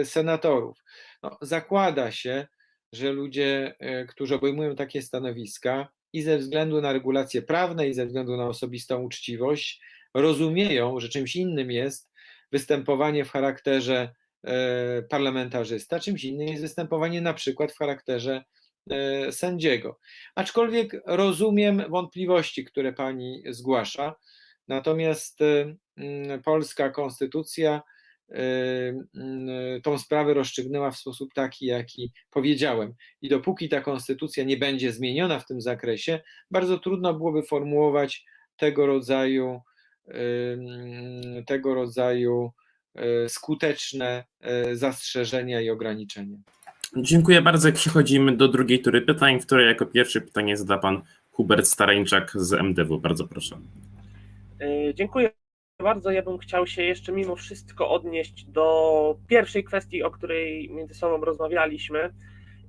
senatorów. 0.03 0.84
No, 1.24 1.38
zakłada 1.41 2.11
się, 2.11 2.47
że 2.93 3.11
ludzie, 3.11 3.76
e, 3.80 4.05
którzy 4.05 4.36
obejmują 4.36 4.76
takie 4.76 5.01
stanowiska 5.01 5.88
i 6.13 6.22
ze 6.22 6.38
względu 6.38 6.82
na 6.82 6.93
regulacje 6.93 7.41
prawne, 7.41 7.88
i 7.88 7.93
ze 7.93 8.05
względu 8.05 8.38
na 8.38 8.47
osobistą 8.47 9.01
uczciwość, 9.03 9.82
rozumieją, 10.13 10.99
że 10.99 11.09
czymś 11.09 11.36
innym 11.36 11.72
jest 11.72 12.11
występowanie 12.51 13.26
w 13.26 13.32
charakterze 13.32 14.13
e, 14.43 15.01
parlamentarzysta, 15.01 15.99
czymś 15.99 16.24
innym 16.24 16.47
jest 16.47 16.61
występowanie 16.61 17.22
na 17.22 17.34
przykład 17.34 17.72
w 17.72 17.78
charakterze 17.78 18.43
e, 18.89 19.32
sędziego. 19.32 19.99
Aczkolwiek 20.36 21.01
rozumiem 21.05 21.84
wątpliwości, 21.89 22.66
które 22.66 22.93
pani 22.93 23.43
zgłasza, 23.49 24.16
natomiast 24.68 25.41
e, 25.41 25.76
polska 26.43 26.89
konstytucja 26.89 27.76
e, 27.76 27.95
tą 29.84 29.97
sprawę 29.97 30.34
rozstrzygnęła 30.34 30.91
w 30.91 30.97
sposób 30.97 31.34
taki, 31.34 31.65
jaki 31.65 32.11
powiedziałem. 32.32 32.93
I 33.21 33.30
dopóki 33.30 33.69
ta 33.69 33.82
konstytucja 33.82 34.43
nie 34.43 34.57
będzie 34.57 34.91
zmieniona 34.91 35.39
w 35.39 35.45
tym 35.45 35.61
zakresie, 35.61 36.19
bardzo 36.51 36.80
trudno 36.80 37.13
byłoby 37.13 37.43
formułować 37.43 38.26
tego 38.57 38.86
rodzaju 38.86 39.61
ym, 40.07 41.45
tego 41.45 41.73
rodzaju 41.73 42.51
skuteczne 43.28 44.23
zastrzeżenia 44.73 45.61
i 45.61 45.69
ograniczenia. 45.69 46.38
Dziękuję 46.97 47.41
bardzo. 47.41 47.71
Przechodzimy 47.71 48.38
do 48.38 48.47
drugiej 48.47 48.82
tury 48.82 49.01
pytań, 49.01 49.39
w 49.39 49.45
której 49.45 49.67
jako 49.67 49.86
pierwszy 49.86 50.21
pytanie 50.21 50.57
zada 50.57 50.78
pan 50.78 51.01
Hubert 51.32 51.67
Starańczak 51.67 52.32
z 52.36 52.53
MDW. 52.53 52.99
Bardzo 52.99 53.28
proszę. 53.28 53.57
Y, 54.61 54.93
Dziękuję 54.95 55.32
bardzo. 55.86 56.11
Ja 56.11 56.21
bym 56.21 56.38
chciał 56.38 56.67
się 56.67 56.84
jeszcze 56.84 57.11
mimo 57.11 57.36
wszystko 57.36 57.89
odnieść 57.89 58.45
do 58.45 59.17
pierwszej 59.28 59.63
kwestii, 59.63 60.03
o 60.03 60.11
której 60.11 60.69
między 60.71 60.93
sobą 60.93 61.26
rozmawialiśmy 61.26 62.13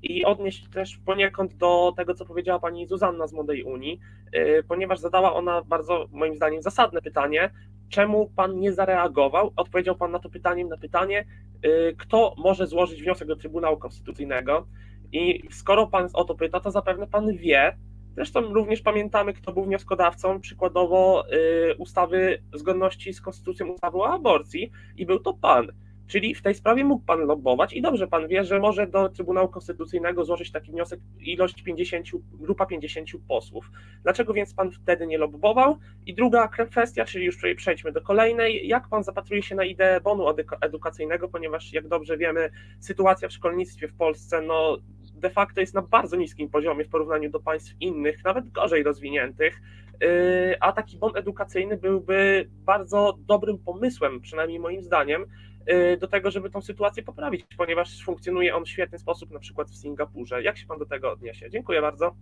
i 0.03 0.25
odnieść 0.25 0.69
też 0.69 0.99
poniekąd 1.07 1.55
do 1.55 1.93
tego, 1.97 2.15
co 2.15 2.25
powiedziała 2.25 2.59
pani 2.59 2.87
Zuzanna 2.87 3.27
z 3.27 3.33
Młodej 3.33 3.63
Unii, 3.63 4.01
y, 4.35 4.65
ponieważ 4.69 4.99
zadała 4.99 5.35
ona 5.35 5.63
bardzo, 5.63 6.07
moim 6.13 6.37
zdaniem, 6.37 6.63
zasadne 6.63 7.03
pytanie, 7.03 7.51
czemu 7.89 8.31
pan 8.37 8.61
nie 8.61 8.73
zareagował? 8.73 9.53
Odpowiedział 9.57 9.97
pan 9.97 10.11
na 10.11 10.19
to 10.19 10.29
pytaniem 10.31 10.69
na 10.69 10.77
pytanie, 10.77 11.25
y, 11.67 11.97
kto 11.99 12.35
może 12.39 12.67
złożyć 12.67 13.03
wniosek 13.03 13.29
do 13.29 13.37
Trybunału 13.37 13.77
Konstytucyjnego. 13.77 14.67
I 15.13 15.43
skoro 15.51 15.87
pan 15.87 16.09
o 16.13 16.25
to 16.25 16.35
pyta, 16.35 16.61
to 16.61 16.71
zapewne 16.71 17.07
pan 17.07 17.37
wie. 17.37 17.77
Zresztą 18.17 18.41
również 18.41 18.83
pamiętamy, 18.83 19.33
kto 19.33 19.53
był 19.53 19.65
wnioskodawcą 19.65 20.41
przykładowo 20.41 21.25
y, 21.33 21.75
ustawy 21.79 22.43
zgodności 22.55 23.13
z 23.13 23.21
konstytucją 23.21 23.67
ustawy 23.67 23.99
o 23.99 24.09
aborcji, 24.09 24.71
i 24.97 25.07
był 25.07 25.21
to 25.21 25.35
pan. 25.35 25.73
Czyli 26.07 26.35
w 26.35 26.43
tej 26.43 26.55
sprawie 26.55 26.85
mógł 26.85 27.05
pan 27.05 27.21
lobbować 27.21 27.73
i 27.73 27.83
dobrze 27.83 28.07
pan 28.07 28.29
wie, 28.29 28.45
że 28.45 28.59
może 28.59 28.87
do 28.87 29.09
Trybunału 29.09 29.49
Konstytucyjnego 29.49 30.25
złożyć 30.25 30.53
taki 30.53 30.71
wniosek 30.71 31.01
ilość 31.21 31.63
50, 31.63 32.07
grupa 32.33 32.67
50 32.67 33.11
posłów. 33.29 33.71
Dlaczego 34.03 34.33
więc 34.33 34.55
pan 34.55 34.71
wtedy 34.71 35.07
nie 35.07 35.19
lobbował? 35.19 35.79
I 36.07 36.15
druga 36.15 36.49
kwestia, 36.49 37.05
czyli 37.05 37.25
już 37.25 37.39
przejdźmy 37.57 37.93
do 37.93 38.01
kolejnej, 38.01 38.69
jak 38.69 38.89
pan 38.89 39.05
zapatruje 39.05 39.43
się 39.43 39.55
na 39.55 39.65
ideę 39.65 40.01
bonu 40.01 40.25
edukacyjnego, 40.61 41.29
ponieważ 41.29 41.73
jak 41.73 41.89
dobrze 41.89 42.17
wiemy, 42.17 42.51
sytuacja 42.81 43.29
w 43.29 43.33
szkolnictwie 43.33 43.89
w 43.89 43.95
Polsce 43.95 44.43
no, 44.43 44.79
de 45.17 45.31
facto 45.31 45.61
jest 45.61 45.75
na 45.75 45.83
bardzo 45.83 46.17
niskim 46.17 46.51
poziomie 46.51 46.85
w 46.85 46.89
porównaniu 46.89 47.31
do 47.31 47.41
państw 47.41 47.75
innych, 47.81 48.25
nawet 48.25 48.51
gorzej 48.51 48.83
rozwiniętych, 48.83 49.61
Yy, 50.01 50.57
a 50.61 50.73
taki 50.73 50.99
bon 50.99 51.17
edukacyjny 51.17 51.77
byłby 51.77 52.49
bardzo 52.51 53.17
dobrym 53.19 53.59
pomysłem, 53.59 54.21
przynajmniej 54.21 54.61
moim 54.61 54.83
zdaniem, 54.83 55.27
yy, 55.67 55.97
do 55.97 56.09
tego, 56.09 56.31
żeby 56.31 56.51
tą 56.51 56.63
sytuację 56.63 57.03
poprawić, 57.03 57.45
ponieważ 57.57 58.05
funkcjonuje 58.05 58.57
on 58.57 58.65
w 58.65 58.69
świetny 58.69 58.99
sposób, 58.99 59.31
na 59.31 59.39
przykład 59.39 59.71
w 59.71 59.77
Singapurze. 59.77 60.43
Jak 60.43 60.59
się 60.59 60.67
pan 60.67 60.79
do 60.79 60.87
tego 60.87 61.13
odniesie? 61.13 61.51
Dziękuję 61.51 61.81
bardzo. 61.81 62.17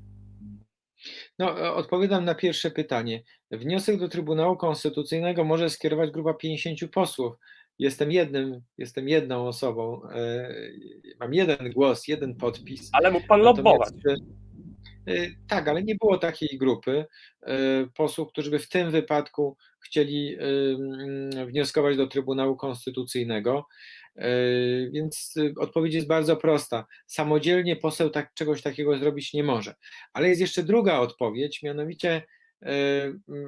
No, 1.38 1.60
e, 1.60 1.72
odpowiadam 1.72 2.24
na 2.24 2.34
pierwsze 2.34 2.70
pytanie. 2.70 3.22
Wniosek 3.50 3.98
do 3.98 4.08
Trybunału 4.08 4.56
Konstytucyjnego 4.56 5.44
może 5.44 5.70
skierować 5.70 6.10
grupa 6.10 6.34
50 6.34 6.90
posłów. 6.92 7.34
Jestem 7.78 8.12
jednym, 8.12 8.60
jestem 8.78 9.08
jedną 9.08 9.46
osobą. 9.48 10.00
e, 10.14 10.54
Mam 11.20 11.34
jeden 11.34 11.70
głos, 11.72 12.08
jeden 12.08 12.34
podpis. 12.34 12.90
Ale 12.92 13.10
mógł 13.10 13.26
pan 13.26 13.40
lobbować. 13.40 13.90
Natomiast, 13.96 14.22
e, 15.08 15.26
Tak, 15.48 15.68
ale 15.68 15.82
nie 15.82 15.94
było 15.94 16.18
takiej 16.18 16.58
grupy 16.58 17.04
e, 17.42 17.56
posłów, 17.94 18.28
którzy 18.28 18.50
by 18.50 18.58
w 18.58 18.68
tym 18.68 18.90
wypadku 18.90 19.56
chcieli 19.80 20.34
e, 20.34 20.38
mm, 20.74 21.46
wnioskować 21.46 21.96
do 21.96 22.06
Trybunału 22.06 22.56
Konstytucyjnego. 22.56 23.66
E, 24.16 24.28
Więc 24.90 25.34
e, 25.36 25.60
odpowiedź 25.60 25.94
jest 25.94 26.06
bardzo 26.06 26.36
prosta. 26.36 26.86
Samodzielnie 27.06 27.76
poseł 27.76 28.10
tak, 28.10 28.34
czegoś 28.34 28.62
takiego 28.62 28.98
zrobić 28.98 29.32
nie 29.32 29.44
może. 29.44 29.74
Ale 30.12 30.28
jest 30.28 30.40
jeszcze 30.40 30.62
druga 30.62 30.98
odpowiedź, 30.98 31.62
mianowicie 31.62 32.22
e, 32.62 32.70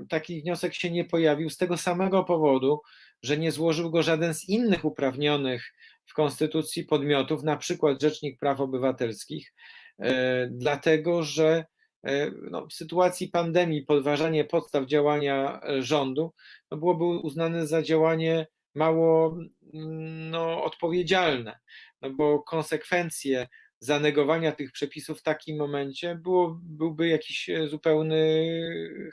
taki 0.09 0.43
wniosek 0.43 0.75
się 0.75 0.91
nie 0.91 1.05
pojawił 1.05 1.51
z 1.51 1.57
tego 1.57 1.77
samego 1.77 2.25
powodu, 2.25 2.81
że 3.27 3.39
nie 3.39 3.53
złożył 3.53 3.91
go 3.91 4.03
żaden 4.03 4.35
z 4.35 4.49
innych 4.49 4.85
uprawnionych 4.85 5.75
w 6.07 6.15
Konstytucji 6.15 6.85
podmiotów, 6.85 7.43
na 7.43 7.57
przykład 7.57 8.03
Rzecznik 8.03 8.39
Praw 8.39 8.61
Obywatelskich, 8.61 9.55
e, 9.99 10.49
dlatego 10.51 11.23
że 11.23 11.65
e, 12.05 12.31
no, 12.51 12.67
w 12.67 12.73
sytuacji 12.73 13.29
pandemii 13.29 13.83
podważanie 13.83 14.45
podstaw 14.45 14.87
działania 14.87 15.61
e, 15.63 15.83
rządu 15.83 16.33
no, 16.71 16.77
byłoby 16.79 17.05
uznane 17.05 17.67
za 17.67 17.83
działanie 17.83 18.47
mało 18.75 19.39
mm, 19.75 20.31
no, 20.31 20.65
odpowiedzialne, 20.65 21.59
no, 22.03 22.11
bo 22.11 22.43
konsekwencje 22.43 23.49
zanegowania 23.81 24.53
tych 24.53 24.73
przepisów 24.73 25.21
w 25.21 25.23
takim 25.23 25.57
momencie 25.57 26.15
było, 26.15 26.61
byłby 26.63 27.09
jakiś 27.09 27.51
e, 27.51 27.69
zupełny 27.69 28.47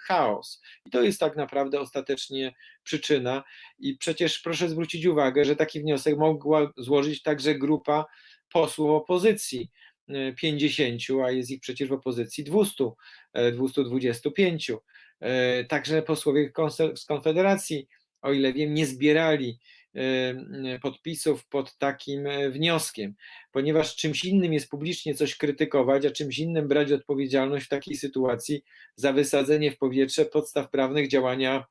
chaos. 0.01 0.61
I 0.86 0.89
to 0.89 1.03
jest 1.03 1.20
tak 1.20 1.36
naprawdę 1.36 1.80
ostatecznie 1.80 2.53
przyczyna. 2.84 3.43
I 3.80 3.97
przecież 3.97 4.39
proszę 4.39 4.70
zwrócić 4.70 5.05
uwagę, 5.05 5.45
że 5.45 5.55
taki 5.55 5.80
wniosek 5.82 6.18
mogła 6.18 6.74
złożyć 6.78 7.22
także 7.22 7.55
grupa 7.55 8.05
posłów 8.53 8.89
opozycji. 8.89 9.72
e, 10.09 10.34
50, 10.34 11.01
a 11.26 11.32
jest 11.32 11.51
ich 11.51 11.59
przecież 11.59 11.89
w 11.89 11.93
opozycji 11.93 12.43
200, 12.43 12.91
e, 13.34 13.51
225. 13.51 14.72
E, 15.20 15.64
Także 15.64 16.01
posłowie 16.01 16.51
z 16.95 17.05
Konfederacji, 17.05 17.88
o 18.22 18.32
ile 18.32 18.53
wiem, 18.53 18.74
nie 18.74 18.86
zbierali 18.86 19.49
e, 19.49 19.72
podpisów 20.82 21.46
pod 21.46 21.78
takim 21.78 22.28
e, 22.28 22.50
wnioskiem, 22.50 23.16
ponieważ 23.52 23.96
czymś 23.96 24.26
innym 24.26 24.54
jest 24.54 24.70
publicznie 24.70 25.16
coś 25.16 25.36
krytykować, 25.36 26.06
a 26.06 26.12
czymś 26.12 26.39
innym 26.39 26.68
brać 26.68 26.91
odpowiedzialność 26.91 27.66
w 27.66 27.70
takiej 27.70 27.96
sytuacji 27.96 28.64
za 28.96 29.14
wysadzenie 29.14 29.72
w 29.72 29.78
powietrze 29.78 30.26
podstaw 30.26 30.70
prawnych 30.70 31.08
działania 31.08 31.66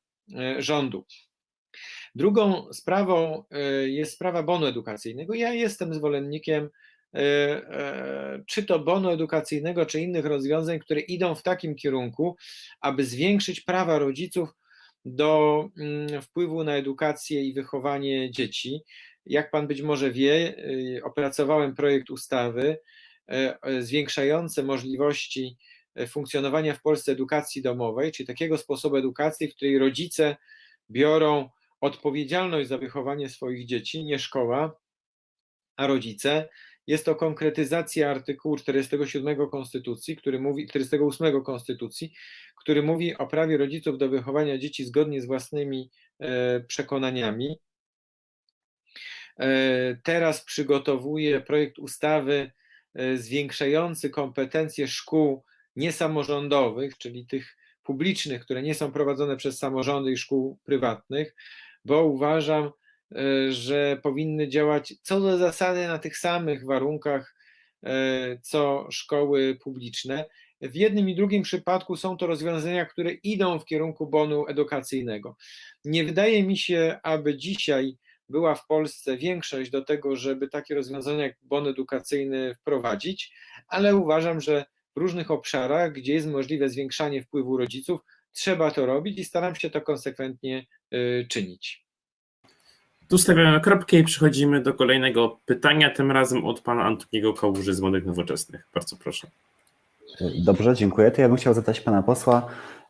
rządu. 0.57 1.05
Drugą 2.15 2.73
sprawą 2.73 3.43
jest 3.85 4.13
sprawa 4.13 4.43
bonu 4.43 4.65
edukacyjnego. 4.65 5.33
Ja 5.33 5.53
jestem 5.53 5.93
zwolennikiem 5.93 6.69
czy 8.47 8.63
to 8.63 8.79
bonu 8.79 9.09
edukacyjnego, 9.09 9.85
czy 9.85 10.01
innych 10.01 10.25
rozwiązań, 10.25 10.79
które 10.79 11.01
idą 11.01 11.35
w 11.35 11.43
takim 11.43 11.75
kierunku, 11.75 12.35
aby 12.81 13.05
zwiększyć 13.05 13.61
prawa 13.61 13.99
rodziców 13.99 14.49
do 15.05 15.69
mm, 15.77 16.21
wpływu 16.21 16.63
na 16.63 16.75
edukację 16.75 17.43
i 17.43 17.53
wychowanie 17.53 18.31
dzieci. 18.31 18.83
Jak 19.25 19.51
pan 19.51 19.67
być 19.67 19.81
może 19.81 20.11
wie, 20.11 20.57
y, 20.97 21.01
opracowałem 21.03 21.75
projekt 21.75 22.09
ustawy 22.09 22.77
e, 23.29 23.57
e, 23.61 23.81
zwiększający 23.81 24.63
możliwości 24.63 25.57
e, 25.95 26.07
funkcjonowania 26.07 26.73
w 26.73 26.81
Polsce 26.81 27.11
edukacji 27.11 27.61
domowej, 27.61 28.11
czyli 28.11 28.27
takiego 28.27 28.57
sposobu 28.57 28.95
edukacji, 28.95 29.47
w 29.47 29.55
której 29.55 29.77
rodzice 29.77 30.35
biorą 30.89 31.49
odpowiedzialność 31.81 32.69
za 32.69 32.77
wychowanie 32.77 33.29
swoich 33.29 33.65
dzieci, 33.65 34.03
nie 34.03 34.19
szkoła, 34.19 34.79
a 35.75 35.87
rodzice. 35.87 36.49
Jest 36.87 37.05
to 37.05 37.15
konkretyzacja 37.15 38.11
artykułu 38.11 38.57
47 38.57 39.49
Konstytucji, 39.49 40.15
który 40.15 40.39
mówi, 40.39 40.67
48 40.67 41.43
Konstytucji, 41.43 42.13
który 42.55 42.83
mówi 42.83 43.17
o 43.17 43.27
prawie 43.27 43.57
rodziców 43.57 43.97
do 43.97 44.09
wychowania 44.09 44.57
dzieci 44.57 44.85
zgodnie 44.85 45.21
z 45.21 45.25
własnymi 45.25 45.91
e, 46.19 46.59
przekonaniami. 46.59 47.59
E, 49.39 49.97
Teraz 50.03 50.43
przygotowuję 50.43 51.41
projekt 51.41 51.79
ustawy 51.79 52.51
e, 52.93 53.17
zwiększający 53.17 54.09
kompetencje 54.09 54.87
szkół 54.87 55.43
niesamorządowych, 55.75 56.97
czyli 56.97 57.25
tych 57.25 57.57
publicznych, 57.83 58.41
które 58.41 58.61
nie 58.61 58.75
są 58.75 58.91
prowadzone 58.91 59.37
przez 59.37 59.57
samorządy 59.57 60.11
i 60.11 60.17
szkół 60.17 60.59
prywatnych, 60.63 61.35
bo 61.85 62.05
uważam, 62.05 62.71
że 63.49 63.99
powinny 64.03 64.47
działać 64.47 64.93
co 65.01 65.19
do 65.19 65.37
zasady 65.37 65.87
na 65.87 65.99
tych 65.99 66.17
samych 66.17 66.65
warunkach, 66.65 67.35
e, 67.83 68.37
co 68.41 68.87
szkoły 68.91 69.57
publiczne. 69.63 70.25
W 70.61 70.75
jednym 70.75 71.09
i 71.09 71.15
drugim 71.15 71.43
przypadku 71.43 71.95
są 71.95 72.17
to 72.17 72.27
rozwiązania, 72.27 72.85
które 72.85 73.11
idą 73.11 73.59
w 73.59 73.65
kierunku 73.65 74.07
bonu 74.07 74.47
edukacyjnego. 74.47 75.37
Nie 75.85 76.03
wydaje 76.03 76.43
mi 76.43 76.57
się, 76.57 76.99
aby 77.03 77.37
dzisiaj 77.37 77.97
była 78.29 78.55
w 78.55 78.67
Polsce 78.67 79.17
większość 79.17 79.71
do 79.71 79.81
tego, 79.81 80.15
żeby 80.15 80.47
takie 80.47 80.75
rozwiązania 80.75 81.23
jak 81.23 81.35
bon 81.41 81.67
edukacyjny 81.67 82.55
wprowadzić, 82.55 83.33
ale 83.67 83.95
uważam, 83.95 84.41
że 84.41 84.65
w 84.95 84.99
różnych 84.99 85.31
obszarach, 85.31 85.93
gdzie 85.93 86.13
jest 86.13 86.27
możliwe 86.27 86.69
zwiększanie 86.69 87.23
wpływu 87.23 87.57
rodziców, 87.57 88.01
trzeba 88.31 88.71
to 88.71 88.85
robić 88.85 89.19
i 89.19 89.25
staram 89.25 89.55
się 89.55 89.69
to 89.69 89.81
konsekwentnie 89.81 90.65
y, 90.93 91.27
czynić. 91.29 91.82
Tu 93.07 93.17
stawiamy 93.17 93.61
kropkę 93.61 93.97
i 93.97 94.03
przechodzimy 94.03 94.61
do 94.61 94.73
kolejnego 94.73 95.39
pytania, 95.45 95.89
tym 95.89 96.11
razem 96.11 96.45
od 96.45 96.61
pana 96.61 96.83
Antoniego 96.83 97.33
Kałuży 97.33 97.73
z 97.73 97.81
Młodych 97.81 98.05
Nowoczesnych. 98.05 98.67
Bardzo 98.73 98.95
proszę. 98.95 99.27
Dobrze, 100.45 100.75
dziękuję. 100.75 101.11
To 101.11 101.21
ja 101.21 101.27
bym 101.27 101.37
chciał 101.37 101.53
zapytać 101.53 101.81
pana 101.81 102.03
posła, 102.03 102.47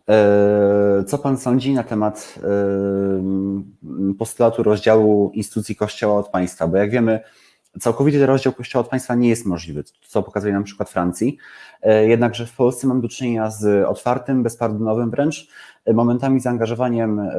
e, 0.09 1.03
co 1.07 1.17
pan 1.17 1.37
sądzi 1.37 1.73
na 1.73 1.83
temat 1.83 2.39
e, 2.43 4.13
postulatu 4.19 4.63
rozdziału 4.63 5.31
instytucji 5.33 5.75
Kościoła 5.75 6.19
od 6.19 6.29
państwa? 6.29 6.67
Bo 6.67 6.77
jak 6.77 6.91
wiemy, 6.91 7.19
całkowity 7.79 8.25
rozdział 8.25 8.53
Kościoła 8.53 8.85
od 8.85 8.89
państwa 8.89 9.15
nie 9.15 9.29
jest 9.29 9.45
możliwy, 9.45 9.83
co 10.07 10.23
pokazuje 10.23 10.53
nam 10.53 10.63
przykład 10.63 10.89
Francji. 10.89 11.37
E, 11.81 12.07
Jednakże 12.07 12.45
w 12.45 12.55
Polsce 12.55 12.87
mamy 12.87 13.01
do 13.01 13.09
czynienia 13.09 13.51
z 13.51 13.85
otwartym, 13.85 14.43
bezpardonowym 14.43 15.09
wręcz, 15.09 15.47
momentami 15.93 16.39
zaangażowaniem 16.39 17.19
e, 17.19 17.33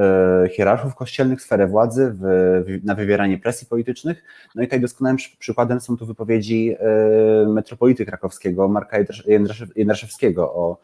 hierarchów 0.49 0.95
kościelnych 0.95 1.43
sferę 1.43 1.67
władzy, 1.67 2.15
w, 2.21 2.81
na 2.85 2.95
wywieranie 2.95 3.39
presji 3.39 3.67
politycznych. 3.67 4.23
No 4.55 4.63
i 4.63 4.67
tutaj 4.67 4.81
doskonałym 4.81 5.17
przy- 5.17 5.37
przykładem 5.39 5.81
są 5.81 5.97
tu 5.97 6.07
wypowiedzi 6.07 6.77
e, 6.79 7.49
metropolity 7.49 8.07
krakowskiego 8.07 8.69
Marka 8.69 8.99
Jędrasz- 8.99 9.27
Jędraszew- 9.29 9.71
Jędraszewskiego 9.77 10.55
o 10.55 10.79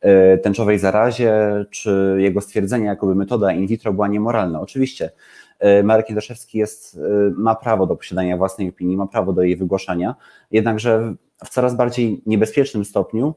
e, 0.00 0.38
tęczowej 0.38 0.78
zarazie, 0.78 1.64
czy 1.70 2.16
jego 2.18 2.40
stwierdzenie, 2.40 2.86
jakoby 2.86 3.14
metoda 3.14 3.52
in 3.52 3.66
vitro 3.66 3.92
była 3.92 4.08
niemoralna. 4.08 4.60
Oczywiście 4.60 5.10
Marek 5.84 6.08
Jędraszewski 6.08 6.58
jest, 6.58 7.00
ma 7.36 7.54
prawo 7.54 7.86
do 7.86 7.96
posiadania 7.96 8.36
własnej 8.36 8.68
opinii, 8.68 8.96
ma 8.96 9.06
prawo 9.06 9.32
do 9.32 9.42
jej 9.42 9.56
wygłaszania, 9.56 10.14
jednakże 10.50 11.14
w 11.44 11.48
coraz 11.48 11.76
bardziej 11.76 12.22
niebezpiecznym 12.26 12.84
stopniu 12.84 13.34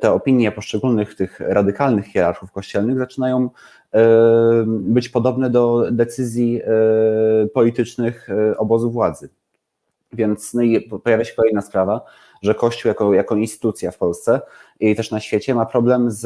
te 0.00 0.12
opinie 0.12 0.52
poszczególnych 0.52 1.14
tych 1.14 1.40
radykalnych 1.40 2.06
hierarchów 2.06 2.52
kościelnych 2.52 2.98
zaczynają 2.98 3.50
e, 3.92 4.00
być 4.66 5.08
podobne 5.08 5.50
do 5.50 5.84
decyzji 5.90 6.60
e, 6.62 6.68
politycznych 7.46 8.28
obozu 8.58 8.90
władzy. 8.90 9.28
Więc 10.12 10.54
no 10.54 10.62
i 10.62 10.80
pojawia 10.80 11.24
się 11.24 11.34
kolejna 11.34 11.60
sprawa, 11.60 12.00
że 12.42 12.54
Kościół 12.54 12.88
jako, 12.88 13.14
jako 13.14 13.36
instytucja 13.36 13.90
w 13.90 13.98
Polsce 13.98 14.40
i 14.80 14.96
też 14.96 15.10
na 15.10 15.20
świecie 15.20 15.54
ma 15.54 15.66
problem 15.66 16.10
z 16.10 16.24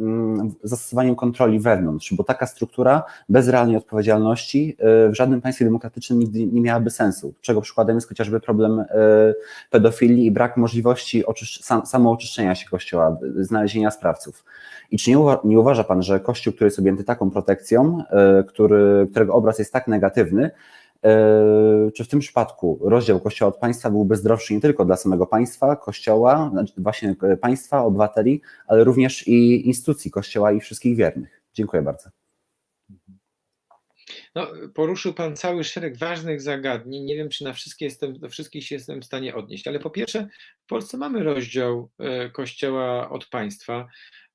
mm, 0.00 0.54
zastosowaniem 0.62 1.16
kontroli 1.16 1.60
wewnątrz, 1.60 2.14
bo 2.14 2.24
taka 2.24 2.46
struktura 2.46 3.02
bez 3.28 3.48
realnej 3.48 3.76
odpowiedzialności 3.76 4.76
y, 5.06 5.10
w 5.10 5.14
żadnym 5.14 5.40
państwie 5.40 5.64
demokratycznym 5.64 6.18
nigdy 6.18 6.46
nie 6.46 6.60
miałaby 6.60 6.90
sensu. 6.90 7.34
Czego 7.40 7.60
przykładem 7.60 7.96
jest 7.96 8.08
chociażby 8.08 8.40
problem 8.40 8.80
y, 8.80 8.84
pedofilii 9.70 10.26
i 10.26 10.30
brak 10.30 10.56
możliwości 10.56 11.24
sam, 11.60 11.86
samooczyszczenia 11.86 12.54
się 12.54 12.68
Kościoła, 12.68 13.16
znalezienia 13.36 13.90
sprawców. 13.90 14.44
I 14.90 14.98
czy 14.98 15.10
nie, 15.10 15.18
uwa 15.18 15.40
nie 15.44 15.60
uważa 15.60 15.84
Pan, 15.84 16.02
że 16.02 16.20
Kościół, 16.20 16.52
który 16.52 16.66
jest 16.66 16.78
objęty 16.78 17.04
taką 17.04 17.30
protekcją, 17.30 17.98
y, 18.40 18.44
który, 18.44 19.06
którego 19.10 19.34
obraz 19.34 19.58
jest 19.58 19.72
tak 19.72 19.88
negatywny, 19.88 20.50
czy 21.94 22.04
w 22.04 22.08
tym 22.08 22.20
przypadku 22.20 22.80
rozdział 22.82 23.20
Kościoła 23.20 23.48
od 23.48 23.58
państwa 23.58 23.90
byłby 23.90 24.16
zdrowszy 24.16 24.54
nie 24.54 24.60
tylko 24.60 24.84
dla 24.84 24.96
samego 24.96 25.26
państwa, 25.26 25.76
Kościoła, 25.76 26.50
znaczy 26.52 26.72
właśnie 26.76 27.14
e, 27.22 27.36
państwa, 27.36 27.84
obywateli, 27.84 28.40
ale 28.66 28.84
również 28.84 29.28
i 29.28 29.66
instytucji 29.66 30.10
Kościoła 30.10 30.52
i 30.52 30.60
wszystkich 30.60 30.96
wiernych? 30.96 31.42
Dziękuję 31.54 31.82
bardzo. 31.82 32.10
No, 34.34 34.46
poruszył 34.74 35.14
Pan 35.14 35.36
cały 35.36 35.64
szereg 35.64 35.98
ważnych 35.98 36.40
zagadnień. 36.40 37.04
Nie 37.04 37.16
wiem, 37.16 37.28
czy 37.28 37.44
na 37.44 37.52
wszystkie 37.52 37.84
jestem, 37.84 38.18
do 38.18 38.28
wszystkich 38.28 38.64
się 38.64 38.74
jestem 38.74 39.02
w 39.02 39.04
stanie 39.04 39.34
odnieść, 39.34 39.68
ale 39.68 39.80
po 39.80 39.90
pierwsze, 39.90 40.28
w 40.64 40.66
Polsce 40.66 40.96
mamy 40.96 41.22
rozdział 41.22 41.90
e, 41.98 42.30
Kościoła 42.30 43.10
od 43.10 43.26
państwa. 43.26 43.88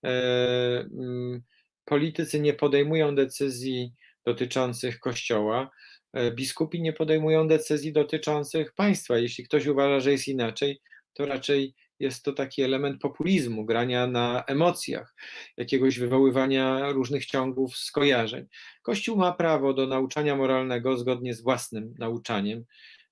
Mm, 0.03 1.41
politycy 1.85 2.39
nie 2.39 2.53
podejmują 2.53 3.15
decyzji 3.15 3.93
dotyczących 4.25 4.99
Kościoła. 4.99 5.71
E, 6.13 6.31
biskupi 6.31 6.81
nie 6.81 6.93
podejmują 6.93 7.47
decyzji 7.47 7.93
dotyczących 7.93 8.73
państwa. 8.73 9.17
Jeśli 9.17 9.43
ktoś 9.43 9.65
uważa, 9.65 9.99
że 9.99 10.11
jest 10.11 10.27
inaczej, 10.27 10.81
to 11.13 11.25
raczej 11.25 11.75
jest 11.99 12.23
to 12.23 12.33
taki 12.33 12.61
element 12.61 13.01
populizmu, 13.01 13.65
grania 13.65 14.07
na 14.07 14.43
emocjach, 14.47 15.15
jakiegoś 15.57 15.99
wywoływania 15.99 16.91
różnych 16.91 17.25
ciągów 17.25 17.77
skojarzeń. 17.77 18.45
Kościół 18.81 19.17
ma 19.17 19.33
prawo 19.33 19.73
do 19.73 19.87
nauczania 19.87 20.35
moralnego 20.35 20.97
zgodnie 20.97 21.33
z 21.33 21.41
własnym 21.41 21.93
nauczaniem. 21.99 22.65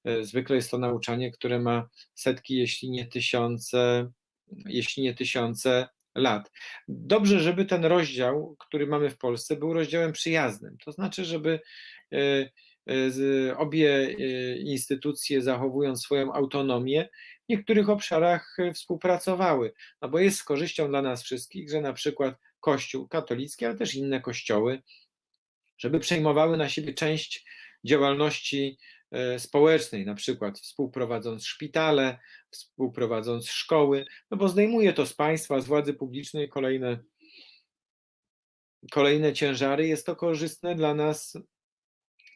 E, 0.04 0.24
zwykle 0.24 0.56
jest 0.56 0.72
to 0.72 0.78
nauczanie, 0.78 1.32
które 1.32 1.60
ma 1.60 1.90
setki, 2.14 2.56
jeśli 2.56 2.90
nie 2.90 3.06
tysiące, 3.06 4.12
jeśli 4.66 5.04
nie 5.04 5.14
tysiące 5.14 5.88
lat. 6.16 6.52
Dobrze, 6.88 7.40
żeby 7.40 7.66
ten 7.66 7.86
rozdział, 7.86 8.56
który 8.60 8.88
mamy 8.88 9.10
w 9.10 9.18
Polsce, 9.18 9.56
był 9.56 9.74
rozdziałem 9.74 10.12
przyjaznym. 10.12 10.78
To 10.86 10.92
znaczy, 10.92 11.26
żeby 11.26 11.60
e, 12.14 12.50
obie 13.58 13.90
e, 13.90 14.58
instytucje 14.58 15.42
zachowują 15.42 15.96
swoją 15.96 16.34
autonomię, 16.34 17.10
w 17.46 17.50
niektórych 17.50 17.90
obszarach 17.90 18.56
e, 18.60 18.74
współpracowały, 18.74 19.74
no 20.02 20.10
bo 20.10 20.20
jest 20.20 20.38
z 20.38 20.44
korzyścią 20.44 20.90
dla 20.90 21.02
nas 21.02 21.24
wszystkich, 21.24 21.70
że 21.70 21.82
na 21.82 21.94
przykład 21.94 22.36
Kościół 22.60 23.08
katolicki, 23.08 23.66
ale 23.66 23.76
też 23.76 23.96
inne 23.96 24.22
kościoły, 24.22 24.82
żeby 25.78 26.00
przejmowały 26.00 26.58
na 26.58 26.70
siebie 26.70 26.94
część 26.94 27.46
działalności 27.84 28.78
e, 29.12 29.40
społecznej, 29.40 30.06
na 30.06 30.16
przykład 30.16 30.60
współprowadząc 30.60 31.46
szpitale, 31.46 32.20
współprowadząc 32.52 33.50
szkoły, 33.50 34.06
no 34.32 34.38
bo 34.38 34.50
zdejmuje 34.50 34.94
to 34.94 35.06
z 35.06 35.14
państwa, 35.14 35.62
z 35.62 35.68
władzy 35.68 35.94
publicznej 35.94 36.50
kolejne, 36.50 37.00
kolejne 38.92 39.34
ciężary. 39.34 39.88
Jest 39.88 40.06
to 40.06 40.16
korzystne 40.16 40.76
dla 40.76 40.94
nas 40.94 41.38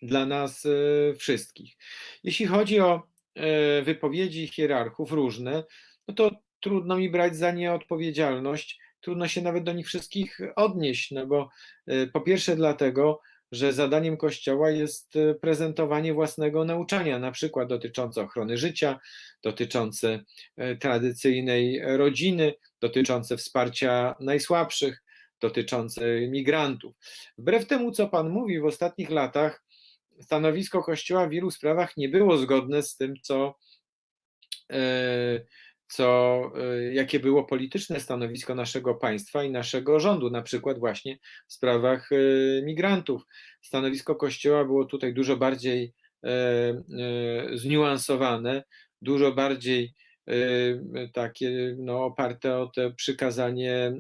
dla 0.02 0.26
nas 0.26 0.66
e, 0.66 0.70
wszystkich. 1.16 1.78
Jeśli 2.24 2.46
chodzi 2.46 2.80
o 2.80 3.04
e, 3.36 3.82
wypowiedzi 3.82 4.48
hierarchów 4.48 5.12
różne, 5.12 5.64
no 6.08 6.14
to 6.14 6.32
trudno 6.60 6.98
mi 6.98 7.10
brać 7.10 7.38
za 7.38 7.52
nie 7.52 7.74
odpowiedzialność, 7.74 8.80
trudno 9.02 9.28
się 9.28 9.42
nawet 9.42 9.64
do 9.64 9.74
nich 9.74 9.88
wszystkich 9.88 10.40
odnieść, 10.56 11.12
no 11.12 11.28
bo 11.28 11.50
e, 11.88 12.08
po 12.08 12.22
pierwsze 12.22 12.56
dlatego, 12.56 13.22
że 13.52 13.74
zadaniem 13.74 14.18
Kościoła 14.18 14.70
jest 14.70 15.14
prezentowanie 15.42 16.14
własnego 16.14 16.66
nauczania, 16.66 17.20
na 17.20 17.32
przykład 17.32 17.70
dotyczące 17.70 18.22
ochrony 18.22 18.58
życia, 18.58 19.00
dotyczące 19.44 20.20
tradycyjnej 20.80 21.82
rodziny, 21.98 22.54
dotyczące 22.82 23.38
wsparcia 23.38 24.16
najsłabszych, 24.20 25.04
dotyczące 25.42 26.28
migrantów. 26.28 26.96
Wbrew 27.38 27.68
temu, 27.68 27.92
co 27.92 28.08
Pan 28.08 28.30
mówi, 28.30 28.60
w 28.60 28.66
ostatnich 28.66 29.10
latach 29.10 29.61
stanowisko 30.22 30.84
Kościoła 30.84 31.28
w 31.28 31.30
wielu 31.30 31.52
sprawach 31.52 31.98
nie 31.98 32.10
było 32.10 32.38
zgodne 32.38 32.84
z 32.84 32.96
tym, 32.98 33.14
co, 33.22 33.56
e, 34.72 35.42
co, 35.88 36.42
e, 36.56 36.94
jakie 36.94 37.20
było 37.20 37.44
polityczne 37.44 38.00
stanowisko 38.00 38.56
naszego 38.56 38.96
państwa 38.96 39.44
i 39.44 39.52
naszego 39.52 40.00
rządu, 40.00 40.30
na 40.30 40.42
przykład 40.42 40.80
właśnie 40.80 41.18
w 41.48 41.54
sprawach 41.54 42.10
e, 42.12 42.16
migrantów. 42.66 43.22
Stanowisko 43.62 44.16
Kościoła 44.16 44.66
było 44.66 44.86
tutaj 44.86 45.14
dużo 45.14 45.38
bardziej 45.38 45.94
zniuansowane, 47.54 48.64
dużo 49.02 49.32
bardziej 49.32 49.94
takie 51.14 51.76
no, 51.78 52.06
oparte 52.06 52.58
o 52.58 52.68
to 52.68 52.92
przykazanie 52.92 53.94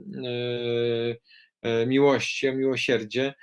miłości, 1.88 2.49
o 2.49 2.53
miłosierdzie. 2.53 3.34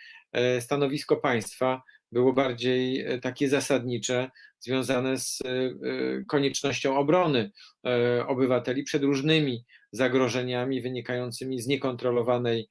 Stanowisko 0.60 1.16
państwa 1.16 1.82
było 2.12 2.32
bardziej 2.32 3.00
e, 3.00 3.18
takie 3.18 3.48
zasadnicze, 3.48 4.30
związane 4.60 5.18
z 5.18 5.38
e, 5.44 5.48
e, 5.48 5.70
koniecznością 6.28 6.96
obrony 6.96 7.50
obywateli 8.26 8.82
przed 8.82 9.02
różnymi 9.02 9.64
zagrożeniami 9.92 10.82
wynikającymi 10.82 11.60
z 11.60 11.66
niekontrolowanej 11.66 12.68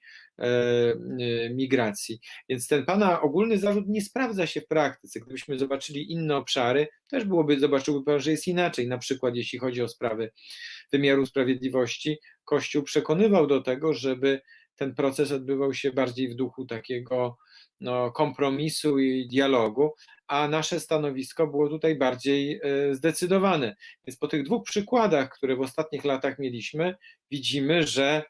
migracji. 1.52 2.20
Więc 2.50 2.68
ten 2.68 2.86
pana 2.86 3.22
ogólny 3.22 3.58
zarzut 3.58 3.88
nie 3.88 4.02
sprawdza 4.02 4.48
się 4.48 4.62
w 4.62 4.68
praktyce. 4.68 5.20
Gdybyśmy 5.20 5.60
zobaczyli 5.60 6.12
inne 6.12 6.36
obszary, 6.36 6.88
też 7.08 7.26
byłoby, 7.26 7.60
zobaczyłby 7.60 8.06
pan, 8.06 8.20
że 8.20 8.32
jest 8.32 8.48
inaczej. 8.48 8.88
Na 8.88 8.98
przykład, 8.98 9.36
jeśli 9.36 9.60
chodzi 9.60 9.82
o 9.82 9.88
sprawy 9.88 10.32
wymiaru 10.92 11.26
sprawiedliwości, 11.26 12.18
Kościół 12.46 12.84
przekonywał 12.84 13.48
do 13.48 13.62
tego, 13.62 13.94
żeby 13.94 14.42
ten 14.76 14.96
proces 14.96 15.32
odbywał 15.32 15.74
się 15.74 15.92
bardziej 15.92 16.30
w 16.30 16.36
duchu 16.36 16.66
takiego 16.66 17.38
no, 17.80 18.12
kompromisu 18.12 19.00
i 19.00 19.28
dialogu, 19.28 19.94
a 20.28 20.48
nasze 20.48 20.80
stanowisko 20.80 21.48
było 21.48 21.70
tutaj 21.70 21.96
bardziej 21.96 22.60
e, 22.64 22.96
zdecydowane. 22.96 23.76
Więc 24.08 24.18
po 24.18 24.28
tych 24.28 24.44
dwóch 24.44 24.64
przykładach, 24.64 25.30
które 25.30 25.56
w 25.56 25.62
ostatnich 25.62 26.06
latach 26.06 26.40
mieliśmy, 26.40 26.96
widzimy, 27.32 27.88
że 27.88 28.24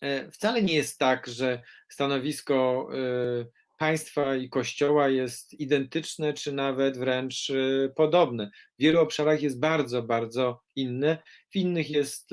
e, 0.00 0.30
wcale 0.30 0.62
nie 0.62 0.74
jest 0.74 0.98
tak, 0.98 1.26
że 1.26 1.62
stanowisko 1.88 2.88
e, 2.92 3.46
państwa 3.78 4.36
i 4.36 4.48
kościoła 4.48 5.08
jest 5.08 5.54
identyczne, 5.60 6.32
czy 6.32 6.52
nawet 6.52 6.98
wręcz 6.98 7.52
podobne. 7.96 8.50
W 8.78 8.82
wielu 8.82 9.00
obszarach 9.00 9.42
jest 9.42 9.60
bardzo, 9.60 10.02
bardzo 10.02 10.62
inne, 10.76 11.18
w 11.50 11.56
innych 11.56 11.90
jest 11.90 12.30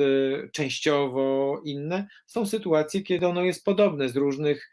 częściowo 0.53 1.61
inne. 1.65 2.07
Są 2.27 2.45
sytuacje, 2.45 3.01
kiedy 3.01 3.27
ono 3.27 3.43
jest 3.43 3.65
podobne 3.65 4.09
z 4.09 4.15
różnych 4.15 4.71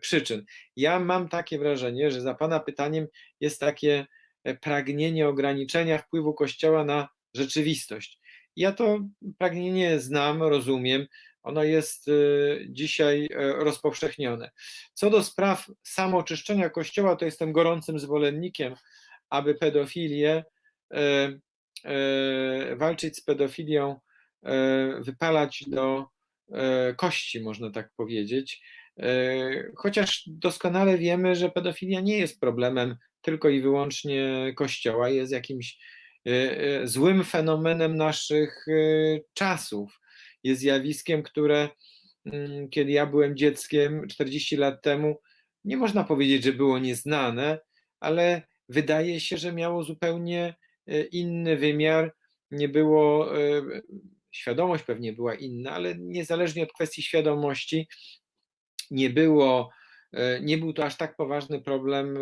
przyczyn. 0.00 0.44
Ja 0.76 1.00
mam 1.00 1.28
takie 1.28 1.58
wrażenie, 1.58 2.10
że 2.10 2.20
za 2.20 2.34
Pana 2.34 2.60
pytaniem 2.60 3.06
jest 3.40 3.60
takie 3.60 4.06
e, 4.44 4.54
pragnienie 4.54 5.28
ograniczenia 5.28 5.98
wpływu 5.98 6.34
Kościoła 6.34 6.84
na 6.84 7.08
rzeczywistość. 7.34 8.20
Ja 8.56 8.72
to 8.72 8.98
pragnienie 9.38 10.00
znam, 10.00 10.42
rozumiem, 10.42 11.06
ono 11.42 11.62
jest 11.64 12.08
e, 12.08 12.12
dzisiaj 12.68 13.28
rozpowszechnione. 13.58 14.50
Co 14.94 15.10
do 15.10 15.22
spraw 15.22 15.66
samooczyszczenia 15.82 16.70
Kościoła, 16.70 17.16
to 17.16 17.24
jestem 17.24 17.52
gorącym 17.52 17.98
zwolennikiem, 17.98 18.74
aby 19.30 19.54
pedofilię, 19.54 20.44
walczyć 22.76 23.16
z 23.16 23.24
pedofilią, 23.24 24.00
wypalać 25.00 25.64
do 25.66 26.06
kości, 26.96 27.40
można 27.40 27.70
tak 27.70 27.90
powiedzieć. 27.96 28.62
E, 29.00 29.72
chociaż 29.76 30.22
doskonale 30.26 30.98
wiemy, 30.98 31.34
że 31.34 31.50
pedofilia 31.50 32.00
nie 32.00 32.18
jest 32.18 32.40
problemem 32.40 32.96
tylko 33.20 33.48
i 33.48 33.60
wyłącznie 33.60 34.52
Kościoła, 34.56 35.08
jest 35.08 35.32
jakimś 35.32 35.78
e, 36.26 36.30
e, 36.30 36.86
złym 36.86 37.24
fenomenem 37.24 37.96
naszych 37.96 38.66
czasów. 39.34 40.00
Jest 40.42 40.60
zjawiskiem, 40.60 41.22
które 41.22 41.68
mm, 42.24 42.68
kiedy 42.70 42.92
ja 42.92 43.06
byłem 43.06 43.36
dzieckiem 43.36 44.08
40 44.08 44.56
lat 44.56 44.82
temu, 44.82 45.20
nie 45.64 45.76
można 45.76 46.04
powiedzieć, 46.04 46.44
że 46.44 46.52
było 46.52 46.78
nieznane, 46.78 47.58
ale 48.00 48.42
wydaje 48.68 49.20
się, 49.20 49.36
że 49.36 49.52
miało 49.52 49.84
zupełnie 49.84 50.54
inny 51.12 51.56
wymiar. 51.56 52.14
Nie 52.50 52.68
było 52.68 53.32
świadomość 54.30 54.84
pewnie 54.84 55.12
była 55.12 55.34
inna, 55.34 55.70
ale 55.70 55.94
niezależnie 55.98 56.62
od 56.62 56.72
kwestii 56.72 57.02
świadomości, 57.02 57.88
nie 58.90 59.10
było, 59.10 59.70
e, 60.12 60.40
nie 60.40 60.58
był 60.58 60.72
to 60.72 60.84
aż 60.84 60.96
tak 60.96 61.16
poważny 61.16 61.62
problem, 61.62 62.16
e, 62.16 62.20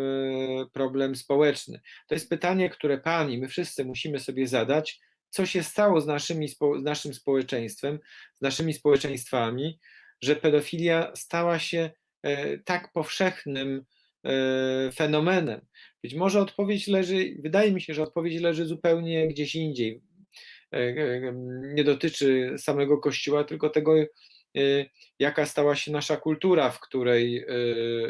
problem 0.73 1.15
społeczny. 1.15 1.81
To 2.07 2.15
jest 2.15 2.29
pytanie, 2.29 2.69
które 2.69 2.97
pan 2.97 3.31
i 3.31 3.37
my 3.37 3.47
wszyscy 3.47 3.85
musimy 3.85 4.19
sobie 4.19 4.47
zadać, 4.47 4.99
co 5.29 5.45
się 5.45 5.63
stało 5.63 6.01
z, 6.01 6.07
naszymi, 6.07 6.49
z 6.49 6.57
naszym 6.83 7.13
społeczeństwem, 7.13 7.99
z 8.35 8.41
naszymi 8.41 8.73
społeczeństwami, 8.73 9.79
że 10.21 10.35
pedofilia 10.35 11.11
stała 11.15 11.59
się 11.59 11.91
e, 12.23 12.57
tak 12.57 12.91
powszechnym 12.93 13.85
fenomenem. 14.95 15.61
Być 16.03 16.15
może 16.15 16.41
odpowiedź 16.41 16.87
leży, 16.87 17.35
wydaje 17.39 17.71
mi 17.71 17.81
się, 17.81 17.93
że 17.93 18.03
odpowiedź 18.03 18.41
leży 18.41 18.65
zupełnie 18.65 19.27
gdzieś 19.27 19.55
indziej. 19.55 20.01
Nie 21.73 21.83
dotyczy 21.83 22.55
samego 22.57 22.97
Kościoła, 22.97 23.43
tylko 23.43 23.69
tego, 23.69 23.95
jaka 25.19 25.45
stała 25.45 25.75
się 25.75 25.91
nasza 25.91 26.17
kultura, 26.17 26.69
w 26.69 26.79
której 26.79 27.37
e, 27.37 27.45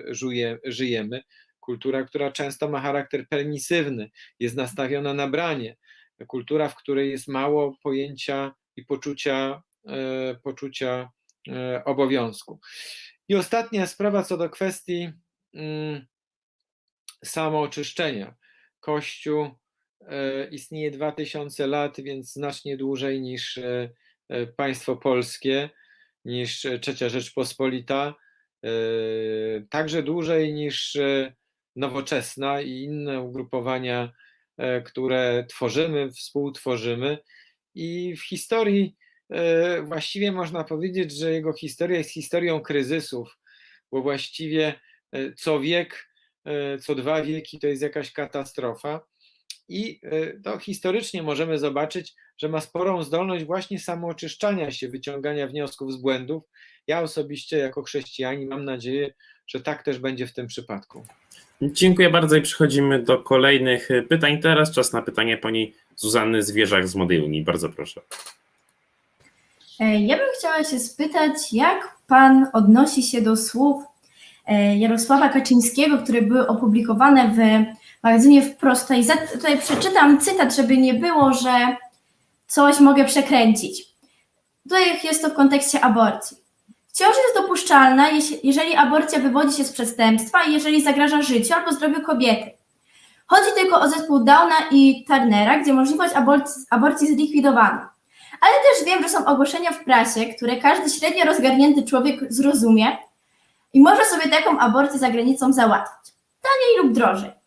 żuje, 0.08 0.60
żyjemy. 0.64 1.24
Kultura, 1.60 2.04
która 2.04 2.32
często 2.32 2.70
ma 2.70 2.82
charakter 2.82 3.28
permisywny, 3.28 4.12
jest 4.39 4.56
nastawiona 4.56 5.14
na 5.14 5.28
branie. 5.28 5.78
Kultura, 6.28 6.70
w 6.70 6.76
której 6.76 7.12
jest 7.12 7.28
mało 7.28 7.78
pojęcia 7.84 8.54
i 8.76 8.86
poczucia, 8.86 9.64
e, 9.88 10.36
poczucia 10.44 11.10
obowiązku. 11.86 12.60
I 13.28 13.36
ostatnia 13.36 13.88
sprawa 13.88 14.24
co 14.24 14.38
do 14.38 14.50
kwestii 14.50 15.10
mm, 15.54 16.06
samooczyszczenia. 17.24 18.36
Kościół 18.80 19.50
istnieje 20.52 20.91
2000 20.91 21.68
lat, 21.68 22.02
więc 22.02 22.34
znacznie 22.34 22.78
dłużej 22.78 23.22
niż 23.22 23.60
państwo 24.58 24.96
polskie, 24.98 25.70
niż 26.26 26.65
e, 26.65 26.80
Trzecia 26.80 27.09
Rzeczpospolita, 27.09 28.15
e, 28.65 28.69
także 29.69 30.03
dłużej 30.03 30.53
niż 30.53 30.95
e, 30.95 31.34
nowoczesna 31.76 32.61
i 32.61 32.71
inne 32.71 33.21
ugrupowania, 33.21 34.11
które 34.86 35.45
tworzymy, 35.49 36.11
współtworzymy. 36.11 37.17
I 37.76 38.15
w 38.15 38.21
historii 38.21 38.95
właściwie 39.84 40.32
można 40.32 40.63
powiedzieć, 40.63 41.11
że 41.11 41.32
jego 41.32 41.53
historia 41.53 41.97
jest 41.97 42.11
historią 42.11 42.61
kryzysów, 42.61 43.38
bo 43.91 44.01
właściwie 44.01 44.80
co 45.38 45.59
wiek, 45.59 46.09
co 46.82 46.95
dwa 46.95 47.21
wieki 47.21 47.59
to 47.59 47.67
jest 47.67 47.82
jakaś 47.82 48.11
katastrofa. 48.11 49.01
I 49.70 49.99
e, 50.03 50.39
to 50.39 50.57
historycznie 50.59 51.24
możemy 51.24 51.59
zobaczyć, 51.59 52.14
że 52.38 52.49
ma 52.49 52.61
sporą 52.61 53.03
zdolność 53.03 53.45
właśnie 53.45 53.80
samooczyszczania 53.80 54.72
się, 54.72 54.89
wyciągania 54.89 55.47
wniosków 55.47 55.93
z 55.93 55.97
błędów. 55.97 56.43
Ja 56.88 57.01
osobiście, 57.01 57.57
jako 57.57 57.84
chrześcijanin, 57.84 58.49
mam 58.49 58.66
nadzieję, 58.66 59.14
że 59.47 59.61
tak 59.61 59.84
też 59.84 59.99
będzie 59.99 60.28
w 60.28 60.34
tym 60.34 60.47
przypadku. 60.47 61.05
Dziękuję 61.61 62.09
bardzo 62.09 62.36
i 62.36 62.41
przechodzimy 62.41 63.03
do 63.03 63.18
kolejnych 63.18 63.91
y, 63.91 64.03
pytań. 64.03 64.41
Teraz 64.41 64.72
czas 64.72 64.93
na 64.93 65.01
pytanie 65.01 65.38
pani 65.38 65.74
Zuzanny 65.95 66.43
Zwierzak 66.43 66.88
z 66.88 66.95
Młodej 66.95 67.22
Unii. 67.22 67.43
Bardzo 67.43 67.70
proszę. 67.70 68.01
E, 69.80 70.01
Ja 70.01 70.18
bym 70.18 70.28
chciała 70.38 70.64
się 70.64 70.80
spytać, 70.80 71.53
jak 71.53 71.97
Pan 72.07 72.47
odnosi 72.53 73.03
się 73.03 73.22
do 73.22 73.38
słów 73.38 73.84
e, 74.47 74.78
Jarosława 74.78 75.30
Kaczyńskiego, 75.30 75.97
które 75.97 76.22
były 76.22 76.47
opublikowane 76.47 77.32
w 77.32 77.38
magazynie 78.04 78.41
Wprost. 78.41 78.91
I 78.91 79.06
tutaj 79.34 79.60
przeczytam 79.60 80.20
cytat, 80.20 80.56
żeby 80.56 80.78
nie 80.78 80.93
było, 80.93 81.34
że 81.34 81.76
coś 82.47 82.80
mogę 82.80 83.06
przekręcić. 83.06 83.86
Tutaj 84.64 84.99
jest 85.04 85.22
to 85.22 85.30
w 85.30 85.34
kontekście 85.34 85.82
aborcji. 85.82 86.38
Wciąż 86.88 87.10
jest 87.10 87.36
dopuszczalna, 87.36 88.10
jeżeli 88.43 88.76
aborcja 88.76 89.20
wywodzi 89.20 89.58
się 89.58 89.64
z 89.64 89.72
przestępstwa 89.72 90.43
i 90.43 90.54
jeżeli 90.54 90.84
zagraża 90.84 91.22
życiu 91.22 91.54
albo 91.54 91.72
zdrowiu 91.72 92.01
kobiety. 92.01 92.51
Chodzi 93.28 93.51
tylko 93.56 93.82
o 93.82 93.89
zespół 93.89 94.20
Downa 94.20 94.56
i 94.72 95.06
Turnera, 95.08 95.60
gdzie 95.60 95.74
możliwość 95.74 96.14
aborcji, 96.14 96.64
aborcji 96.70 97.08
zlikwidowano. 97.08 97.80
Ale 98.41 98.54
też 98.54 98.86
wiem, 98.86 99.04
że 99.04 99.10
są 99.10 99.26
ogłoszenia 99.26 99.72
w 99.72 99.84
prasie, 99.84 100.26
które 100.26 100.58
każdy 100.58 100.89
średnio 100.89 101.26
rozgarnięty 101.26 101.84
człowiek 101.84 102.34
zrozumie 102.34 102.97
i 103.74 103.82
może 103.82 104.06
sobie 104.06 104.30
taką 104.30 104.60
aborcję 104.60 104.99
za 104.99 105.10
granicą 105.10 105.54
załatwić. 105.54 106.14
Taniej 106.41 106.84
lub 106.84 106.93
drożej. 106.93 107.43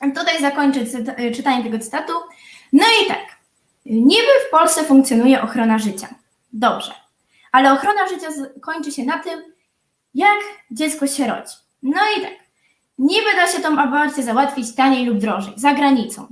Tutaj 0.00 0.40
zakończę 0.40 0.80
cyta- 0.80 1.34
czytanie 1.36 1.64
tego 1.64 1.78
cytatu. 1.78 2.12
No 2.72 2.84
i 3.04 3.08
tak. 3.08 3.26
Niby 3.86 4.32
w 4.48 4.50
Polsce 4.50 4.84
funkcjonuje 4.84 5.42
ochrona 5.42 5.78
życia. 5.78 6.08
Dobrze. 6.52 6.94
Ale 7.52 7.72
ochrona 7.72 8.08
życia 8.08 8.26
kończy 8.60 8.92
się 8.92 9.04
na 9.04 9.18
tym, 9.18 9.40
jak 10.14 10.38
dziecko 10.70 11.06
się 11.06 11.26
rodzi. 11.26 11.54
No 11.82 12.00
i 12.18 12.20
tak. 12.20 12.32
Niby 12.98 13.26
da 13.36 13.52
się 13.52 13.60
tą 13.62 13.78
aborcję 13.78 14.22
załatwić 14.22 14.74
taniej 14.74 15.06
lub 15.06 15.18
drożej, 15.18 15.52
za 15.56 15.74
granicą. 15.74 16.26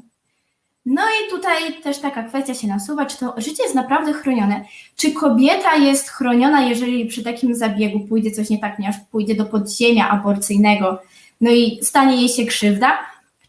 No 0.86 1.02
i 1.02 1.30
tutaj 1.30 1.82
też 1.82 1.98
taka 1.98 2.22
kwestia 2.22 2.54
się 2.54 2.68
nasuwa, 2.68 3.06
czy 3.06 3.18
to 3.18 3.34
życie 3.36 3.62
jest 3.62 3.74
naprawdę 3.74 4.12
chronione? 4.12 4.64
Czy 4.96 5.12
kobieta 5.12 5.76
jest 5.76 6.08
chroniona, 6.10 6.62
jeżeli 6.62 7.06
przy 7.06 7.24
takim 7.24 7.54
zabiegu 7.54 8.00
pójdzie 8.00 8.30
coś 8.30 8.50
nie 8.50 8.58
tak, 8.58 8.76
ponieważ 8.76 8.96
pójdzie 9.10 9.34
do 9.34 9.44
podziemia 9.44 10.08
aborcyjnego, 10.08 11.02
no 11.40 11.50
i 11.50 11.78
stanie 11.82 12.16
jej 12.16 12.28
się 12.28 12.44
krzywda? 12.46 12.98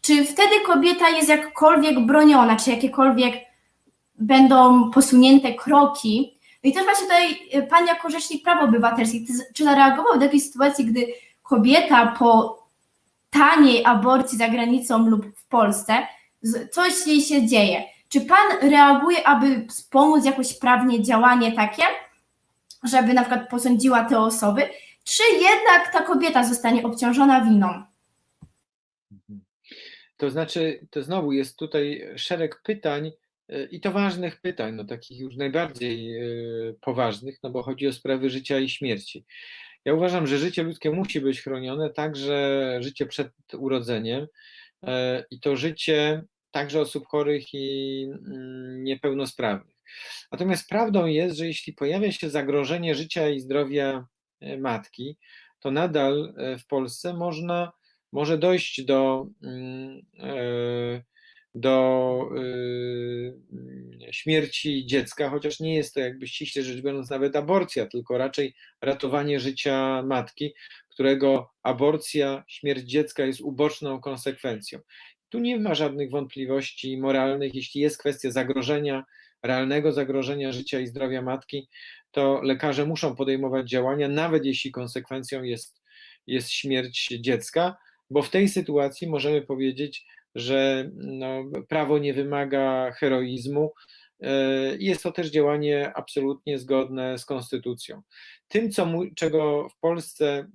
Czy 0.00 0.24
wtedy 0.24 0.60
kobieta 0.66 1.08
jest 1.08 1.28
jakkolwiek 1.28 2.00
broniona, 2.00 2.56
czy 2.56 2.70
jakiekolwiek 2.70 3.34
będą 4.18 4.90
posunięte 4.90 5.54
kroki? 5.54 6.38
No 6.64 6.70
i 6.70 6.72
też 6.72 6.84
właśnie 6.84 7.06
tutaj 7.06 7.32
y, 7.54 7.62
Pan 7.62 7.86
jako 7.86 8.10
Rzecznik 8.10 8.44
Praw 8.44 8.62
Obywatelskich, 8.64 9.28
czy 9.54 9.64
zareagował 9.64 10.14
do 10.14 10.20
takiej 10.20 10.40
sytuacji, 10.40 10.84
gdy 10.84 11.06
kobieta 11.42 12.06
po 12.18 12.60
taniej 13.30 13.84
aborcji 13.84 14.38
za 14.38 14.48
granicą 14.48 14.98
lub 15.08 15.26
w 15.36 15.48
Polsce 15.48 16.06
coś 16.72 17.06
jej 17.06 17.20
się 17.20 17.46
dzieje. 17.46 17.82
Czy 18.08 18.20
pan 18.20 18.70
reaguje, 18.70 19.28
aby 19.28 19.66
wspomóc 19.68 20.24
jakoś 20.24 20.58
prawnie 20.58 21.02
działanie 21.02 21.52
takie, 21.52 21.82
żeby 22.82 23.14
na 23.14 23.22
przykład 23.22 23.50
posądziła 23.50 24.04
te 24.04 24.20
osoby, 24.20 24.68
czy 25.04 25.22
jednak 25.32 25.92
ta 25.92 26.02
kobieta 26.02 26.44
zostanie 26.44 26.82
obciążona 26.82 27.40
winą? 27.40 27.82
To 30.20 30.30
znaczy, 30.30 30.86
to 30.90 31.02
znowu 31.02 31.32
jest 31.32 31.58
tutaj 31.58 32.08
szereg 32.16 32.62
pytań 32.62 33.12
e, 33.48 33.64
i 33.64 33.80
to 33.80 33.92
ważnych 33.92 34.40
pytań, 34.40 34.74
no 34.74 34.84
takich 34.84 35.20
już 35.20 35.36
najbardziej 35.36 36.16
e, 36.16 36.24
poważnych, 36.80 37.38
no 37.42 37.50
bo 37.50 37.62
chodzi 37.62 37.88
o 37.88 37.92
sprawy 37.92 38.30
życia 38.30 38.58
i 38.58 38.68
śmierci. 38.68 39.24
Ja 39.84 39.94
uważam, 39.94 40.26
że 40.26 40.38
życie 40.38 40.62
ludzkie 40.62 40.90
musi 40.90 41.20
być 41.20 41.42
chronione, 41.42 41.90
także 41.90 42.78
życie 42.80 43.06
przed 43.06 43.32
urodzeniem 43.54 44.26
e, 44.82 45.24
i 45.30 45.40
to 45.40 45.56
życie 45.56 46.22
także 46.50 46.80
osób 46.80 47.06
chorych 47.06 47.54
i 47.54 48.06
mm, 48.12 48.84
niepełnosprawnych. 48.84 49.76
Natomiast 50.32 50.68
prawdą 50.68 51.06
jest, 51.06 51.36
że 51.36 51.46
jeśli 51.46 51.72
pojawia 51.72 52.12
się 52.12 52.30
zagrożenie 52.30 52.94
życia 52.94 53.28
i 53.28 53.40
zdrowia 53.40 54.06
matki, 54.58 55.16
to 55.60 55.70
nadal 55.70 56.34
w 56.58 56.66
Polsce 56.66 57.14
można 57.14 57.72
może 58.12 58.38
dojść 58.38 58.84
do, 58.84 59.26
mm, 59.42 60.02
e, 60.18 61.02
do 61.54 62.30
y, 62.36 64.12
śmierci 64.12 64.86
dziecka, 64.86 65.30
chociaż 65.30 65.60
nie 65.60 65.74
jest 65.74 65.94
to 65.94 66.00
jakby 66.00 66.26
ściśle 66.26 66.62
rzecz 66.62 66.80
biorąc 66.82 67.10
nawet 67.10 67.36
aborcja, 67.36 67.86
tylko 67.86 68.18
raczej 68.18 68.54
ratowanie 68.80 69.40
życia 69.40 70.02
matki, 70.02 70.54
którego 70.88 71.50
aborcja, 71.62 72.44
śmierć 72.48 72.84
dziecka 72.84 73.26
jest 73.26 73.40
uboczną 73.40 74.00
konsekwencją. 74.00 74.78
Tu 75.28 75.38
nie 75.38 75.60
ma 75.60 75.74
żadnych 75.74 76.10
wątpliwości 76.10 76.98
moralnych, 76.98 77.54
jeśli 77.54 77.80
jest 77.80 77.98
kwestia 77.98 78.30
zagrożenia, 78.30 79.04
realnego 79.42 79.92
zagrożenia 79.92 80.52
życia 80.52 80.80
i 80.80 80.86
zdrowia 80.86 81.22
matki, 81.22 81.68
to 82.10 82.40
lekarze 82.42 82.86
muszą 82.86 83.16
podejmować 83.16 83.70
działania, 83.70 84.08
nawet 84.08 84.44
jeśli 84.44 84.70
konsekwencją 84.70 85.42
jest, 85.42 85.82
jest 86.26 86.50
śmierć 86.50 87.08
dziecka 87.20 87.76
bo 88.10 88.22
w 88.22 88.30
tej 88.30 88.48
sytuacji 88.48 89.08
możemy 89.08 89.42
powiedzieć, 89.42 90.06
że 90.34 90.90
no, 90.94 91.44
prawo 91.68 91.98
nie 91.98 92.14
wymaga 92.14 92.92
heroizmu. 92.92 93.72
e, 94.20 94.32
Jest 94.78 95.02
to 95.02 95.12
też 95.12 95.30
działanie 95.30 95.92
absolutnie 95.94 96.58
zgodne 96.58 97.18
z 97.18 97.24
konstytucją. 97.24 98.02
Tym, 98.48 98.70
co, 98.70 98.92
czego 99.16 99.68
w 99.68 99.78
Polsce 99.78 100.50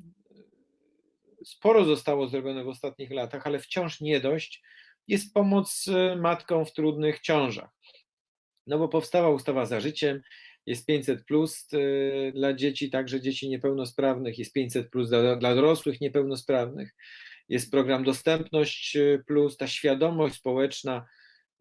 sporo 1.45 1.85
zostało 1.85 2.27
zrobione 2.27 2.63
w 2.63 2.67
ostatnich 2.67 3.11
latach, 3.11 3.47
ale 3.47 3.59
wciąż 3.59 4.01
nie 4.01 4.19
dość, 4.19 4.63
jest 5.07 5.33
pomoc 5.33 5.87
e, 5.87 6.15
matkom 6.15 6.65
w 6.65 6.73
trudnych 6.73 7.19
ciążach. 7.19 7.69
No 8.67 8.79
bo 8.79 8.87
powstała 8.87 9.29
ustawa 9.29 9.65
za 9.65 9.79
życiem, 9.79 10.21
jest 10.65 10.85
500 10.85 11.25
plus 11.25 11.67
e, 11.73 12.31
dla 12.31 12.53
dzieci, 12.53 12.89
także 12.89 13.21
dzieci 13.21 13.49
niepełnosprawnych, 13.49 14.39
jest 14.39 14.53
500 14.53 14.89
plus 14.89 15.09
dla, 15.09 15.35
dla 15.35 15.55
dorosłych 15.55 16.01
niepełnosprawnych 16.01 16.95
jest 17.49 17.71
program 17.71 18.03
Dostępność 18.03 18.95
y, 18.95 19.23
Plus, 19.27 19.57
ta 19.57 19.67
świadomość 19.67 20.35
społeczna 20.35 21.05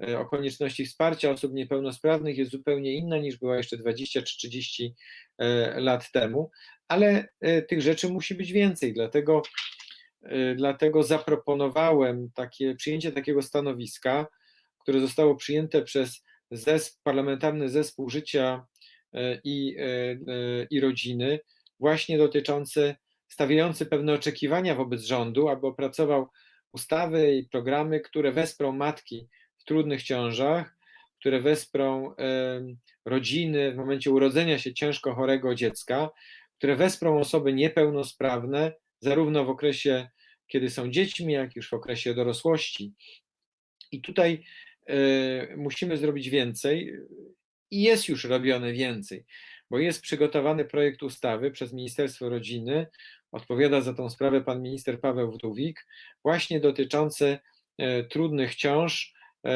e, 0.02 0.18
o 0.18 0.26
konieczności 0.26 0.86
wsparcia 0.86 1.30
osób 1.30 1.52
niepełnosprawnych 1.52 2.38
jest 2.38 2.50
zupełnie 2.50 2.94
inna 2.94 3.18
niż 3.18 3.38
była 3.38 3.56
jeszcze 3.56 3.76
20 3.76 4.22
czy 4.22 4.36
30 4.36 4.94
e, 5.38 5.80
lat 5.80 6.10
temu, 6.12 6.50
ale 6.88 7.28
tych 7.68 7.82
rzeczy 7.82 8.08
musi 8.08 8.34
być 8.34 8.52
więcej, 8.52 8.94
dlatego, 8.94 9.42
dlatego 10.56 11.02
zaproponowałem 11.02 12.30
takie, 12.34 12.74
przyjęcie 12.74 13.12
takiego 13.12 13.42
stanowiska, 13.42 14.26
które 14.82 15.00
zostało 15.00 15.36
przyjęte 15.36 15.82
przez 15.82 16.24
zesp, 16.50 17.00
Parlamentarny 17.02 17.68
Zespół 17.68 18.10
Życia 18.10 18.66
i, 19.44 19.76
i 20.70 20.80
Rodziny, 20.80 21.40
właśnie 21.80 22.18
dotyczące, 22.18 22.96
stawiający 23.34 23.86
pewne 23.86 24.12
oczekiwania 24.12 24.74
wobec 24.74 25.02
rządu, 25.02 25.48
aby 25.48 25.66
opracował 25.66 26.28
ustawy 26.72 27.34
i 27.34 27.48
programy, 27.48 28.00
które 28.00 28.32
wesprą 28.32 28.72
matki 28.72 29.28
w 29.58 29.64
trudnych 29.64 30.02
ciążach, 30.02 30.76
które 31.20 31.40
wesprą 31.40 32.14
rodziny 33.04 33.72
w 33.72 33.76
momencie 33.76 34.10
urodzenia 34.10 34.58
się 34.58 34.74
ciężko 34.74 35.14
chorego 35.14 35.54
dziecka, 35.54 36.10
które 36.58 36.76
wesprą 36.76 37.18
osoby 37.20 37.52
niepełnosprawne, 37.52 38.72
zarówno 39.00 39.44
w 39.44 39.50
okresie, 39.50 40.08
kiedy 40.46 40.70
są 40.70 40.90
dziećmi, 40.90 41.32
jak 41.32 41.56
już 41.56 41.68
w 41.68 41.74
okresie 41.74 42.14
dorosłości. 42.14 42.92
I 43.92 44.00
tutaj 44.00 44.44
e, 44.86 45.56
musimy 45.56 45.96
zrobić 45.96 46.30
więcej 46.30 46.92
i 47.70 47.82
jest 47.82 48.08
już 48.08 48.24
robione 48.24 48.72
więcej, 48.72 49.24
bo 49.70 49.78
jest 49.78 50.02
przygotowany 50.02 50.64
projekt 50.64 51.02
ustawy 51.02 51.50
przez 51.50 51.72
Ministerstwo 51.72 52.28
Rodziny, 52.28 52.86
odpowiada 53.34 53.80
za 53.80 53.94
tą 53.94 54.10
sprawę 54.10 54.40
pan 54.40 54.62
minister 54.62 55.00
Paweł 55.00 55.32
Wdówik, 55.32 55.86
właśnie 56.22 56.60
dotyczący 56.60 57.38
e, 57.78 58.04
trudnych 58.04 58.54
ciąż 58.54 59.14
e, 59.44 59.50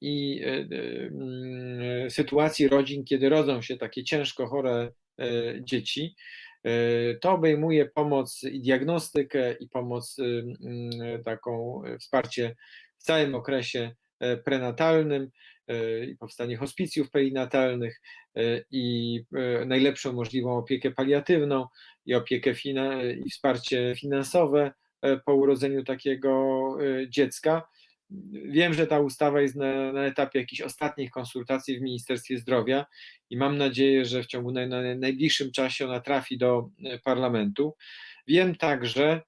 i 0.00 0.42
e, 0.44 0.50
mm, 0.50 2.10
sytuacji 2.10 2.68
rodzin, 2.68 3.04
kiedy 3.04 3.28
rodzą 3.28 3.62
się 3.62 3.76
takie 3.76 4.04
ciężko 4.04 4.46
chore 4.46 4.92
dzieci. 5.60 6.14
To 7.20 7.32
obejmuje 7.32 7.86
pomoc 7.86 8.42
i 8.42 8.60
diagnostykę, 8.60 9.52
i 9.52 9.68
pomoc 9.68 10.18
y, 10.18 10.44
mm, 10.64 11.22
taką 11.24 11.82
wsparcie 12.00 12.56
w 12.98 13.02
całym 13.02 13.34
okresie 13.34 13.94
prenatalnym, 14.44 15.30
i 16.08 16.16
powstanie 16.16 16.56
hospicjów 16.56 17.10
perinatalnych 17.10 18.00
e, 18.36 18.40
i 18.70 19.20
e, 19.34 19.64
najlepszą 19.64 20.12
możliwą 20.12 20.58
opiekę 20.58 20.90
paliatywną 20.90 21.66
i 22.06 22.14
opiekę 22.14 22.52
i 23.26 23.30
wsparcie 23.30 23.94
finansowe 24.00 24.72
e, 25.02 25.16
po 25.16 25.34
urodzeniu 25.34 25.84
takiego 25.84 26.56
dziecka. 27.08 27.68
Wiem, 28.30 28.74
że 28.74 28.86
ta 28.86 29.00
ustawa 29.00 29.40
jest 29.40 29.56
na, 29.56 29.92
na 29.92 30.04
etapie 30.04 30.38
jakichś 30.38 30.62
ostatnich 30.62 31.10
konsultacji 31.10 31.78
w 31.78 31.82
Ministerstwie 31.82 32.38
Zdrowia 32.38 32.86
i 33.30 33.36
mam 33.36 33.58
nadzieję, 33.58 34.04
że 34.04 34.22
w 34.22 34.26
ciągu 34.26 34.52
naj, 34.52 34.68
naj, 34.68 34.98
najbliższym 34.98 35.52
czasie 35.52 35.84
ona 35.84 36.00
trafi 36.00 36.38
do 36.38 36.70
parlamentu. 37.04 37.74
Wiem 38.28 38.54
także, 38.54 39.20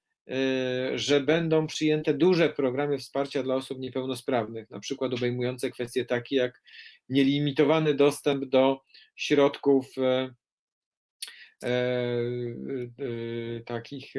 że 0.95 1.19
będą 1.19 1.67
przyjęte 1.67 2.13
duże 2.13 2.49
programy 2.49 2.97
wsparcia 2.97 3.43
dla 3.43 3.55
osób 3.55 3.79
niepełnosprawnych, 3.79 4.69
na 4.69 4.79
przykład 4.79 5.13
obejmujące 5.13 5.71
kwestie 5.71 6.05
takie 6.05 6.35
jak 6.35 6.61
nielimitowany 7.09 7.93
dostęp 7.93 8.45
do 8.45 8.81
środków 9.15 9.85
e, 9.97 10.33
e, 11.63 11.69
takich 13.65 14.13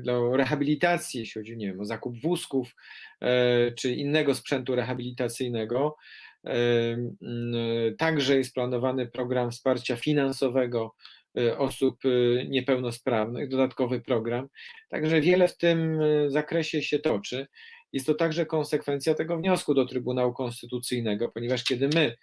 dla 0.00 0.36
rehabilitacji, 0.36 1.20
jeśli 1.20 1.40
chodzi 1.40 1.56
nie 1.56 1.66
wiem, 1.66 1.80
o 1.80 1.84
zakup 1.84 2.20
wózków 2.20 2.74
czy 3.78 3.94
innego 3.94 4.34
sprzętu 4.34 4.74
rehabilitacyjnego. 4.74 5.96
Także 7.98 8.36
jest 8.36 8.54
planowany 8.54 9.06
program 9.06 9.50
wsparcia 9.50 9.96
finansowego 9.96 10.94
osób 11.58 11.98
e, 12.04 12.44
niepełnosprawnych, 12.44 13.48
dodatkowy 13.48 14.00
program. 14.00 14.48
Także 14.88 15.20
wiele 15.20 15.48
w 15.48 15.56
tym 15.56 16.00
e, 16.00 16.30
zakresie 16.30 16.82
się 16.82 16.98
toczy. 16.98 17.46
Jest 17.92 18.06
to 18.06 18.14
także 18.14 18.46
konsekwencja 18.46 19.14
tego 19.14 19.36
wniosku 19.36 19.74
do 19.74 19.86
Trybunału 19.86 20.32
Konstytucyjnego, 20.32 21.28
ponieważ 21.28 21.64
kiedy 21.64 21.88
my 21.88 22.16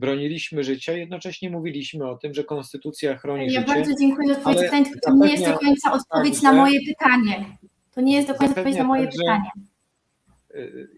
broniliśmy 0.00 0.64
życia, 0.64 0.92
jednocześnie 0.92 1.50
mówiliśmy 1.50 2.08
o 2.10 2.16
tym, 2.16 2.34
że 2.34 2.44
konstytucja 2.44 3.16
chroni 3.16 3.44
Ja 3.52 3.60
życie. 3.60 3.74
bardzo 3.74 3.90
dziękuję 4.00 4.34
za 4.34 4.40
Twoje 4.40 4.56
pytanie, 4.62 4.84
tylko 4.84 5.10
to 5.10 5.16
nie 5.16 5.32
jest 5.32 5.44
do 5.46 5.58
końca 5.58 5.92
odpowiedź 5.92 6.42
na 6.42 6.50
także- 6.50 6.56
moje 6.62 6.80
pytanie. 6.86 7.56
To 7.94 8.00
nie 8.00 8.16
jest 8.16 8.28
do 8.28 8.34
końca 8.34 8.50
odpowiedź 8.54 8.76
na 8.78 8.84
moje 8.84 9.04
także- 9.04 9.18
pytanie. 9.18 9.50
Y, 10.54 10.88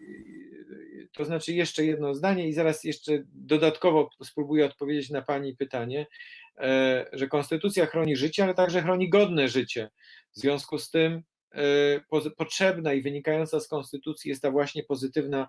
To 1.13 1.25
znaczy 1.25 1.53
jeszcze 1.53 1.85
jedno 1.85 2.15
zdanie 2.15 2.49
i 2.49 2.53
zaraz 2.53 2.85
jeszcze 2.85 3.23
dodatkowo 3.35 4.11
spróbuję 4.25 4.67
odpowiedzieć 4.67 5.11
na 5.11 5.23
Pani 5.23 5.57
pytanie, 5.57 6.07
że 7.13 7.29
Konstytucja 7.29 7.87
chroni 7.87 8.17
życie, 8.17 8.45
ale 8.45 8.55
także 8.55 8.83
chroni 8.83 9.09
godne 9.09 9.49
życie. 9.49 9.91
W 10.33 10.39
związku 10.39 10.79
z 10.79 10.91
tym 10.91 11.23
e, 11.55 12.31
potrzebna 12.37 12.93
i 12.93 13.03
wynikająca 13.03 13.61
z 13.61 13.69
Konstytucji 13.69 14.29
jest 14.29 14.43
ta 14.43 14.51
właśnie 14.51 14.83
pozytywna, 14.85 15.49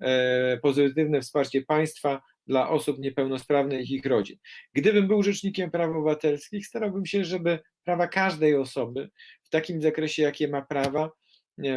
e, 0.00 0.58
pozytywne 0.62 1.20
wsparcie 1.20 1.62
państwa 1.62 2.22
dla 2.46 2.68
osób 2.68 2.98
niepełnosprawnych 2.98 3.90
i 3.90 3.94
ich 3.94 4.06
rodzin. 4.06 4.36
Gdybym 4.72 5.08
był 5.08 5.22
rzecznikiem 5.22 5.70
praw 5.70 5.90
obywatelskich, 5.90 6.66
starałbym 6.66 7.06
się, 7.06 7.24
żeby 7.24 7.58
prawa 7.84 8.06
każdej 8.06 8.56
osoby 8.56 9.10
w 9.42 9.48
takim 9.48 9.82
zakresie, 9.82 10.22
jakie 10.22 10.48
ma 10.48 10.62
prawa, 10.62 11.10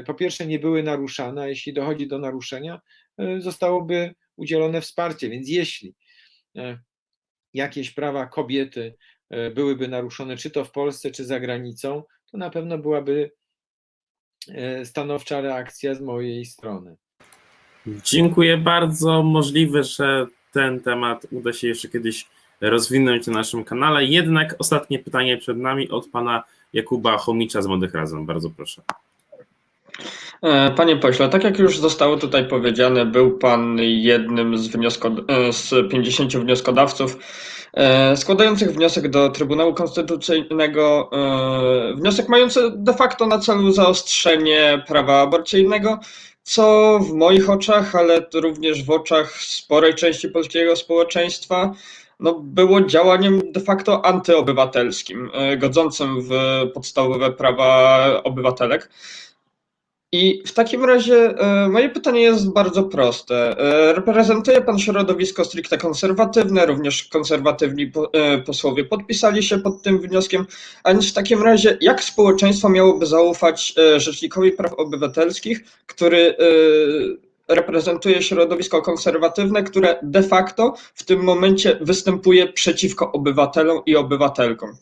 po 0.05 0.13
pierwsze 0.13 0.47
nie 0.47 0.59
były 0.59 0.83
naruszane, 0.83 1.41
a 1.41 1.47
jeśli 1.47 1.74
dochodzi 1.74 2.08
do 2.08 2.20
naruszenia, 2.20 2.82
e, 3.17 3.41
zostałoby 3.41 4.16
udzielone 4.36 4.82
wsparcie. 4.82 5.29
Więc 5.29 5.49
jeśli 5.49 5.95
e, 6.58 6.79
jakieś 7.53 7.91
prawa 7.91 8.25
kobiety 8.25 8.95
e, 9.29 9.51
byłyby 9.51 9.87
naruszone, 9.87 10.37
czy 10.37 10.51
to 10.51 10.65
w 10.65 10.71
Polsce, 10.71 11.11
czy 11.11 11.25
za 11.25 11.39
granicą, 11.39 12.03
to 12.32 12.37
na 12.37 12.49
pewno 12.49 12.78
byłaby 12.78 13.32
e, 14.47 14.86
stanowcza 14.86 15.41
reakcja 15.41 15.95
z 15.95 16.01
mojej 16.01 16.45
strony. 16.45 16.95
Dziękuję 17.87 18.57
bardzo. 18.57 19.23
Możliwe, 19.23 19.83
że 19.83 20.28
ten 20.53 20.79
temat 20.79 21.28
uda 21.32 21.53
się 21.53 21.67
jeszcze 21.67 21.89
kiedyś 21.89 22.28
rozwinąć 22.61 23.28
na 23.28 23.33
naszym 23.33 23.63
kanale. 23.63 24.05
Jednak 24.05 24.55
ostatnie 24.59 24.99
pytanie 24.99 25.37
przed 25.37 25.57
nami 25.57 25.89
od 25.89 26.07
pana 26.09 26.43
Jakuba 26.73 27.17
Chomicza 27.17 27.61
z 27.61 27.67
Młodych 27.67 27.93
Razem. 27.93 28.25
Bardzo 28.25 28.49
proszę. 28.49 28.82
E, 30.42 30.72
Panie 30.72 30.97
pośle, 30.97 31.30
tak 31.30 31.43
jak 31.43 31.59
już 31.59 31.80
zostało 31.80 32.18
tutaj 32.18 32.47
powiedziane, 32.47 33.05
był 33.05 33.38
Pan 33.38 33.78
jednym 33.80 34.58
z, 34.58 34.70
wnioskod- 34.70 35.24
e, 35.28 35.54
z 35.54 35.92
50 35.92 36.38
wnioskodawców 36.38 37.18
e, 37.74 38.18
składających 38.18 38.72
wniosek 38.72 39.09
do 39.09 39.30
Trybunału 39.30 39.74
Konstytucyjnego. 39.74 41.09
Wniosek 41.96 42.30
mający 42.30 42.72
de 42.76 42.93
facto 42.93 43.28
na 43.28 43.39
celu 43.39 43.72
zaostrzenie 43.72 44.84
prawa 44.88 45.22
aborcyjnego, 45.22 46.00
co 46.43 47.00
w 47.00 47.13
moich 47.13 47.50
oczach, 47.50 47.96
ale 47.96 48.26
również 48.34 48.84
w 48.86 48.89
oczach 48.89 49.32
sporej 49.42 49.96
części 49.96 50.30
polskiego 50.30 50.76
społeczeństwa, 50.76 51.74
no, 52.20 52.34
było 52.34 52.82
działaniem 52.82 53.42
de 53.51 53.59
facto 53.59 54.05
antyobywatelskim, 54.05 55.32
godzącym 55.58 56.22
w 56.22 56.32
podstawowe 56.74 57.32
prawa 57.32 58.05
obywatelek. 58.24 58.89
I 60.13 60.43
w 60.46 60.54
takim 60.54 60.86
razie 60.86 61.38
e, 61.38 61.70
moje 61.70 61.89
pytanie 61.89 62.21
jest 62.21 62.54
bardzo 62.54 62.83
proste. 62.83 63.59
E, 63.59 63.93
Reprezentuje 63.93 64.62
Pan 64.62 64.79
środowisko 64.79 65.46
stricte 65.46 65.78
konserwatywne, 65.78 66.66
również 66.66 67.04
konserwatywni 67.04 67.92
e, 68.13 68.38
posłowie 68.38 68.86
podpisali 68.86 69.43
się 69.43 69.59
pod 69.59 69.82
tym 69.82 70.00
wnioskiem, 70.00 70.46
a 70.83 70.92
więc 70.92 71.12
w 71.12 71.13
takim 71.13 71.43
razie 71.43 71.78
jak 71.82 72.04
społeczeństwo 72.04 72.70
miałoby 72.70 73.05
zaufać 73.05 73.74
Rzecznikowi 73.97 74.51
Praw 74.51 74.74
Obywatelskich, 74.74 75.63
który 75.86 76.36
reprezentuje 77.47 78.21
środowisko 78.21 78.82
konserwatywne, 78.82 79.63
które 79.63 80.00
de 80.04 80.24
facto 80.24 80.74
w 80.93 81.04
tym 81.04 81.24
momencie 81.24 81.78
występuje 81.82 82.54
przeciwko 82.54 83.12
obywatelom 83.12 83.82
i 83.86 83.96
obywatelkom? 83.96 84.78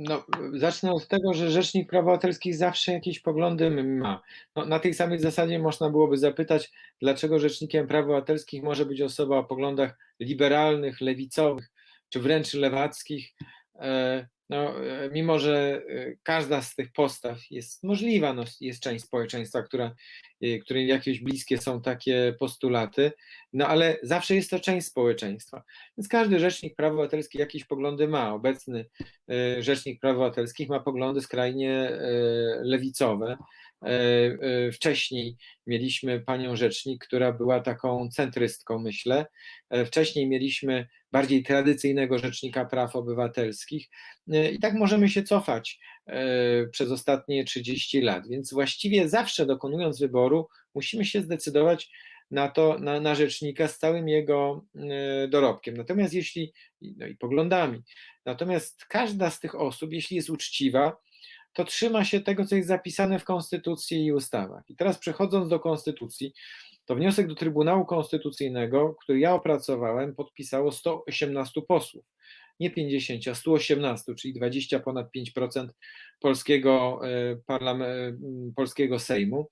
No, 0.00 0.24
zacznę 0.52 0.92
od 0.92 1.08
tego, 1.08 1.34
że 1.34 1.50
Rzecznik 1.50 1.90
Praw 1.90 2.02
Obywatelskich 2.02 2.56
zawsze 2.56 2.92
jakieś 2.92 3.20
poglądy 3.20 3.70
ma. 3.70 4.22
No, 4.56 4.64
na 4.64 4.78
tej 4.78 4.94
samej 4.94 5.18
zasadzie 5.18 5.58
można 5.58 5.90
byłoby 5.90 6.18
zapytać, 6.18 6.70
dlaczego 7.00 7.38
Rzecznikiem 7.38 7.86
Praw 7.86 8.04
Obywatelskich 8.04 8.62
może 8.62 8.86
być 8.86 9.00
osoba 9.00 9.38
o 9.38 9.44
poglądach 9.44 9.98
liberalnych, 10.20 11.00
lewicowych, 11.00 11.70
czy 12.08 12.20
wręcz 12.20 12.54
lewackich. 12.54 13.34
E, 14.50 14.56
No, 14.56 14.84
e, 14.84 15.10
mimo, 15.10 15.38
że 15.38 15.82
e, 15.88 16.14
każda 16.22 16.62
z 16.62 16.74
tych 16.74 16.92
postaw 16.92 17.38
jest 17.50 17.84
możliwa, 17.84 18.32
no, 18.32 18.44
jest 18.60 18.82
część 18.82 19.04
społeczeństwa, 19.04 19.62
która 19.62 19.94
y, 20.44 20.60
której 20.64 20.86
jakieś 20.86 21.20
bliskie 21.20 21.58
są 21.58 21.82
takie 21.82 22.34
postulaty, 22.38 23.12
no 23.52 23.66
ale 23.66 23.96
zawsze 24.02 24.34
jest 24.34 24.50
to 24.50 24.60
część 24.60 24.86
społeczeństwa. 24.86 25.62
Więc 25.98 26.08
każdy 26.08 26.38
rzecznik 26.38 26.76
praw 26.76 26.92
obywatelskich 26.92 27.40
jakieś 27.40 27.64
poglądy 27.64 28.08
ma. 28.08 28.34
Obecny 28.34 28.84
rzecznik 29.58 30.00
praw 30.00 30.16
obywatelskich 30.16 30.68
ma 30.68 30.80
poglądy 30.80 31.20
skrajnie 31.20 31.90
lewicowe. 32.62 33.36
Wcześniej 34.72 35.36
mieliśmy 35.66 36.20
panią 36.20 36.56
rzecznik, 36.56 37.04
która 37.04 37.32
była 37.32 37.60
taką 37.60 38.08
centrystką, 38.08 38.78
myślę. 38.78 39.26
Wcześniej 39.86 40.28
mieliśmy 40.28 40.86
bardziej 41.12 41.42
tradycyjnego 41.42 42.18
rzecznika 42.18 42.64
praw 42.64 42.96
obywatelskich. 42.96 43.88
I 44.52 44.58
tak 44.58 44.74
możemy 44.74 45.08
się 45.08 45.22
cofać 45.22 45.78
przez 46.72 46.90
ostatnie 46.90 47.44
30 47.44 48.00
lat. 48.00 48.28
Więc 48.28 48.52
właściwie 48.52 49.08
zawsze 49.08 49.46
dokonując 49.46 50.00
wyboru, 50.00 50.48
musimy 50.74 51.04
się 51.04 51.20
zdecydować 51.20 51.90
na 52.30 52.48
to, 52.48 52.78
na, 52.78 53.00
na 53.00 53.14
rzecznika 53.14 53.68
z 53.68 53.78
całym 53.78 54.08
jego 54.08 54.64
dorobkiem. 55.28 55.76
Natomiast 55.76 56.14
jeśli, 56.14 56.52
no 56.82 57.06
i 57.06 57.16
poglądami, 57.16 57.82
natomiast 58.26 58.84
każda 58.84 59.30
z 59.30 59.40
tych 59.40 59.54
osób, 59.54 59.92
jeśli 59.92 60.16
jest 60.16 60.30
uczciwa, 60.30 60.96
to 61.58 61.64
trzyma 61.64 62.04
się 62.04 62.20
tego, 62.20 62.44
co 62.44 62.56
jest 62.56 62.68
zapisane 62.68 63.18
w 63.18 63.24
Konstytucji 63.24 64.04
i 64.04 64.12
ustawach. 64.12 64.70
I 64.70 64.76
teraz 64.76 64.98
przechodząc 64.98 65.48
do 65.48 65.60
Konstytucji, 65.60 66.32
to 66.84 66.94
wniosek 66.94 67.26
do 67.26 67.34
Trybunału 67.34 67.84
Konstytucyjnego, 67.84 68.94
który 69.02 69.18
ja 69.18 69.34
opracowałem, 69.34 70.14
podpisało 70.14 70.72
118 70.72 71.62
posłów. 71.62 72.04
Nie 72.60 72.70
50, 72.70 73.28
a 73.28 73.34
118, 73.34 74.14
czyli 74.14 74.34
20 74.34 74.80
ponad 74.80 75.10
5% 75.12 75.68
polskiego, 76.20 77.00
e, 77.04 78.52
polskiego 78.56 78.98
Sejmu. 78.98 79.50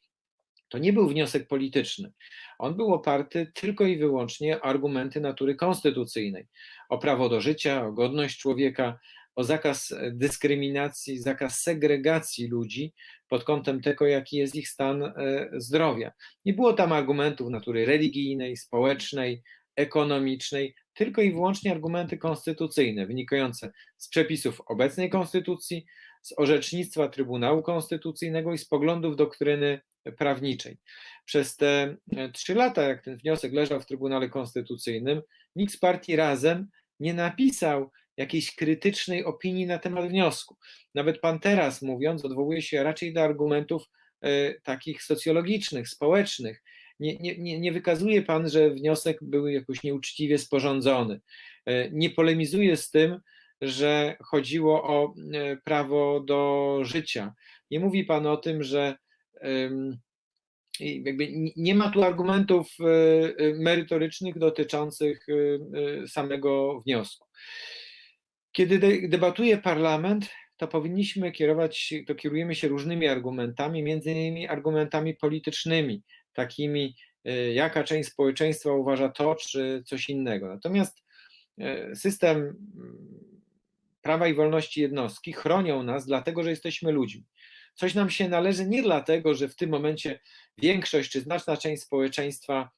To 0.68 0.78
nie 0.78 0.92
był 0.92 1.08
wniosek 1.08 1.48
polityczny. 1.48 2.12
On 2.58 2.76
był 2.76 2.94
oparty 2.94 3.52
tylko 3.54 3.86
i 3.86 3.96
wyłącznie 3.96 4.60
o 4.60 4.64
argumenty 4.64 5.20
natury 5.20 5.54
konstytucyjnej, 5.54 6.46
o 6.88 6.98
prawo 6.98 7.28
do 7.28 7.40
życia, 7.40 7.86
o 7.86 7.92
godność 7.92 8.38
człowieka, 8.38 8.98
o 9.36 9.44
zakaz 9.44 9.94
dyskryminacji, 10.12 11.18
zakaz 11.18 11.60
segregacji 11.62 12.48
ludzi 12.48 12.94
pod 13.28 13.44
kątem 13.44 13.80
tego, 13.80 14.06
jaki 14.06 14.36
jest 14.36 14.54
ich 14.54 14.68
stan 14.68 15.02
e, 15.02 15.12
zdrowia. 15.56 16.12
Nie 16.44 16.52
było 16.52 16.72
tam 16.72 16.92
argumentów 16.92 17.50
natury 17.50 17.86
religijnej, 17.86 18.56
społecznej, 18.56 19.42
ekonomicznej, 19.76 20.74
tylko 20.94 21.22
i 21.22 21.32
wyłącznie 21.32 21.72
argumenty 21.72 22.18
konstytucyjne, 22.18 23.06
wynikające 23.06 23.72
z 23.96 24.08
przepisów 24.08 24.60
obecnej 24.66 25.10
konstytucji, 25.10 25.86
z 26.22 26.38
orzecznictwa 26.38 27.08
Trybunału 27.08 27.62
Konstytucyjnego 27.62 28.52
i 28.52 28.58
z 28.58 28.68
poglądów 28.68 29.16
doktryny 29.16 29.80
prawniczej. 30.18 30.78
Przez 31.24 31.56
te 31.56 31.96
e, 32.16 32.28
trzy 32.32 32.54
lata, 32.54 32.82
jak 32.82 33.04
ten 33.04 33.16
wniosek 33.16 33.52
leżał 33.52 33.80
w 33.80 33.86
Trybunale 33.86 34.28
Konstytucyjnym, 34.28 35.22
nikt 35.56 35.72
z 35.72 35.78
partii 35.78 36.16
razem 36.16 36.68
nie 37.00 37.14
napisał 37.14 37.90
jakiejś 38.16 38.54
krytycznej 38.54 39.24
opinii 39.24 39.66
na 39.66 39.78
temat 39.78 40.08
wniosku. 40.08 40.56
Nawet 40.94 41.20
pan 41.20 41.40
teraz 41.40 41.82
mówiąc, 41.82 42.24
odwołuje 42.24 42.62
się 42.62 42.82
raczej 42.82 43.12
do 43.12 43.22
argumentów 43.22 43.82
e, 44.20 44.54
takich 44.60 45.02
socjologicznych, 45.02 45.88
społecznych. 45.88 46.62
Nie, 47.00 47.16
nie, 47.18 47.60
nie 47.60 47.72
wykazuje 47.72 48.22
pan, 48.22 48.50
że 48.50 48.70
wniosek 48.70 49.18
był 49.22 49.48
jakoś 49.48 49.82
nieuczciwie 49.82 50.38
sporządzony. 50.38 51.20
E, 51.66 51.90
nie 51.90 52.10
polemizuje 52.10 52.76
z 52.76 52.90
tym, 52.90 53.20
że 53.60 54.16
chodziło 54.24 54.82
o 54.84 55.14
e, 55.32 55.56
prawo 55.56 56.20
do 56.20 56.80
życia. 56.82 57.34
Nie 57.70 57.80
mówi 57.80 58.04
pan 58.04 58.26
o 58.26 58.36
tym, 58.36 58.62
że 58.62 58.96
nie 61.56 61.74
ma 61.74 61.90
tu 61.90 62.02
argumentów 62.02 62.68
merytorycznych 63.54 64.38
dotyczących 64.38 65.26
samego 66.06 66.80
wniosku. 66.80 67.28
Kiedy 68.56 69.08
debatuje 69.08 69.58
parlament, 69.58 70.30
to 70.56 70.68
powinniśmy 70.68 71.32
kierować, 71.32 71.94
to 72.06 72.14
kierujemy 72.14 72.54
się 72.54 72.68
różnymi 72.68 73.08
argumentami, 73.08 73.82
między 73.82 74.10
innymi 74.12 74.48
argumentami 74.48 75.14
politycznymi, 75.14 76.02
takimi, 76.32 76.96
e, 77.24 77.52
jaka 77.52 77.84
część 77.84 78.08
społeczeństwa 78.08 78.72
uważa 78.72 79.08
to 79.08 79.34
czy 79.34 79.82
coś 79.86 80.08
innego. 80.08 80.48
Natomiast 80.48 81.04
e, 81.58 81.96
system 81.96 82.36
mm, 82.36 83.30
prawa 84.02 84.28
i 84.28 84.34
wolności 84.34 84.80
jednostki 84.80 85.32
chronią 85.32 85.82
nas, 85.82 86.06
dlatego 86.06 86.42
że 86.42 86.50
jesteśmy 86.50 86.92
ludźmi. 86.92 87.24
Coś 87.74 87.94
nam 87.94 88.10
się 88.10 88.28
należy 88.28 88.66
nie 88.66 88.82
dlatego, 88.82 89.34
że 89.34 89.48
w 89.48 89.56
tym 89.56 89.70
momencie 89.70 90.20
większość 90.58 91.10
czy 91.10 91.20
znaczna 91.20 91.56
część 91.56 91.82
społeczeństwa 91.82 92.70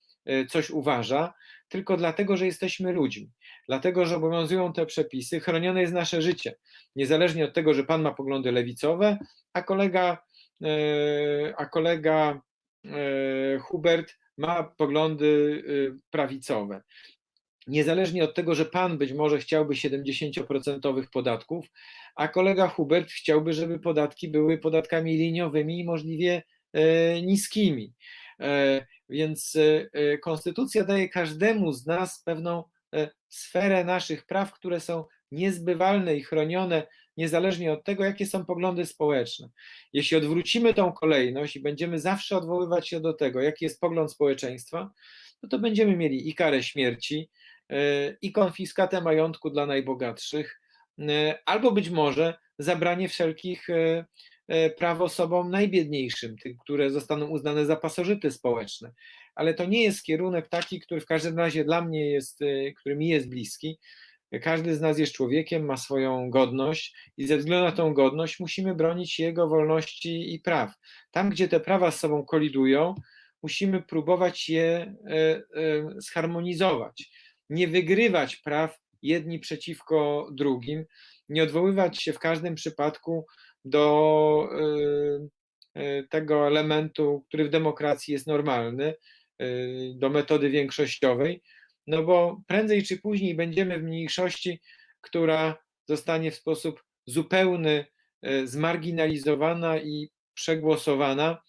coś 0.48 0.70
uważa, 0.70 1.34
tylko 1.68 1.96
dlatego, 1.96 2.36
że 2.36 2.46
jesteśmy 2.46 2.92
ludźmi, 2.92 3.30
dlatego, 3.68 4.06
że 4.06 4.16
obowiązują 4.16 4.72
te 4.72 4.86
przepisy, 4.86 5.40
chronione 5.40 5.80
jest 5.80 5.92
nasze 5.92 6.22
życie, 6.22 6.55
niezależnie 6.96 7.44
od 7.44 7.55
tego, 7.55 7.74
że 7.74 7.84
pan 7.84 8.02
ma 8.02 8.14
poglądy 8.14 8.52
lewicowe, 8.52 9.18
a 9.52 9.62
kolega, 9.62 10.18
e, 10.62 11.55
a 11.56 11.66
kolega 11.66 12.40
e, 12.84 13.59
Hubert 13.59 14.18
ma 14.38 14.62
poglądy 14.62 15.62
e, 15.66 15.98
prawicowe. 16.10 16.82
Niezależnie 17.66 18.24
od 18.24 18.34
tego, 18.34 18.55
że 18.55 18.64
pan 18.64 18.98
być 18.98 19.12
może 19.12 19.38
chciałby 19.38 19.74
70% 19.74 21.06
podatków, 21.12 21.66
a 22.16 22.28
kolega 22.28 22.68
Hubert 22.68 23.10
chciałby, 23.10 23.52
żeby 23.52 23.78
podatki 23.78 24.28
były 24.28 24.59
podatkami 24.59 25.16
liniowymi 25.16 25.80
i 25.80 25.84
możliwie 25.84 26.42
niskimi. 27.22 27.94
Więc 29.09 29.56
e, 29.56 29.89
e, 29.93 30.18
konstytucja 30.18 30.85
daje 30.85 31.09
każdemu 31.09 31.72
z 31.72 31.86
nas 31.86 32.22
pewną 32.22 32.64
e, 32.94 33.10
sferę 33.28 33.85
naszych 33.85 34.26
praw, 34.26 34.52
które 34.52 34.80
są 34.80 35.05
niezbywalne 35.30 36.16
i 36.16 36.22
chronione, 36.22 36.86
niezależnie 37.16 37.72
od 37.72 37.85
tego, 37.85 38.05
jakie 38.05 38.26
są 38.26 38.44
poglądy 38.44 38.86
społeczne. 38.86 39.48
Jeśli 39.93 40.16
odwrócimy 40.16 40.74
tą 40.74 40.93
kolejność 40.93 41.56
i 41.56 41.60
będziemy 41.60 41.98
zawsze 41.98 42.36
odwoływać 42.36 42.89
się 42.89 43.01
do 43.01 43.12
tego, 43.12 43.40
jaki 43.40 43.64
jest 43.64 43.80
pogląd 43.80 44.12
społeczeństwa, 44.12 44.90
no 45.43 45.48
to 45.48 45.59
będziemy 45.59 45.97
mieli 45.97 46.28
i 46.28 46.35
karę 46.35 46.62
śmierci, 46.62 47.30
i 48.22 48.32
konfiskatę 48.32 49.01
majątku 49.01 49.51
dla 49.51 49.66
najbogatszych, 49.66 50.60
albo 51.47 51.72
być 51.72 51.90
może 51.90 52.39
zabranie 52.59 53.09
wszelkich 53.09 53.68
praw 54.78 55.00
osobom 55.00 55.50
najbiedniejszym, 55.50 56.36
tym, 56.38 56.56
które 56.58 56.90
zostaną 56.90 57.26
uznane 57.26 57.66
za 57.66 57.76
pasożyty 57.76 58.30
społeczne. 58.30 58.92
Ale 59.34 59.54
to 59.54 59.64
nie 59.64 59.82
jest 59.82 60.02
kierunek 60.02 60.48
taki, 60.48 60.80
który 60.80 61.00
w 61.00 61.06
każdym 61.06 61.38
razie 61.38 61.64
dla 61.64 61.82
mnie 61.82 62.10
jest, 62.10 62.42
e, 62.42 62.72
który 62.72 62.96
mi 62.96 63.08
jest 63.08 63.28
bliski. 63.28 63.78
Każdy 64.42 64.76
z 64.76 64.80
nas 64.80 64.98
jest 64.98 65.12
człowiekiem, 65.12 65.64
ma 65.64 65.76
swoją 65.76 66.30
godność 66.30 66.94
i 67.16 67.26
ze 67.26 67.36
względu 67.36 67.64
na 67.64 67.72
tą 67.72 67.94
godność 67.94 68.40
musimy 68.40 68.74
bronić 68.74 69.18
jego 69.18 69.48
wolności 69.48 70.34
i 70.34 70.40
praw. 70.40 70.74
Tam, 71.10 71.30
gdzie 71.30 71.48
te 71.48 71.60
prawa 71.60 71.90
z 71.90 72.00
sobą 72.00 72.24
kolidują, 72.24 72.94
musimy 73.42 73.82
próbować 73.82 74.48
je 74.48 74.94
e, 75.06 75.42
zharmonizować. 75.96 77.10
Nie 77.50 77.68
wygrywać 77.68 78.36
praw 78.36 78.78
jedni 79.02 79.38
przeciwko 79.38 80.28
drugim, 80.32 80.84
nie 81.28 81.42
odwoływać 81.42 82.02
się 82.02 82.12
w 82.12 82.18
każdym 82.18 82.54
przypadku 82.54 83.26
do 83.69 84.49
y, 85.77 85.81
y, 85.81 86.09
tego 86.11 86.47
elementu, 86.47 87.24
który 87.28 87.45
w 87.45 87.51
demokracji 87.51 88.12
jest 88.12 88.27
normalny, 88.27 88.95
y, 89.43 89.93
do 89.97 90.11
metody 90.11 90.51
większościowej, 90.51 91.43
no 91.86 92.03
bo 92.03 92.43
prędzej 92.47 92.82
czy 92.82 92.99
później 92.99 93.35
będziemy 93.35 93.78
w 93.78 93.82
mniejszości, 93.82 94.61
która 95.01 95.57
zostanie 95.89 96.31
w 96.31 96.35
sposób 96.35 96.85
zupełny 97.07 97.85
zmarginalizowana 98.45 99.78
i 99.78 100.11
przegłosowana, 100.35 101.43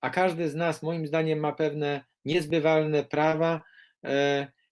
a 0.00 0.10
każdy 0.10 0.48
z 0.48 0.54
nas, 0.54 0.82
moim 0.82 1.06
zdaniem, 1.06 1.38
ma 1.38 1.52
pewne 1.52 2.04
niezbywalne 2.24 3.04
prawa 3.04 3.62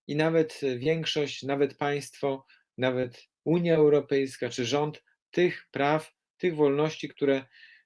i 0.06 0.16
nawet 0.16 0.60
większość, 0.76 1.42
nawet 1.42 1.76
państwo, 1.76 2.46
nawet 2.78 3.28
Unia 3.44 3.76
Europejska 3.76 4.48
czy 4.48 4.64
rząd 4.64 5.02
tych 5.30 5.68
praw, 5.70 6.12
tych 6.38 6.56
wolności, 6.56 7.08
które 7.08 7.44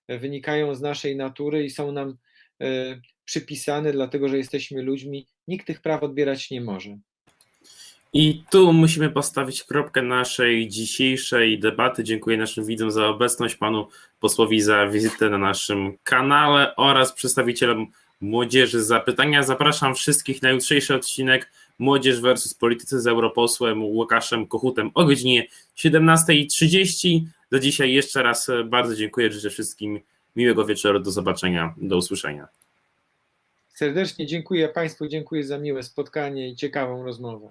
wynikają 0.09 0.75
z 0.75 0.81
naszej 0.81 1.17
natury 1.17 1.65
i 1.65 1.71
są 1.71 1.93
nam 1.93 2.17
e, 2.61 3.01
przypisane, 3.25 3.93
dlatego 3.93 4.29
że 4.29 4.39
jesteśmy 4.39 4.83
ludźmi, 4.83 5.27
nikt 5.49 5.67
tych 5.67 5.81
praw 5.81 6.03
odbierać 6.03 6.51
nie 6.51 6.61
może. 6.61 6.99
I 8.15 8.43
tu 8.51 8.73
musimy 8.73 9.11
postawić 9.11 9.65
kropkę 9.65 10.03
naszej 10.03 10.69
dzisiejszej 10.69 11.59
debaty. 11.59 12.05
Dziękuję 12.05 12.37
naszym 12.37 12.65
widzom 12.65 12.91
za 12.91 13.07
obecność, 13.09 13.57
panu 13.57 13.89
posłowi 14.21 14.61
za 14.61 14.87
wizytę 14.87 15.31
na 15.31 15.39
naszym 15.39 15.99
kanale 16.03 16.77
oraz 16.77 17.13
przedstawicielom 17.13 17.87
młodzieży 18.21 18.85
za 18.85 19.01
pytania. 19.01 19.43
Zapraszam 19.43 19.95
wszystkich 19.95 20.43
na 20.43 20.51
jutrzejszy 20.51 20.95
odcinek 20.95 21.53
Młodzież 21.79 22.21
versus 22.21 22.55
Politycy 22.55 23.01
z 23.01 23.07
europosłem 23.07 23.83
Łukaszem 23.83 24.47
Kochutem 24.47 24.91
o 24.95 25.05
godzinie 25.05 25.47
17.30. 25.77 27.21
Do 27.51 27.59
dzisiaj 27.59 27.93
jeszcze 27.93 28.23
raz 28.23 28.51
bardzo 28.65 28.97
dziękuję. 28.97 29.33
Życzę 29.33 29.51
wszystkim 29.51 30.01
miłego 30.37 30.65
wieczoru. 30.65 31.01
Do 31.01 31.11
zobaczenia. 31.11 31.75
Do 31.77 31.97
usłyszenia. 31.97 32.49
Serdecznie 33.69 34.27
dziękuję 34.27 34.69
Państwu, 34.69 35.09
dziękuję 35.09 35.45
za 35.45 35.59
miłe 35.59 35.83
spotkanie 35.83 36.49
i 36.49 36.57
ciekawą 36.57 37.05
rozmowę. 37.05 37.51